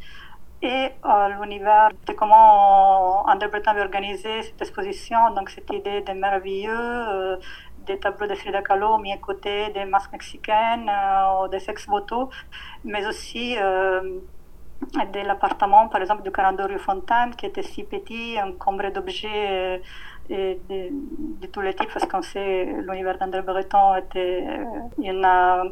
Et 0.60 0.90
à 1.04 1.28
l'univers 1.28 1.90
de 2.06 2.12
comment 2.14 3.24
André 3.28 3.46
Breton 3.46 3.70
avait 3.70 3.82
organisé 3.82 4.42
cette 4.42 4.60
exposition, 4.60 5.30
donc 5.36 5.50
cette 5.50 5.70
idée 5.70 6.00
de 6.00 6.12
merveilleux, 6.12 6.72
euh, 6.72 7.36
des 7.86 7.98
tableaux 8.00 8.26
de 8.26 8.34
Frida 8.34 8.60
Kahlo 8.62 8.98
mis 8.98 9.12
à 9.12 9.18
côté 9.18 9.70
des 9.72 9.84
masques 9.84 10.10
mexicaines, 10.10 10.90
euh, 10.90 11.46
des 11.46 11.70
ex-voto, 11.70 12.28
mais 12.84 13.06
aussi 13.06 13.56
euh, 13.56 14.18
de 15.14 15.20
l'appartement, 15.20 15.86
par 15.88 16.00
exemple, 16.00 16.22
du 16.22 16.32
42 16.32 16.64
rue 16.64 16.78
Fontaine, 16.80 17.36
qui 17.36 17.46
était 17.46 17.62
si 17.62 17.84
petit, 17.84 18.36
encombré 18.42 18.90
d'objets 18.90 19.80
et 20.30 20.60
de, 20.68 21.46
tous 21.46 21.60
les 21.60 21.74
types, 21.74 21.90
parce 21.92 22.06
qu'on 22.06 22.22
sait 22.22 22.64
l'univers 22.86 23.18
d'André 23.18 23.42
Breton 23.42 23.96
était 23.96 24.44
une 25.02 25.26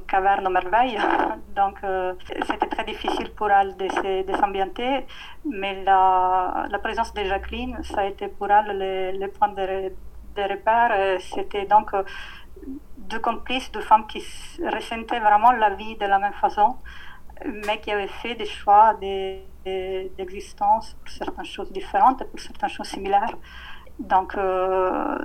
caverne 0.09 0.49
merveille. 0.51 0.99
Donc, 1.57 1.77
euh, 1.85 2.15
c'était 2.47 2.67
très 2.67 2.85
difficile 2.85 3.31
pour 3.33 3.51
elle 3.51 3.77
de, 3.77 4.23
de 4.27 4.37
s'ambienter. 4.37 5.07
Mais 5.45 5.85
la, 5.85 6.69
présence 6.83 7.13
de 7.15 7.25
Jacqueline, 7.25 7.77
ça 7.83 8.01
a 8.01 8.07
été 8.07 8.29
pour 8.29 8.51
elle 8.51 9.19
le, 9.19 9.27
point 9.29 9.49
de, 9.49 9.93
de 10.37 10.43
repère. 10.43 11.21
C'était 11.21 11.67
donc 11.67 11.91
deux 13.09 13.21
complices, 13.21 13.71
deux 13.73 13.81
femmes 13.81 14.07
qui 14.07 14.23
ressentaient 14.75 15.21
vraiment 15.21 15.53
la 15.53 15.71
vie 15.71 15.97
de 15.97 16.07
la 16.07 16.19
même 16.19 16.33
façon, 16.35 16.77
mais 17.45 17.81
qui 17.81 17.91
avaient 17.91 18.09
fait 18.23 18.35
des 18.35 18.47
choix 18.47 18.95
d'existence 18.95 20.93
de, 20.93 20.99
pour 21.01 21.11
certaines 21.11 21.45
choses 21.45 21.73
différentes 21.73 22.23
et 22.23 22.25
pour 22.25 22.41
certaines 22.41 22.69
choses 22.69 22.89
similaires. 22.89 23.37
Donc, 23.99 24.36
euh, 24.36 25.18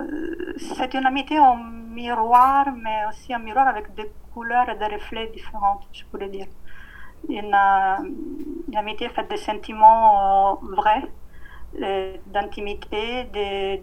c'est 0.58 0.94
une 0.94 1.06
amitié 1.06 1.38
en 1.38 1.56
miroir, 1.56 2.66
mais 2.74 3.04
aussi 3.08 3.34
un 3.34 3.38
miroir 3.38 3.68
avec 3.68 3.94
des 3.94 4.10
couleurs 4.32 4.68
et 4.68 4.76
des 4.76 4.86
reflets 4.86 5.26
différents, 5.28 5.80
je 5.92 6.04
pourrais 6.04 6.28
dire. 6.28 6.46
Une, 7.28 7.54
une 8.68 8.76
amitié 8.76 9.08
faite 9.10 9.30
de 9.30 9.36
sentiments 9.36 10.58
euh, 10.62 10.74
vrais, 10.74 11.04
d'intimité, 12.26 13.24
des 13.24 13.82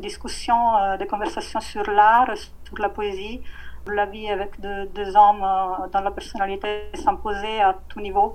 discussions, 0.00 0.76
euh, 0.76 0.96
des 0.96 1.06
conversations 1.06 1.60
sur 1.60 1.84
l'art, 1.90 2.30
sur 2.36 2.78
la 2.78 2.88
poésie, 2.88 3.40
la 3.86 4.06
vie 4.06 4.28
avec 4.28 4.60
deux, 4.60 4.86
deux 4.86 5.16
hommes 5.16 5.42
euh, 5.42 5.86
dont 5.92 6.00
la 6.00 6.10
personnalité 6.10 6.90
s'imposait 6.94 7.60
à 7.60 7.76
tout 7.88 8.00
niveau, 8.00 8.32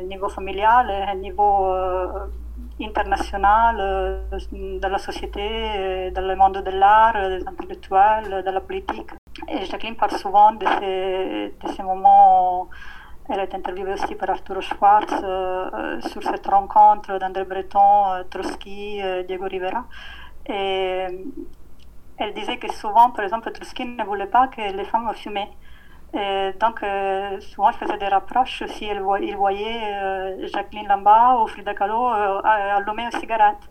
niveau 0.00 0.28
familial 0.28 1.16
niveau 1.18 1.66
euh, 2.80 2.84
international, 2.84 3.76
euh, 3.80 4.20
de 4.52 4.86
la 4.86 4.98
société, 4.98 6.10
dans 6.14 6.26
le 6.26 6.36
monde 6.36 6.62
de 6.62 6.70
l'art, 6.70 7.14
des 7.14 7.46
intellectuels, 7.46 8.42
de 8.44 8.50
la 8.50 8.60
politique. 8.60 9.10
Et 9.48 9.64
Jacqueline 9.64 9.96
parle 9.96 10.12
souvent 10.12 10.52
de 10.52 10.66
ces, 10.78 11.54
de 11.60 11.68
ces 11.74 11.82
moments. 11.82 12.68
Elle 13.28 13.40
est 13.40 13.54
interviewée 13.54 13.94
aussi 13.94 14.14
par 14.14 14.30
Arturo 14.30 14.60
Schwartz 14.60 15.12
euh, 15.22 16.00
sur 16.02 16.22
cette 16.22 16.46
rencontre 16.46 17.18
d'André 17.18 17.44
Breton, 17.44 18.12
euh, 18.12 18.22
Trotsky, 18.30 19.00
Diego 19.26 19.46
Rivera. 19.46 19.84
Elle 22.18 22.32
disait 22.34 22.56
que 22.56 22.72
souvent, 22.72 23.10
par 23.10 23.24
exemple, 23.24 23.50
Trotsky 23.50 23.84
ne 23.84 24.04
voulait 24.04 24.28
pas 24.28 24.48
que 24.48 24.60
les 24.60 24.84
femmes 24.84 25.12
fumaient. 25.14 25.50
Et 26.14 26.52
donc, 26.60 26.82
euh, 26.82 27.40
souvent, 27.40 27.72
je 27.72 27.78
faisais 27.78 27.98
des 27.98 28.08
rapproches 28.08 28.62
si 28.68 28.84
elle 28.86 29.00
voyait, 29.02 29.28
il 29.28 29.36
voyait 29.36 29.94
euh, 29.94 30.46
Jacqueline 30.48 30.86
Lamba 30.88 31.40
ou 31.40 31.46
Frida 31.46 31.74
Kahlo 31.74 32.08
euh, 32.08 32.40
allumer 32.44 33.04
une 33.04 33.20
cigarette. 33.20 33.68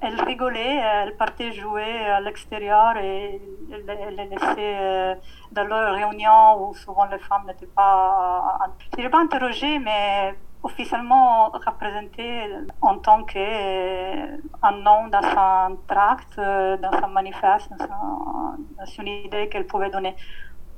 Elle 0.00 0.20
rigolait, 0.20 0.76
elle 0.76 1.16
partait 1.16 1.50
jouer 1.52 2.06
à 2.06 2.20
l'extérieur 2.20 2.96
et 2.98 3.42
elle 3.72 4.14
les 4.14 4.26
laissait 4.26 5.18
dans 5.50 5.64
leurs 5.64 5.92
réunions 5.96 6.68
où 6.68 6.74
souvent 6.74 7.06
les 7.06 7.18
femmes 7.18 7.46
n'étaient 7.48 7.66
pas, 7.66 8.70
je 8.96 9.02
ne 9.02 9.08
pas 9.08 9.18
interrogées, 9.18 9.80
mais 9.80 10.36
officiellement 10.62 11.48
représentées 11.48 12.44
en 12.80 12.98
tant 12.98 13.24
qu'un 13.24 14.72
nom 14.84 15.08
dans 15.08 15.26
un 15.36 15.76
tract, 15.88 16.36
dans 16.36 16.92
un 17.02 17.08
manifeste, 17.08 17.68
dans, 17.76 17.84
un, 17.84 18.56
dans 18.78 18.84
une 19.00 19.08
idée 19.08 19.48
qu'elle 19.48 19.66
pouvait 19.66 19.90
donner. 19.90 20.14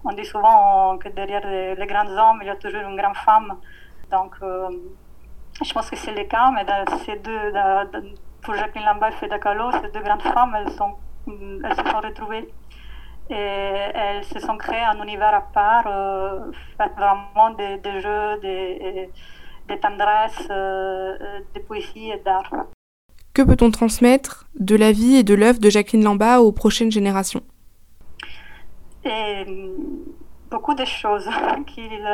On 0.05 0.13
dit 0.13 0.25
souvent 0.25 0.97
que 0.99 1.09
derrière 1.09 1.47
les, 1.47 1.87
grands 1.87 2.09
hommes, 2.09 2.39
il 2.43 2.47
y 2.47 2.51
a 2.51 2.57
toujours 2.57 2.83
une 2.83 2.97
grande 2.97 3.17
femme. 3.17 3.57
Donc, 4.11 4.35
euh, 4.43 4.69
je 5.63 5.73
pense 5.73 5.91
que 5.91 5.97
c'est 5.97 6.15
le 6.15 6.25
cas, 6.25 6.51
mais 6.51 6.65
ces 7.05 7.17
deux, 7.17 7.53
pour 8.43 8.55
Jacqueline 8.55 8.87
Lambert 8.87 9.11
et 9.11 9.13
Frida 9.13 9.39
Kahlo, 9.39 9.71
ces 9.73 9.91
deux 9.91 10.01
grandes 10.01 10.23
femmes, 10.23 10.57
elles, 10.59 10.71
se 10.71 10.77
sont 10.77 12.01
retrouvées. 12.03 12.49
Et 13.29 13.35
elles 13.35 14.25
se 14.25 14.41
sont 14.41 14.57
créées 14.57 14.83
un 14.83 15.01
univers 15.03 15.35
à 15.35 15.43
part, 15.43 15.85
euh, 15.87 16.51
vraiment 16.97 17.51
des, 17.51 18.01
jeux, 18.01 18.41
des, 18.41 19.11
des 19.69 19.79
tendresses, 19.79 20.49
euh, 20.51 21.17
des 21.55 21.61
poésies 21.61 22.11
et 22.11 22.19
d'art. 22.25 22.51
Que 23.33 23.43
peut-on 23.43 23.71
transmettre 23.71 24.47
de 24.59 24.75
la 24.75 24.91
vie 24.91 25.17
et 25.17 25.23
de 25.23 25.35
l'œuvre 25.35 25.61
de 25.61 25.71
Jacqueline 25.71 26.03
Lamba 26.03 26.41
aux 26.41 26.51
prochaines 26.51 26.91
générations? 26.91 27.43
Et 29.05 29.45
beaucoup 30.51 30.75
de 30.75 30.85
choses, 30.85 31.29
qu'il 31.67 32.09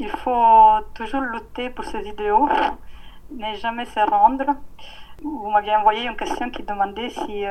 il 0.00 0.08
faut 0.08 0.78
toujours 0.94 1.22
lutter 1.22 1.70
pour 1.70 1.84
ses 1.84 2.06
idéaux, 2.06 2.48
ne 3.32 3.54
jamais 3.54 3.84
se 3.84 4.00
rendre. 4.08 4.46
Vous 5.22 5.50
m'aviez 5.50 5.74
envoyé 5.74 6.06
une 6.06 6.16
question 6.16 6.50
qui 6.50 6.62
demandait 6.62 7.10
si 7.10 7.44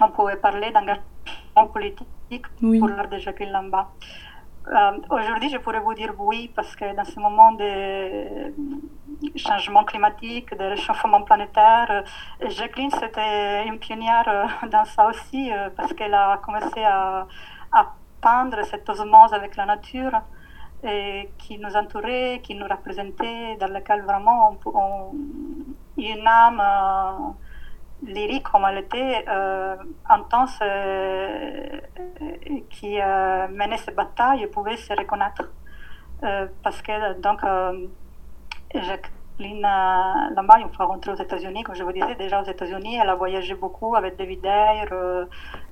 on 0.00 0.08
pouvait 0.10 0.36
parler 0.36 0.70
d'engagement 0.70 1.66
politique 1.72 2.46
pour 2.60 2.88
l'art 2.88 3.08
de 3.08 3.18
Jacqueline 3.18 3.52
Lamba. 3.52 3.90
Euh, 4.66 4.98
aujourd'hui, 5.10 5.50
je 5.50 5.58
pourrais 5.58 5.80
vous 5.80 5.92
dire 5.92 6.14
oui, 6.18 6.50
parce 6.54 6.74
que 6.74 6.96
dans 6.96 7.04
ce 7.04 7.20
moment 7.20 7.52
de 7.52 8.52
changement 9.36 9.84
climatique, 9.84 10.56
de 10.56 10.64
réchauffement 10.64 11.20
planétaire, 11.22 11.86
euh, 11.90 12.48
Jacqueline, 12.48 12.90
c'était 12.90 13.66
une 13.66 13.78
pionnière 13.78 14.24
euh, 14.26 14.68
dans 14.68 14.86
ça 14.86 15.06
aussi, 15.06 15.50
parce 15.76 15.92
qu'elle 15.92 16.14
a 16.14 16.38
commencé 16.38 16.82
à, 16.82 17.26
peindre 18.22 18.64
cette 18.64 18.88
osmose 18.88 19.34
avec 19.34 19.54
la 19.56 19.66
nature 19.66 20.22
qui 21.36 21.58
nous 21.58 21.76
entourait, 21.76 22.40
qui 22.42 22.54
nous 22.54 22.66
représentait, 22.66 23.56
dans 23.60 23.66
laquelle 23.66 24.02
vraiment 24.02 24.56
on, 24.64 24.70
on, 24.70 25.12
une 25.98 26.26
âme 26.26 27.34
lyrique 28.06 28.46
était, 28.76 29.24
euh, 29.28 29.76
intense, 30.08 30.58
euh, 30.62 31.80
qui 32.70 33.00
euh, 33.00 33.48
menait 33.48 33.78
ces 33.78 33.92
batailles, 33.92 34.46
pouvait 34.48 34.76
se 34.76 34.92
reconnaître. 34.92 35.50
Euh, 36.22 36.46
parce 36.62 36.80
que, 36.82 37.20
donc, 37.20 37.40
Lamba, 39.38 40.58
une 40.60 40.72
fois 40.72 40.86
rentrée 40.86 41.10
aux 41.12 41.16
États-Unis, 41.16 41.62
comme 41.64 41.74
je 41.74 41.82
vous 41.82 41.92
disais, 41.92 42.14
déjà 42.14 42.40
aux 42.40 42.44
États-Unis, 42.44 42.98
elle 43.02 43.08
a 43.08 43.14
voyagé 43.14 43.54
beaucoup 43.54 43.96
avec 43.96 44.16
David 44.16 44.44
Ayer, 44.44 44.84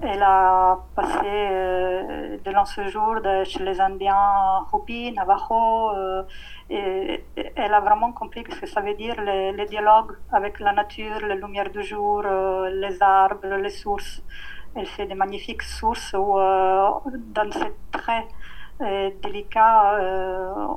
elle 0.00 0.22
a 0.22 0.78
passé 0.96 2.38
de 2.44 2.50
longs 2.50 2.64
séjours 2.64 3.18
chez 3.44 3.62
les 3.62 3.80
Indiens 3.80 4.66
Hopi, 4.72 5.12
Navajo, 5.12 5.92
et, 6.70 7.24
elle 7.36 7.74
a 7.74 7.80
vraiment 7.80 8.12
compris 8.12 8.44
ce 8.48 8.60
que 8.60 8.66
ça 8.66 8.80
veut 8.80 8.94
dire, 8.94 9.20
les, 9.20 9.66
dialogues 9.66 10.16
avec 10.32 10.58
la 10.60 10.72
nature, 10.72 11.18
les 11.20 11.36
lumières 11.36 11.70
du 11.70 11.82
jour, 11.82 12.22
euh, 12.24 12.70
les 12.70 13.02
arbres, 13.02 13.46
les 13.46 13.70
sources. 13.70 14.22
Elle 14.74 14.86
fait 14.86 15.06
des 15.06 15.14
magnifiques 15.14 15.62
sources 15.62 16.14
où, 16.14 16.38
euh, 16.38 16.88
dans 17.36 17.50
ces 17.52 17.72
traits 17.90 18.26
euh, 18.80 19.10
délicats, 19.22 19.98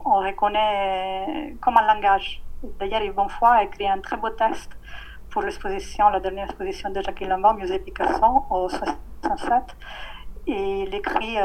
on 0.05 0.17
reconnaît 0.19 1.55
comme 1.61 1.77
un 1.77 1.87
langage. 1.93 2.41
D'ailleurs, 2.79 3.01
Yves 3.01 3.13
Bonfoy 3.13 3.49
a 3.49 3.63
écrit 3.63 3.87
un 3.87 3.99
très 3.99 4.17
beau 4.17 4.29
texte 4.29 4.71
pour 5.29 5.41
l'exposition, 5.41 6.09
la 6.09 6.19
dernière 6.19 6.45
exposition 6.45 6.89
de 6.89 7.01
Jacques 7.01 7.21
Lambert 7.21 7.55
musée 7.55 7.79
Picasso, 7.79 8.45
au 8.49 8.69
67. 8.69 9.75
Et 10.47 10.83
il 10.83 10.93
écrit 10.93 11.37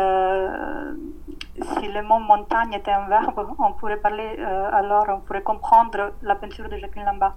si 1.62 1.88
le 1.88 2.02
mot 2.02 2.18
montagne 2.18 2.72
était 2.74 2.92
un 2.92 3.06
verbe, 3.06 3.54
on 3.58 3.72
pourrait 3.72 3.98
parler, 3.98 4.36
euh, 4.38 4.70
alors 4.72 5.06
on 5.08 5.20
pourrait 5.20 5.42
comprendre 5.42 6.12
la 6.22 6.34
peinture 6.36 6.68
de 6.68 6.76
Jacqueline 6.76 7.04
Lamba. 7.04 7.34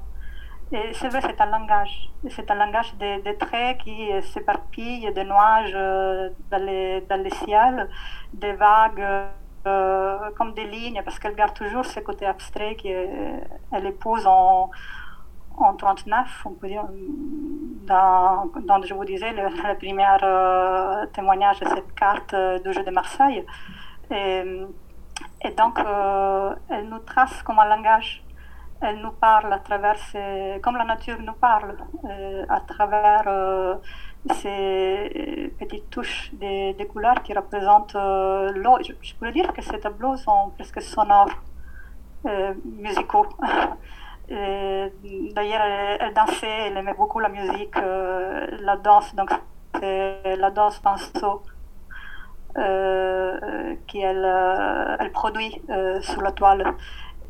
Et 0.71 0.93
c'est 0.93 1.09
vrai, 1.09 1.21
c'est 1.21 1.39
un 1.39 1.45
langage. 1.47 2.09
C'est 2.29 2.49
un 2.49 2.55
langage 2.55 2.95
des 2.95 3.37
traits 3.37 3.79
qui 3.79 4.09
s'éparpillent, 4.21 5.11
des 5.13 5.23
nuages 5.23 5.73
euh, 5.75 6.29
dans, 6.49 6.63
les, 6.65 7.01
dans 7.01 7.21
le 7.21 7.29
ciel, 7.29 7.89
des 8.33 8.53
vagues 8.53 9.27
euh, 9.65 10.17
comme 10.37 10.53
des 10.53 10.65
lignes, 10.65 11.01
parce 11.03 11.19
qu'elle 11.19 11.35
garde 11.35 11.53
toujours 11.53 11.85
ce 11.85 11.99
côté 11.99 12.25
abstrait 12.25 12.75
qu'elle 12.75 13.85
épouse 13.85 14.25
en, 14.27 14.69
en 15.57 15.73
39, 15.75 16.43
on 16.45 16.51
peut 16.51 16.67
dire, 16.67 16.85
dans, 17.87 18.49
dans 18.65 18.81
je 18.81 18.93
vous 18.93 19.05
disais, 19.05 19.31
le, 19.33 19.49
premier 19.75 21.07
témoignage 21.13 21.59
de 21.59 21.65
cette 21.67 21.93
carte 21.95 22.35
du 22.63 22.73
jeu 22.73 22.83
de 22.83 22.91
Marseille. 22.91 23.45
Et, 24.11 25.51
donc, 25.57 25.79
euh, 25.79 26.55
elle 26.69 26.89
nous 26.89 26.99
trace 26.99 27.41
comme 27.43 27.59
un 27.59 27.65
langage. 27.65 28.23
Elle 28.81 28.99
nous 28.99 29.11
parle 29.11 29.51
à 29.53 29.59
travers, 29.59 29.97
comme 30.61 30.75
la 30.75 30.83
nature 30.83 31.17
nous 31.21 31.33
parle, 31.33 31.77
euh, 32.03 32.45
à 32.49 32.59
travers 32.61 33.23
euh, 33.27 33.75
ces 34.35 35.09
petites 35.65 35.89
touches 35.89 36.31
des, 36.33 36.87
couleurs 36.91 37.21
qui 37.23 37.33
représentent 37.33 37.95
l'eau. 37.95 38.77
Je, 38.81 39.13
pourrais 39.15 39.31
dire 39.31 39.51
que 39.53 39.61
ces 39.61 39.79
tableaux 39.79 40.17
sont 40.17 40.51
presque 40.55 40.81
sonores, 40.81 41.29
musicaux. 42.65 43.27
D'ailleurs, 44.29 45.61
elle, 45.61 45.97
elle, 45.99 46.13
dansait, 46.13 46.67
elle 46.67 46.77
aimait 46.77 46.93
beaucoup 46.93 47.19
la 47.19 47.29
musique, 47.29 47.75
la 47.75 48.77
danse, 48.77 49.13
donc 49.15 49.29
c'est 49.79 50.35
la 50.37 50.51
danse 50.51 50.79
pinceau 50.79 51.43
euh, 52.55 53.75
qu'elle 53.87 54.23
euh, 54.23 54.95
elle 54.99 55.11
produit 55.11 55.59
euh, 55.69 55.99
sur 56.01 56.21
la 56.21 56.31
toile. 56.31 56.75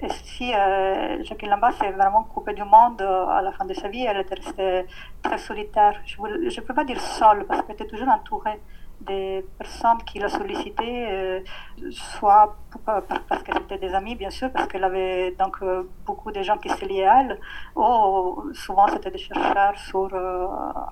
Si 0.09 0.51
Jacqueline 0.51 1.51
Lamba 1.51 1.71
s'est 1.71 1.91
vraiment 1.91 2.23
coupée 2.23 2.53
du 2.53 2.63
monde 2.63 3.01
à 3.01 3.41
la 3.41 3.51
fin 3.51 3.65
de 3.65 3.73
sa 3.73 3.87
vie, 3.87 4.05
elle 4.05 4.17
était 4.17 4.35
restée 4.35 4.85
très 5.21 5.37
solitaire. 5.37 5.93
Je 6.05 6.21
ne 6.21 6.61
peux 6.61 6.73
pas 6.73 6.83
dire 6.83 6.99
seule, 6.99 7.45
parce 7.45 7.61
qu'elle 7.61 7.75
était 7.75 7.87
toujours 7.87 8.09
entourée 8.09 8.59
des 9.01 9.45
personnes 9.57 9.97
qui 10.05 10.19
la 10.19 10.29
sollicitaient, 10.29 11.43
soit 11.91 12.55
parce 12.85 13.43
qu'elle 13.43 13.57
était 13.57 13.77
des 13.77 13.93
amis, 13.93 14.15
bien 14.15 14.29
sûr, 14.29 14.49
parce 14.51 14.67
qu'elle 14.67 14.83
avait 14.83 15.31
donc 15.31 15.57
beaucoup 16.05 16.31
de 16.31 16.41
gens 16.41 16.57
qui 16.57 16.69
se 16.69 16.85
liaient 16.85 17.05
à 17.05 17.21
elle, 17.21 17.39
ou 17.75 18.53
souvent 18.53 18.87
c'était 18.87 19.11
des 19.11 19.17
chercheurs 19.17 19.77
sur 19.77 20.09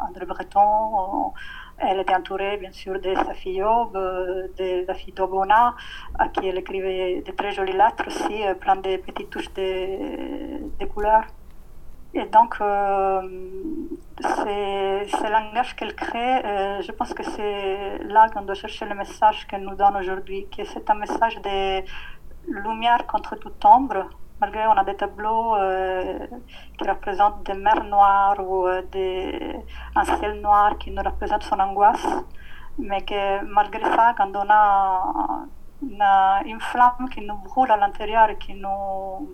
André 0.07 0.25
Breton, 0.25 1.33
elle 1.81 1.99
était 1.99 2.15
entourée, 2.15 2.57
bien 2.57 2.71
sûr, 2.71 2.99
de 2.99 3.13
sa 3.15 3.33
fille 3.33 3.63
Aube, 3.63 3.93
de 3.93 4.85
la 4.87 4.93
fille 4.93 5.13
d'Obona, 5.13 5.75
à 6.17 6.27
qui 6.29 6.47
elle 6.47 6.57
écrivait 6.57 7.21
de 7.25 7.31
très 7.31 7.51
jolies 7.51 7.73
lettres 7.73 8.05
aussi, 8.07 8.45
euh, 8.45 8.53
plein 8.55 8.75
de 8.75 8.97
petites 8.97 9.29
touches 9.29 9.53
de, 9.53 10.85
couleurs. 10.85 11.25
Et 12.13 12.25
donc, 12.25 12.55
euh, 12.59 13.21
ce 14.21 15.31
langage 15.31 15.75
qu'elle 15.75 15.95
crée, 15.95 16.45
euh, 16.45 16.81
je 16.81 16.91
pense 16.91 17.13
que 17.13 17.23
c'est 17.23 17.99
là 18.03 18.27
qu'on 18.29 18.41
doit 18.41 18.55
chercher 18.55 18.85
le 18.85 18.95
message 18.95 19.47
qu'elle 19.47 19.63
nous 19.63 19.75
donne 19.75 19.95
aujourd'hui, 19.95 20.47
qui 20.51 20.61
est 20.61 20.89
un 20.89 20.95
message 20.95 21.41
de 21.41 21.81
lumière 22.47 23.07
contre 23.07 23.35
toute 23.37 23.63
ombre, 23.63 24.09
malgré 24.41 24.65
on 24.67 24.71
a 24.71 24.83
des 24.83 24.95
tableaux 24.95 25.55
euh, 25.55 26.25
qui 26.77 26.83
représentent 26.89 27.43
des 27.45 27.53
mers 27.53 27.83
noires 27.83 28.39
ou 28.39 28.67
euh, 28.67 28.81
un 29.95 30.03
ciel 30.03 30.41
noir 30.41 30.77
qui 30.79 30.89
nous 30.91 31.03
représente 31.03 31.43
son 31.43 31.59
angoisse, 31.59 32.07
mais 32.79 33.01
que 33.01 33.43
malgré 33.45 33.83
ça, 33.83 34.15
quand 34.17 34.31
on 34.35 34.49
a 34.49 35.45
une, 36.45 36.59
flamme 36.59 37.07
qui 37.11 37.21
nous 37.21 37.37
brûle 37.37 37.71
à 37.71 37.77
l'intérieur 37.77 38.29
et 38.29 38.37
qui 38.37 38.55
nous 38.55 39.29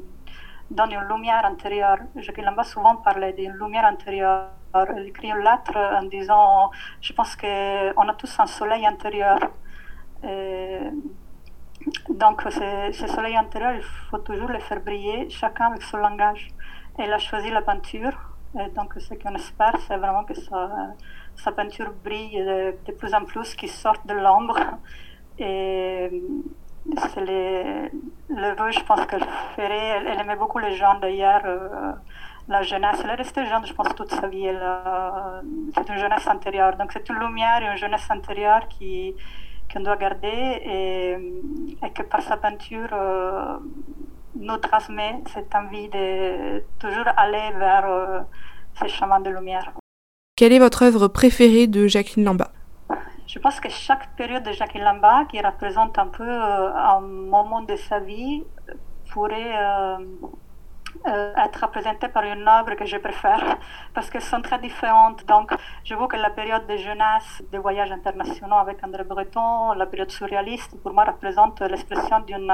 donne 0.69 0.91
une 0.91 1.07
lumière 1.07 1.45
intérieure, 1.45 1.99
Jacques 2.17 2.43
Lamba 2.47 2.63
souvent 2.63 2.97
parlait 2.97 3.33
d'une 3.33 3.53
lumière 3.53 3.85
intérieure. 3.85 4.49
Il 4.97 5.07
écrit 5.07 5.29
une 5.29 5.39
lettre 5.39 5.77
en 5.99 6.03
disant, 6.03 6.69
je 7.01 7.13
pense 7.13 7.35
qu'on 7.35 8.07
a 8.11 8.13
tous 8.17 8.39
un 8.39 8.45
soleil 8.45 8.85
intérieur. 8.85 9.39
Donc, 12.09 12.41
ce, 12.41 13.07
soleil 13.07 13.35
intérieur, 13.35 13.73
il 13.75 13.83
faut 14.09 14.17
toujours 14.17 14.49
le 14.49 14.59
faire 14.59 14.81
briller, 14.81 15.29
chacun 15.29 15.67
avec 15.67 15.81
son 15.83 15.97
langage. 15.97 16.49
Elle 16.97 17.13
a 17.13 17.19
choisi 17.19 17.49
la 17.49 17.61
peinture, 17.61 18.17
et 18.59 18.69
donc 18.71 18.93
ce 18.97 19.13
qu'on 19.13 19.35
espère, 19.35 19.75
c'est 19.87 19.97
vraiment 19.97 20.23
que 20.23 20.33
sa, 20.33 21.51
peinture 21.51 21.93
brille 22.03 22.43
de, 22.85 22.91
plus 22.91 23.13
en 23.13 23.23
plus, 23.23 23.55
qu'il 23.55 23.69
sorte 23.69 24.05
de 24.07 24.13
l'ombre. 24.13 24.59
Et 25.39 26.09
c'est 27.13 27.21
le 27.21 28.55
vœu, 28.55 28.71
je 28.71 28.83
pense 28.83 29.05
qu'elle 29.05 29.25
ferait. 29.55 30.03
Elle, 30.07 30.19
aimait 30.19 30.35
beaucoup 30.35 30.59
les 30.59 30.75
gens 30.75 30.95
d'ailleurs. 30.99 31.41
Euh, 31.45 31.93
la 32.49 32.63
jeunesse, 32.63 33.01
elle 33.03 33.11
est 33.11 33.15
restée 33.15 33.45
jeune, 33.45 33.65
je 33.65 33.73
pense, 33.73 33.93
toute 33.95 34.09
sa 34.11 34.27
vie. 34.27 34.49
C'est 35.75 35.89
une 35.89 35.97
jeunesse 35.97 36.27
intérieure. 36.27 36.75
Donc, 36.77 36.91
c'est 36.93 37.07
une 37.09 37.19
lumière 37.19 37.61
et 37.61 37.67
une 37.71 37.77
jeunesse 37.77 38.09
intérieure 38.09 38.67
qui, 38.69 39.13
qu'on 39.71 39.81
doit 39.81 39.97
garder 39.97 40.61
et, 40.65 41.89
que 41.93 42.03
par 42.03 42.21
sa 42.21 42.37
peinture 42.37 42.89
euh, 42.93 43.57
nous 44.35 44.57
transmet 44.57 45.21
cette 45.33 45.53
envie 45.55 45.89
de 45.89 46.63
toujours 46.79 47.07
aller 47.17 47.51
vers 47.57 47.85
euh, 47.85 48.19
ces 48.79 48.87
chemins 48.87 49.19
de 49.19 49.29
lumière. 49.29 49.73
Quelle 50.35 50.53
est 50.53 50.59
votre 50.59 50.83
œuvre 50.83 51.07
préférée 51.07 51.67
de 51.67 51.87
Jacqueline 51.87 52.25
Lamba? 52.25 52.51
Je 53.27 53.39
pense 53.39 53.59
que 53.59 53.69
chaque 53.69 54.15
période 54.15 54.43
de 54.43 54.51
Jacqueline 54.51 54.85
Lamba, 54.85 55.25
qui 55.25 55.41
représente 55.41 55.97
un 55.99 56.07
peu 56.07 56.23
euh, 56.23 56.73
un 56.73 57.01
moment 57.01 57.61
de 57.61 57.75
sa 57.75 57.99
vie, 57.99 58.43
pourrait 59.11 59.57
euh, 59.57 59.97
être 61.05 61.61
représentée 61.61 62.07
par 62.07 62.23
une 62.23 62.47
œuvre 62.47 62.75
que 62.75 62.85
je 62.85 62.97
préfère 62.97 63.57
parce 63.93 64.09
qu'elles 64.09 64.21
sont 64.21 64.41
très 64.41 64.59
différentes. 64.59 65.25
Donc, 65.25 65.53
je 65.83 65.93
vois 65.95 66.07
que 66.07 66.17
la 66.17 66.29
période 66.29 66.65
de 66.67 66.77
jeunesse, 66.77 67.43
des 67.51 67.57
voyages 67.57 67.91
internationaux 67.91 68.55
avec 68.55 68.83
André 68.83 69.03
Breton, 69.03 69.73
la 69.73 69.85
période 69.85 70.11
surréaliste, 70.11 70.81
pour 70.81 70.93
moi, 70.93 71.05
représente 71.05 71.61
l'expression 71.61 72.19
d'une, 72.21 72.53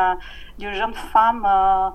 d'une 0.57 0.73
jeune 0.73 0.93
femme 0.93 1.45
euh, 1.45 1.89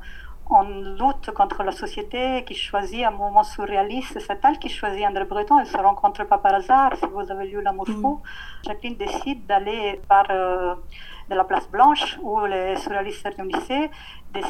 en 0.50 0.62
lutte 0.62 1.30
contre 1.32 1.62
la 1.62 1.72
société 1.72 2.44
qui 2.44 2.54
choisit 2.54 3.04
un 3.04 3.10
moment 3.10 3.44
surréaliste. 3.44 4.18
C'est 4.18 4.44
elle 4.44 4.58
qui 4.58 4.68
choisit 4.68 5.06
André 5.06 5.24
Breton. 5.24 5.58
Elle 5.58 5.66
se 5.66 5.76
rencontre 5.76 6.24
pas 6.24 6.38
par 6.38 6.54
hasard. 6.54 6.96
Si 6.96 7.06
vous 7.06 7.30
avez 7.30 7.46
lu 7.46 7.60
L'amour 7.62 7.86
fou, 7.86 8.20
mm. 8.22 8.66
Jacqueline 8.66 8.96
décide 8.96 9.46
d'aller 9.46 10.00
par. 10.08 10.26
Euh, 10.30 10.74
de 11.28 11.34
la 11.34 11.44
place 11.44 11.68
Blanche 11.70 12.18
où 12.22 12.44
les 12.46 12.76
surréalistes 12.76 13.22
se 13.22 13.36
réunissaient, 13.36 13.90
de 14.34 14.40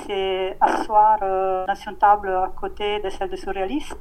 s'asseoir 0.61 1.19
dans 1.21 1.75
une 1.87 1.97
table 1.97 2.29
à 2.31 2.53
côté 2.57 3.01
de 3.01 3.09
celle 3.11 3.31
des 3.31 3.37
surréalistes 3.37 3.97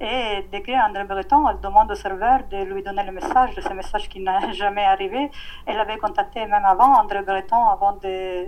et 0.00 0.42
d'écrire 0.50 0.82
André 0.88 1.04
Breton, 1.04 1.48
elle 1.48 1.60
demande 1.60 1.90
au 1.90 1.94
serveur 1.94 2.40
de 2.50 2.64
lui 2.64 2.82
donner 2.82 3.04
le 3.04 3.12
message, 3.12 3.50
ce 3.56 3.72
message 3.72 4.08
qui 4.08 4.20
n'a 4.20 4.50
jamais 4.52 4.84
arrivé. 4.84 5.30
Elle 5.66 5.78
avait 5.78 5.98
contacté 5.98 6.44
même 6.46 6.64
avant 6.64 6.94
André 7.00 7.22
Breton, 7.22 7.68
avant 7.68 7.96
euh, 8.04 8.44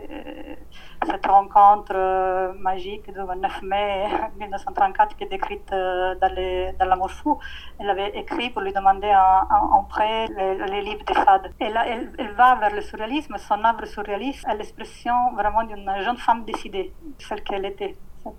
cette 1.07 1.27
rencontre 1.27 1.93
euh, 1.95 2.53
magique 2.55 3.07
du 3.13 3.21
29 3.21 3.63
mai 3.63 4.07
1934 4.41 5.17
qui 5.17 5.25
est 5.25 5.29
décrite 5.29 5.73
euh, 5.73 6.15
dans, 6.17 6.33
les, 6.35 6.73
dans 6.79 6.87
L'amour 6.87 7.11
fou. 7.11 7.39
Elle 7.79 7.91
avait 7.91 8.11
écrit 8.19 8.51
pour 8.51 8.63
lui 8.63 8.73
demander 8.73 9.13
en, 9.15 9.85
prêt 9.85 10.27
les, 10.37 10.83
livres 10.83 11.05
de 11.05 11.15
Sade. 11.15 11.53
Et 11.61 11.69
là, 11.69 11.85
elle, 11.87 12.11
elle, 12.19 12.33
va 12.33 12.57
vers 12.57 12.75
le 12.75 12.81
surréalisme. 12.81 13.37
Son 13.39 13.63
œuvre 13.65 13.85
surréaliste 13.85 14.45
est 14.49 14.57
l'expression 14.57 15.33
vraiment 15.35 15.63
d'une 15.65 15.89
jeune 16.01 16.17
femme 16.17 16.45
décidée, 16.45 16.93
celle 17.19 17.43
qu'elle 17.43 17.67
était. 17.67 17.97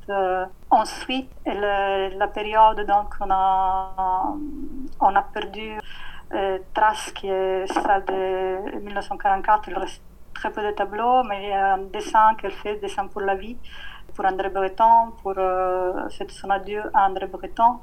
Euh, 0.10 0.46
ensuite, 0.70 1.30
la 1.46 2.28
période, 2.28 2.86
donc, 2.86 3.16
on 3.22 3.30
a, 3.30 5.22
perdu 5.34 5.78
euh, 6.34 6.60
Trace, 6.74 7.12
qui 7.12 7.28
est 7.28 7.68
celle 7.68 8.06
de 8.06 8.80
1944. 8.80 9.68
Il 9.68 9.78
reste 9.78 10.02
très 10.34 10.52
peu 10.52 10.64
de 10.64 10.72
tableaux, 10.72 11.24
mais 11.24 11.44
il 11.44 11.50
y 11.50 11.54
a 11.54 11.74
un 11.74 11.78
dessin 11.78 12.36
qu'elle 12.36 12.52
fait, 12.52 12.78
dessin 12.78 13.08
pour 13.08 13.22
la 13.22 13.36
vie, 13.36 13.58
pour 14.16 14.26
André 14.26 14.50
Breton, 14.50 15.12
pour 15.22 15.34
euh, 15.38 16.10
son 16.30 16.50
adieu 16.50 16.84
à 16.94 17.08
André 17.08 17.28
Breton. 17.28 17.80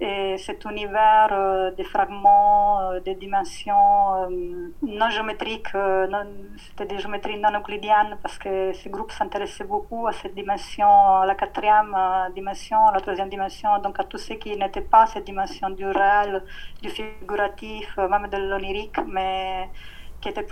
Et 0.00 0.36
cet 0.38 0.64
univers 0.64 1.28
euh, 1.30 1.70
des 1.70 1.84
fragments, 1.84 2.80
euh, 2.80 3.00
des 3.00 3.14
dimensions 3.14 4.26
euh, 4.28 4.72
non 4.82 5.08
géométriques, 5.08 5.68
c'était 6.58 6.86
des 6.86 6.98
géométries 6.98 7.38
non 7.38 7.56
euclidiennes 7.56 8.18
parce 8.20 8.36
que 8.38 8.72
ce 8.72 8.88
groupe 8.88 9.12
s'intéressait 9.12 9.62
beaucoup 9.62 10.08
à 10.08 10.12
cette 10.12 10.34
dimension, 10.34 11.22
la 11.22 11.36
quatrième 11.36 11.96
dimension, 12.34 12.90
la 12.92 13.00
troisième 13.00 13.28
dimension, 13.28 13.78
donc 13.78 14.00
à 14.00 14.04
tout 14.04 14.18
ce 14.18 14.32
qui 14.32 14.56
n'était 14.56 14.80
pas 14.80 15.06
cette 15.06 15.24
dimension 15.26 15.70
du 15.70 15.86
réel, 15.86 16.42
du 16.82 16.88
figuratif, 16.88 17.96
même 17.96 18.26
de 18.28 18.36
l'onirique, 18.36 18.98
mais 19.06 19.70
qui 20.20 20.28
était 20.30 20.46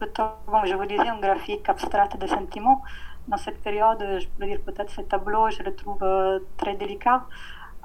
plutôt, 0.00 0.30
comme 0.46 0.66
je 0.66 0.74
vous 0.74 0.86
disais, 0.86 1.08
un 1.08 1.20
graphique 1.20 1.68
abstrait 1.68 2.08
de 2.18 2.26
sentiments. 2.26 2.82
Dans 3.28 3.36
cette 3.36 3.62
période, 3.62 4.04
je 4.18 4.26
peux 4.26 4.46
dire 4.46 4.60
peut-être 4.66 4.90
ce 4.90 5.02
tableau, 5.02 5.48
je 5.48 5.62
le 5.62 5.76
trouve 5.76 6.04
très 6.56 6.74
délicat. 6.74 7.22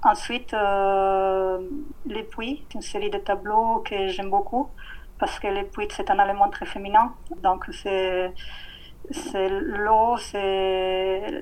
Ensuite, 0.03 0.53
euh, 0.53 1.59
les 2.05 2.23
puits, 2.23 2.65
une 2.75 2.81
série 2.81 3.09
de 3.09 3.17
tableaux 3.17 3.79
que 3.79 4.07
j'aime 4.07 4.29
beaucoup 4.29 4.69
parce 5.19 5.39
que 5.39 5.47
les 5.47 5.63
puits, 5.63 5.87
c'est 5.91 6.09
un 6.11 6.23
élément 6.23 6.49
très 6.49 6.65
féminin. 6.65 7.13
Donc, 7.41 7.65
c'est 7.71 9.49
l'eau, 9.49 10.17
c'est 10.17 11.41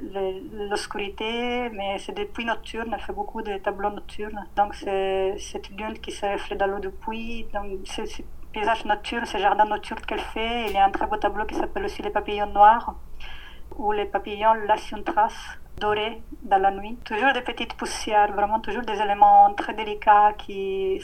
l'obscurité, 0.70 1.70
mais 1.72 1.98
c'est 2.00 2.14
des 2.14 2.26
puits 2.26 2.46
nocturnes, 2.46 2.92
elle 2.94 3.00
fait 3.02 3.14
beaucoup 3.14 3.42
de 3.42 3.58
tableaux 3.58 3.90
nocturnes. 3.90 4.46
Donc 4.56 4.76
c'est 4.76 5.36
cette 5.40 5.70
lune 5.70 5.98
qui 6.00 6.12
se 6.12 6.26
reflète 6.26 6.60
dans 6.60 6.68
l'eau 6.68 6.80
du 6.80 6.92
puits. 6.92 7.48
Donc 7.54 7.80
c'est 7.86 8.06
ce 8.06 8.22
paysage 8.54 8.86
nocturne, 8.86 9.26
ce 9.26 9.38
jardin 9.38 9.66
nocturne 9.66 10.02
qu'elle 10.02 10.20
fait. 10.20 10.68
Il 10.68 10.74
y 10.74 10.78
a 10.78 10.86
un 10.86 10.92
très 10.92 11.08
beau 11.08 11.18
tableau 11.18 11.46
qui 11.46 11.56
s'appelle 11.56 11.86
aussi 11.86 12.02
Les 12.04 12.12
papillons 12.12 12.48
noirs, 12.48 12.96
où 13.78 13.92
les 13.92 14.06
papillons 14.06 14.54
laissent 14.54 14.92
une 14.92 15.04
trace 15.04 15.58
doré 15.80 16.22
dans 16.44 16.58
la 16.58 16.72
nuit. 16.72 16.98
Toujours 17.04 17.34
des 17.34 17.42
petites 17.42 17.74
poussières, 17.74 18.32
vraiment 18.34 18.60
toujours 18.60 18.84
des 18.84 19.00
éléments 19.00 19.54
très 19.54 19.74
délicats 19.74 20.34
qui 20.38 21.02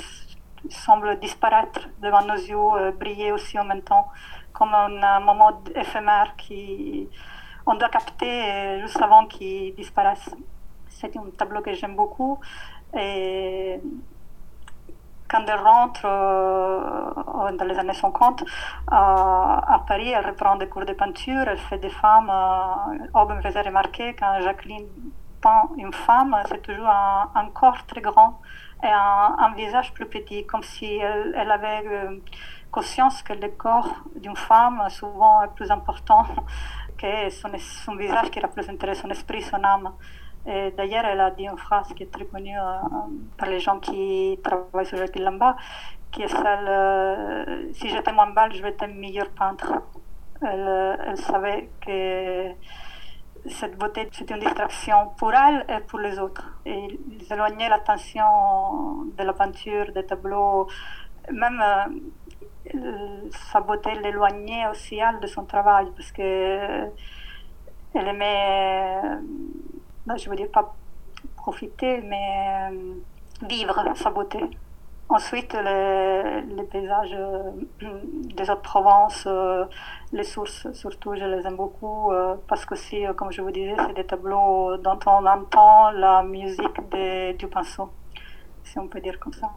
semblent 0.69 1.19
disparaître 1.19 1.89
devant 2.01 2.24
nos 2.24 2.36
yeux, 2.36 2.55
euh, 2.55 2.91
briller 2.91 3.32
aussi 3.32 3.57
en 3.59 3.65
même 3.65 3.82
temps, 3.82 4.07
comme 4.53 4.74
un, 4.74 5.19
moment 5.19 5.61
éphémère 5.76 6.36
qui 6.38 7.09
on 7.65 7.76
doit 7.76 7.89
capter 7.89 8.51
euh, 8.51 8.82
juste 8.82 9.01
avant 9.01 9.26
qu'il 9.26 9.74
disparaisse. 9.76 10.30
C'est 10.89 11.15
un 11.17 11.30
tableau 11.38 11.61
que 11.61 11.74
j'aime 11.74 11.95
beaucoup. 11.95 12.39
Et 12.97 13.80
quand 15.32 15.45
elle 15.47 15.59
rentre 15.59 16.01
euh, 16.03 17.51
dans 17.57 17.65
les 17.65 17.77
années 17.79 17.93
50 17.93 18.43
à 18.88 19.82
Paris, 19.88 20.09
elle 20.09 20.25
reprend 20.25 20.57
des 20.57 20.67
cours 20.67 20.86
de 20.86 20.93
peinture, 20.93 21.45
elle 21.47 21.57
fait 21.57 21.77
des 21.77 21.89
femmes. 21.89 22.29
Euh, 22.29 23.36
me 23.36 23.41
faisait 23.41 23.61
remarquer 23.61 24.13
quand 24.19 24.41
Jacqueline 24.41 24.88
peint 25.41 25.69
une 25.77 25.93
femme, 25.93 26.36
c'est 26.49 26.61
toujours 26.61 26.89
un, 26.89 27.47
corps 27.53 27.86
très 27.88 28.01
grand 28.01 28.41
et 28.84 28.88
un, 28.88 29.53
visage 29.55 29.93
plus 29.93 30.05
petit, 30.05 30.45
comme 30.45 30.63
si 30.63 30.97
elle, 30.97 31.51
avait 31.51 31.84
euh, 31.88 32.17
conscience 32.69 33.23
que 33.23 33.34
le 33.34 33.49
corps 33.49 33.93
d'une 34.15 34.36
femme 34.36 34.84
souvent 34.89 35.41
est 35.43 35.53
plus 35.55 35.71
important 35.71 36.25
que 36.97 37.29
son, 37.29 37.49
son 37.57 37.95
visage 37.95 38.29
qui 38.32 38.39
représente 38.39 38.84
son 38.95 39.09
esprit, 39.09 39.41
son 39.41 39.63
âme. 39.63 39.91
D'ailleurs, 40.46 41.06
elle 41.06 41.20
a 41.20 41.32
dit 41.32 41.44
une 41.44 41.58
phrase 41.58 41.94
qui 41.94 42.04
est 42.04 42.12
très 42.12 42.26
connue 42.26 42.58
euh, 42.58 42.78
par 43.38 43.48
les 43.50 43.60
gens 43.60 43.80
qui 43.80 44.39
travaillent 44.44 44.86
sur 44.86 44.98
le 44.98 45.24
Lamba, 45.24 45.56
qui 46.12 46.24
est 46.24 46.28
celle 46.28 46.68
euh, 46.68 47.72
Si 47.74 47.89
j'étais 47.89 48.12
moins 48.12 48.32
belle, 48.32 48.54
je 48.54 48.62
vais 48.62 48.70
être 48.70 48.88
meilleur 48.88 49.30
peintre. 49.30 49.72
Elle, 50.42 50.98
elle, 51.06 51.18
savait 51.18 51.70
que 51.86 52.52
cette 53.50 53.78
beauté, 53.78 54.10
c'était 54.12 54.34
une 54.34 54.39
distraction 54.39 55.12
pour 55.18 55.32
elle 55.34 55.64
et 55.70 55.80
pour 55.82 56.00
les 56.00 56.18
autres. 56.18 56.58
Et 56.66 57.00
ils 57.12 57.32
éloignaient 57.32 57.70
l'attention 57.70 59.06
de 59.16 59.24
la 59.24 59.34
peinture, 59.34 59.92
des 59.94 60.06
tableaux, 60.06 60.68
même 61.32 61.62
euh, 62.76 63.30
sa 63.52 63.62
beauté 63.62 63.92
l'éloignait 64.04 64.68
aussi 64.70 64.98
elle 64.98 65.20
de 65.20 65.28
son 65.28 65.46
travail 65.46 65.88
parce 65.96 66.12
que 66.12 66.88
elle 67.94 68.08
aimait 68.08 69.02
je 70.08 70.30
veux 70.30 70.36
dire 70.36 70.49
pas 70.52 70.76
profiter, 71.36 72.02
mais 72.02 72.70
euh, 72.72 73.47
vivre 73.47 73.84
sa 73.95 74.10
beauté. 74.10 74.39
Ensuite, 75.10 75.54
les, 75.54 76.41
les 76.41 76.64
paysages 76.64 77.14
euh, 77.14 77.52
des 77.82 78.49
autres 78.49 78.62
provinces, 78.62 79.26
euh, 79.28 79.66
les 80.14 80.24
sources 80.24 80.72
surtout, 80.72 81.16
je 81.16 81.26
les 81.26 81.45
aime 81.45 81.58
beaucoup 81.58 82.12
parce 82.47 82.66
que 82.66 82.76
si, 82.76 83.04
comme 83.18 83.32
je 83.32 83.41
vous 83.41 83.52
disais, 83.52 83.76
c'est 83.78 83.93
des 83.93 84.06
tableaux 84.06 84.78
dont 84.78 84.99
on 85.06 85.26
entend 85.26 85.91
la 85.91 86.24
musique 86.24 86.80
du 87.38 87.47
pinceau, 87.47 87.89
si 88.64 88.80
on 88.80 88.88
peut 88.88 89.02
dire 89.02 89.20
comme 89.20 89.34
ça. 89.34 89.49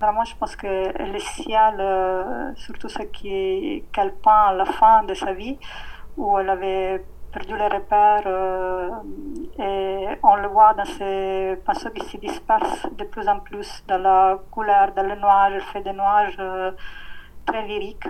Vraiment, 0.00 0.24
je 0.24 0.36
pense 0.36 0.56
que 0.56 0.66
le 1.12 1.18
ciel, 1.18 2.54
surtout 2.56 2.88
ce 2.88 3.02
qu'elle 3.02 4.14
peint 4.14 4.46
à 4.48 4.52
la 4.52 4.66
fin 4.66 5.04
de 5.04 5.14
sa 5.14 5.32
vie, 5.32 5.58
où 6.16 6.38
elle 6.38 6.50
avait 6.50 7.04
perdu 7.36 7.54
les 7.56 7.68
repères 7.68 8.22
euh, 8.26 8.88
et 9.58 10.18
on 10.22 10.36
le 10.36 10.48
voit 10.48 10.72
dans 10.72 10.86
ces 10.86 11.58
pinceaux 11.66 11.90
qui 11.90 12.04
se 12.10 12.16
dispersent 12.16 12.86
de 13.00 13.04
plus 13.04 13.28
en 13.28 13.40
plus 13.40 13.84
dans 13.86 13.98
la 13.98 14.38
couleur, 14.50 14.92
dans 14.92 15.06
le 15.12 15.16
noir, 15.16 15.50
elle 15.52 15.60
fait 15.60 15.82
des 15.82 15.92
noirs 15.92 16.30
euh, 16.38 16.72
très 17.44 17.66
lyriques. 17.66 18.08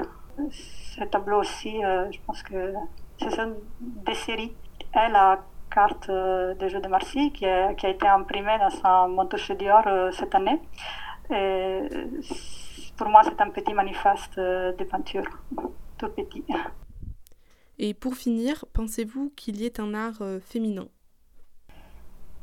Ce 0.50 1.02
tableau 1.04 1.40
aussi, 1.40 1.84
euh, 1.84 2.08
je 2.12 2.18
pense 2.24 2.40
que 2.44 2.74
c'est 3.18 3.36
des 4.08 4.14
séries. 4.14 4.54
Et 4.94 5.08
la 5.10 5.40
carte 5.74 6.08
des 6.60 6.68
Jeux 6.68 6.80
de 6.80 6.88
Marseille 6.88 7.32
qui 7.32 7.46
a, 7.46 7.72
été 7.72 8.06
imprimée 8.06 8.58
dans 8.58 8.70
son 8.70 9.08
manteau 9.08 9.38
Dior 9.58 9.84
cette 10.12 10.34
année. 10.34 10.60
Pour 12.96 13.08
moi, 13.08 13.22
c'est 13.24 13.40
un 13.40 13.50
petit 13.50 13.74
manifeste 13.74 14.38
de 14.38 14.84
peinture, 14.84 15.28
tout 15.98 16.10
petit. 16.16 16.44
Et 17.78 17.94
pour 17.94 18.14
finir, 18.16 18.64
pensez-vous 18.72 19.32
qu'il 19.36 19.56
y 19.60 19.66
ait 19.66 19.80
un 19.80 19.94
art 19.94 20.22
euh, 20.22 20.40
féminin? 20.40 20.88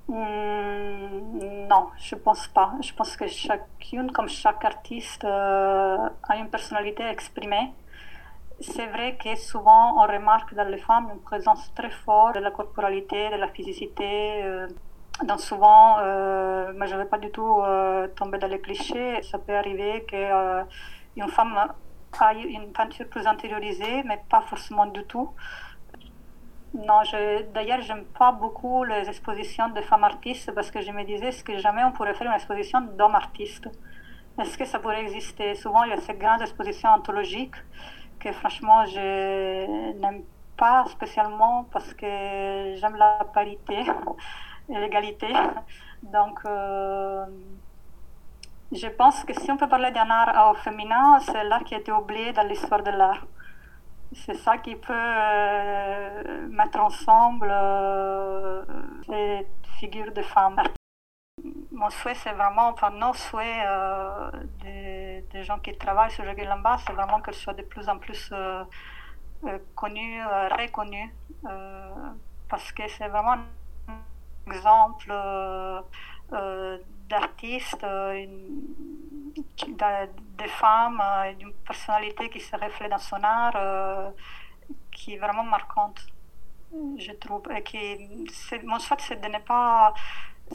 Hmm, 0.07 1.67
Non, 1.69 1.87
je 1.97 2.15
pense 2.15 2.47
pas. 2.47 2.73
Je 2.81 2.93
pense 2.93 3.15
que 3.17 3.27
chacune, 3.27 4.11
comme 4.11 4.27
chaque 4.29 4.63
artiste, 4.65 5.23
euh, 5.25 5.97
a 6.29 6.37
une 6.37 6.49
personnalité 6.49 7.03
exprimée. 7.03 7.73
C'est 8.59 8.87
vrai 8.87 9.17
que 9.17 9.35
souvent 9.35 10.03
on 10.03 10.07
remarque 10.07 10.53
dans 10.55 10.67
les 10.69 10.77
femmes 10.77 11.09
une 11.13 11.21
présence 11.21 11.73
très 11.73 11.89
forte 11.89 12.35
de 12.35 12.39
la 12.41 12.51
corporalité, 12.51 13.29
de 13.31 13.35
la 13.37 13.47
physicité. 13.49 14.43
Euh, 14.43 14.67
donc 15.23 15.39
souvent, 15.41 15.97
mais 16.77 16.87
je 16.87 16.93
ne 16.95 16.99
vais 17.01 17.09
pas 17.09 17.19
du 17.19 17.29
tout 17.31 17.61
tomber 18.15 18.37
dans 18.39 18.47
les 18.47 18.59
clichés. 18.59 19.21
Ça 19.23 19.37
peut 19.39 19.55
arriver 19.55 20.05
qu'une 20.07 21.27
femme 21.29 21.55
a 22.21 22.33
une 22.33 22.71
peinture 22.71 23.07
plus 23.09 23.25
intériorisée, 23.27 24.03
mais 24.03 24.21
pas 24.29 24.41
forcément 24.41 24.85
du 24.85 25.03
tout. 25.05 25.29
Non, 26.73 27.01
d'ailleurs, 27.53 27.81
j'aime 27.81 28.05
pas 28.05 28.31
beaucoup 28.31 28.83
les 28.83 29.07
expositions 29.07 29.69
de 29.69 29.81
femmes 29.81 30.03
artistes 30.03 30.51
parce 30.55 30.71
que 30.71 30.81
je 30.81 30.91
me 30.91 31.03
disais, 31.03 31.27
est-ce 31.27 31.43
que 31.43 31.57
jamais 31.57 31.83
on 31.83 31.91
pourrait 31.91 32.15
faire 32.15 32.27
une 32.27 32.33
exposition 32.33 32.81
d'hommes 32.81 33.13
artistes? 33.13 33.69
Est-ce 34.39 34.57
que 34.57 34.65
ça 34.65 34.79
pourrait 34.79 35.01
exister? 35.01 35.53
Souvent, 35.53 35.83
il 35.83 35.91
y 35.91 35.93
a 35.93 35.97
ces 35.97 36.15
grandes 36.15 36.41
expositions 36.41 36.89
anthologiques 36.89 37.55
que 38.19 38.31
franchement, 38.31 38.85
je 38.85 39.93
n'aime 39.99 40.23
pas 40.57 40.85
spécialement 40.87 41.65
parce 41.71 41.93
que 41.93 42.75
j'aime 42.77 42.95
la 42.95 43.19
parité 43.33 43.83
et 44.69 44.79
l'égalité. 44.79 45.31
Donc, 46.01 46.39
euh, 46.45 47.25
je 48.73 48.87
pense 48.87 49.23
que 49.23 49.33
si 49.39 49.51
on 49.51 49.57
peut 49.57 49.67
parler 49.69 49.91
d'un 49.91 50.09
art 50.09 50.51
au 50.51 50.55
féminin, 50.55 51.19
c'est 51.19 51.43
l'art 51.43 51.63
qui 51.63 51.75
a 51.75 51.79
été 51.79 51.91
oublié 51.91 52.33
dans 52.33 52.43
l'histoire 52.43 52.81
de 52.83 52.91
l'art. 52.91 53.25
c'est 54.13 54.35
ça 54.35 54.57
qui 54.57 54.75
peut 54.75 54.93
euh, 54.93 56.47
mettre 56.49 56.79
ensemble 56.79 57.49
euh, 57.51 58.63
ces 59.07 59.47
figures 59.79 60.11
de 60.13 60.21
femmes. 60.21 60.61
Mon 61.71 61.89
souhait, 61.89 62.15
c'est 62.15 62.31
vraiment, 62.33 62.69
enfin, 62.69 62.91
nos 62.91 63.13
souhaits 63.13 63.65
euh, 63.67 64.31
des, 64.61 65.43
gens 65.43 65.59
qui 65.59 65.75
travaillent 65.77 66.11
sur 66.11 66.23
Jacques 66.23 66.45
Lamba, 66.45 66.77
c'est 66.85 66.93
vraiment 66.93 67.19
qu'elle 67.21 67.33
soit 67.33 67.53
de 67.53 67.63
plus 67.63 67.89
en 67.89 67.97
plus 67.97 68.29
euh, 68.31 68.63
euh, 69.45 69.59
connue, 69.75 70.21
euh, 70.21 70.47
reconnue, 70.49 71.13
parce 72.49 72.71
que 72.71 72.87
c'est 72.87 73.07
vraiment 73.07 73.33
un 73.33 74.51
exemple 74.51 75.11
d'artistes, 77.09 77.85
de 80.37 80.47
femmes, 80.47 81.01
d'une 81.37 81.53
personnalité 81.53 82.29
qui 82.29 82.39
se 82.39 82.55
reflète 82.55 82.91
dans 82.91 82.97
son 82.97 83.23
art, 83.23 84.13
qui 84.91 85.13
est 85.13 85.17
vraiment 85.17 85.43
marquante, 85.43 86.05
je 86.97 87.11
trouve. 87.13 87.43
Et 87.55 87.63
qui, 87.63 87.97
mon 88.63 88.79
souhait, 88.79 88.97
c'est 88.99 89.21
de 89.21 89.27
ne 89.27 89.39
pas 89.39 89.93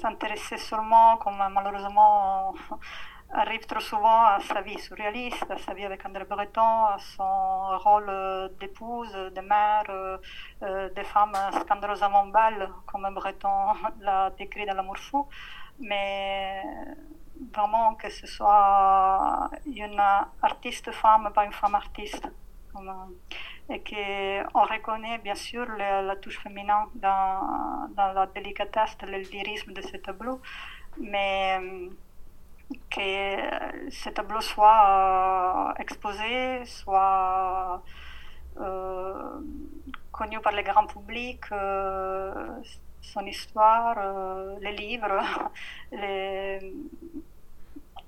s'intéresser 0.00 0.56
seulement, 0.58 1.16
comme 1.18 1.36
malheureusement 1.52 2.54
arrive 3.30 3.66
trop 3.66 3.80
souvent, 3.80 4.22
à 4.24 4.40
sa 4.40 4.62
vie 4.62 4.78
surréaliste, 4.78 5.50
à 5.50 5.58
sa 5.58 5.74
vie 5.74 5.84
avec 5.84 6.04
André 6.06 6.24
Breton, 6.24 6.86
à 6.86 6.96
son 6.98 7.78
rôle 7.78 8.10
d'épouse, 8.58 9.12
de 9.12 9.40
mère, 9.40 9.84
euh, 9.90 10.18
de 10.88 11.02
femme 11.02 11.36
scandaleusement 11.60 12.26
belle, 12.26 12.70
comme 12.86 13.08
Breton 13.14 13.74
l'a 14.00 14.30
décrit 14.30 14.66
dans 14.66 14.74
L'amour 14.74 14.98
fou. 14.98 15.28
Mais 15.80 16.62
vraiment 17.52 17.94
que 17.94 18.10
ce 18.10 18.26
soit 18.26 19.50
une 19.66 20.00
artiste 20.42 20.90
femme, 20.92 21.30
pas 21.34 21.44
une 21.44 21.52
femme 21.52 21.74
artiste. 21.74 22.28
Et 23.70 23.82
qu'on 23.82 24.62
reconnaît 24.62 25.18
bien 25.18 25.34
sûr 25.34 25.66
la, 25.76 26.16
touche 26.16 26.38
féminine 26.38 26.86
dans, 26.94 27.88
la 27.96 28.26
délicatesse, 28.34 28.96
le 29.02 29.18
lyrisme 29.18 29.72
de 29.72 29.82
ce 29.82 29.96
tableau, 29.96 30.40
mais 30.98 31.60
que 32.90 33.90
ce 33.90 34.10
tableau 34.10 34.40
soit 34.40 35.74
exposé, 35.78 36.64
soit 36.64 37.82
euh, 38.60 39.40
connu 40.12 40.40
par 40.40 40.52
le 40.52 40.62
grand 40.62 40.86
public, 40.86 41.40
euh, 41.52 42.60
son 43.12 43.24
histoire, 43.26 43.96
euh, 43.98 44.56
les 44.60 44.72
livres, 44.72 45.20
les... 45.92 46.58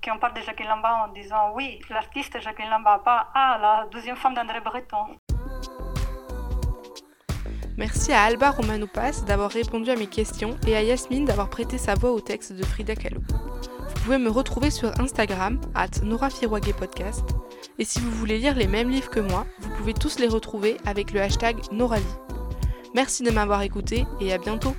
qu'on 0.05 0.19
parle 0.19 0.35
de 0.35 0.41
Jacqueline 0.41 0.69
Lamba 0.69 1.05
en 1.05 1.09
disant 1.13 1.53
oui, 1.55 1.81
l'artiste 1.91 2.41
Jacqueline 2.41 2.71
Lamba, 2.71 3.01
pas 3.05 3.29
ah, 3.35 3.59
la 3.61 3.87
deuxième 3.91 4.17
femme 4.17 4.35
d'André 4.35 4.61
Breton. 4.61 5.17
Merci 7.77 8.13
à 8.13 8.25
Alba 8.25 8.51
Romanoupas 8.51 9.23
d'avoir 9.27 9.51
répondu 9.51 9.91
à 9.91 9.97
mes 9.97 10.07
questions 10.07 10.59
et 10.67 10.77
à 10.77 10.83
Yasmine 10.83 11.25
d'avoir 11.25 11.49
prêté 11.49 11.79
sa 11.79 11.95
voix 11.95 12.13
au 12.13 12.21
texte 12.21 12.53
de 12.53 12.63
Frida 12.63 12.95
Kahlo. 12.95 13.23
Vous 13.31 14.05
pouvez 14.05 14.19
me 14.19 14.31
retrouver 14.31 14.71
sur 14.71 14.99
Instagram, 15.01 15.59
at 15.75 15.89
Podcast. 16.79 17.25
Et 17.79 17.85
si 17.85 18.01
vous 18.01 18.11
voulez 18.11 18.39
lire 18.39 18.55
les 18.55 18.67
mêmes 18.67 18.91
livres 18.91 19.09
que 19.09 19.21
moi, 19.21 19.47
vous 19.61 19.71
pouvez 19.77 19.95
tous 19.95 20.19
les 20.19 20.29
retrouver 20.29 20.77
avec 20.85 21.13
le 21.13 21.23
hashtag 21.23 21.57
Noravi. 21.73 22.05
Merci 22.95 23.23
de 23.23 23.31
m'avoir 23.31 23.63
écouté 23.63 24.05
et 24.21 24.33
à 24.33 24.39
bientôt 24.39 24.75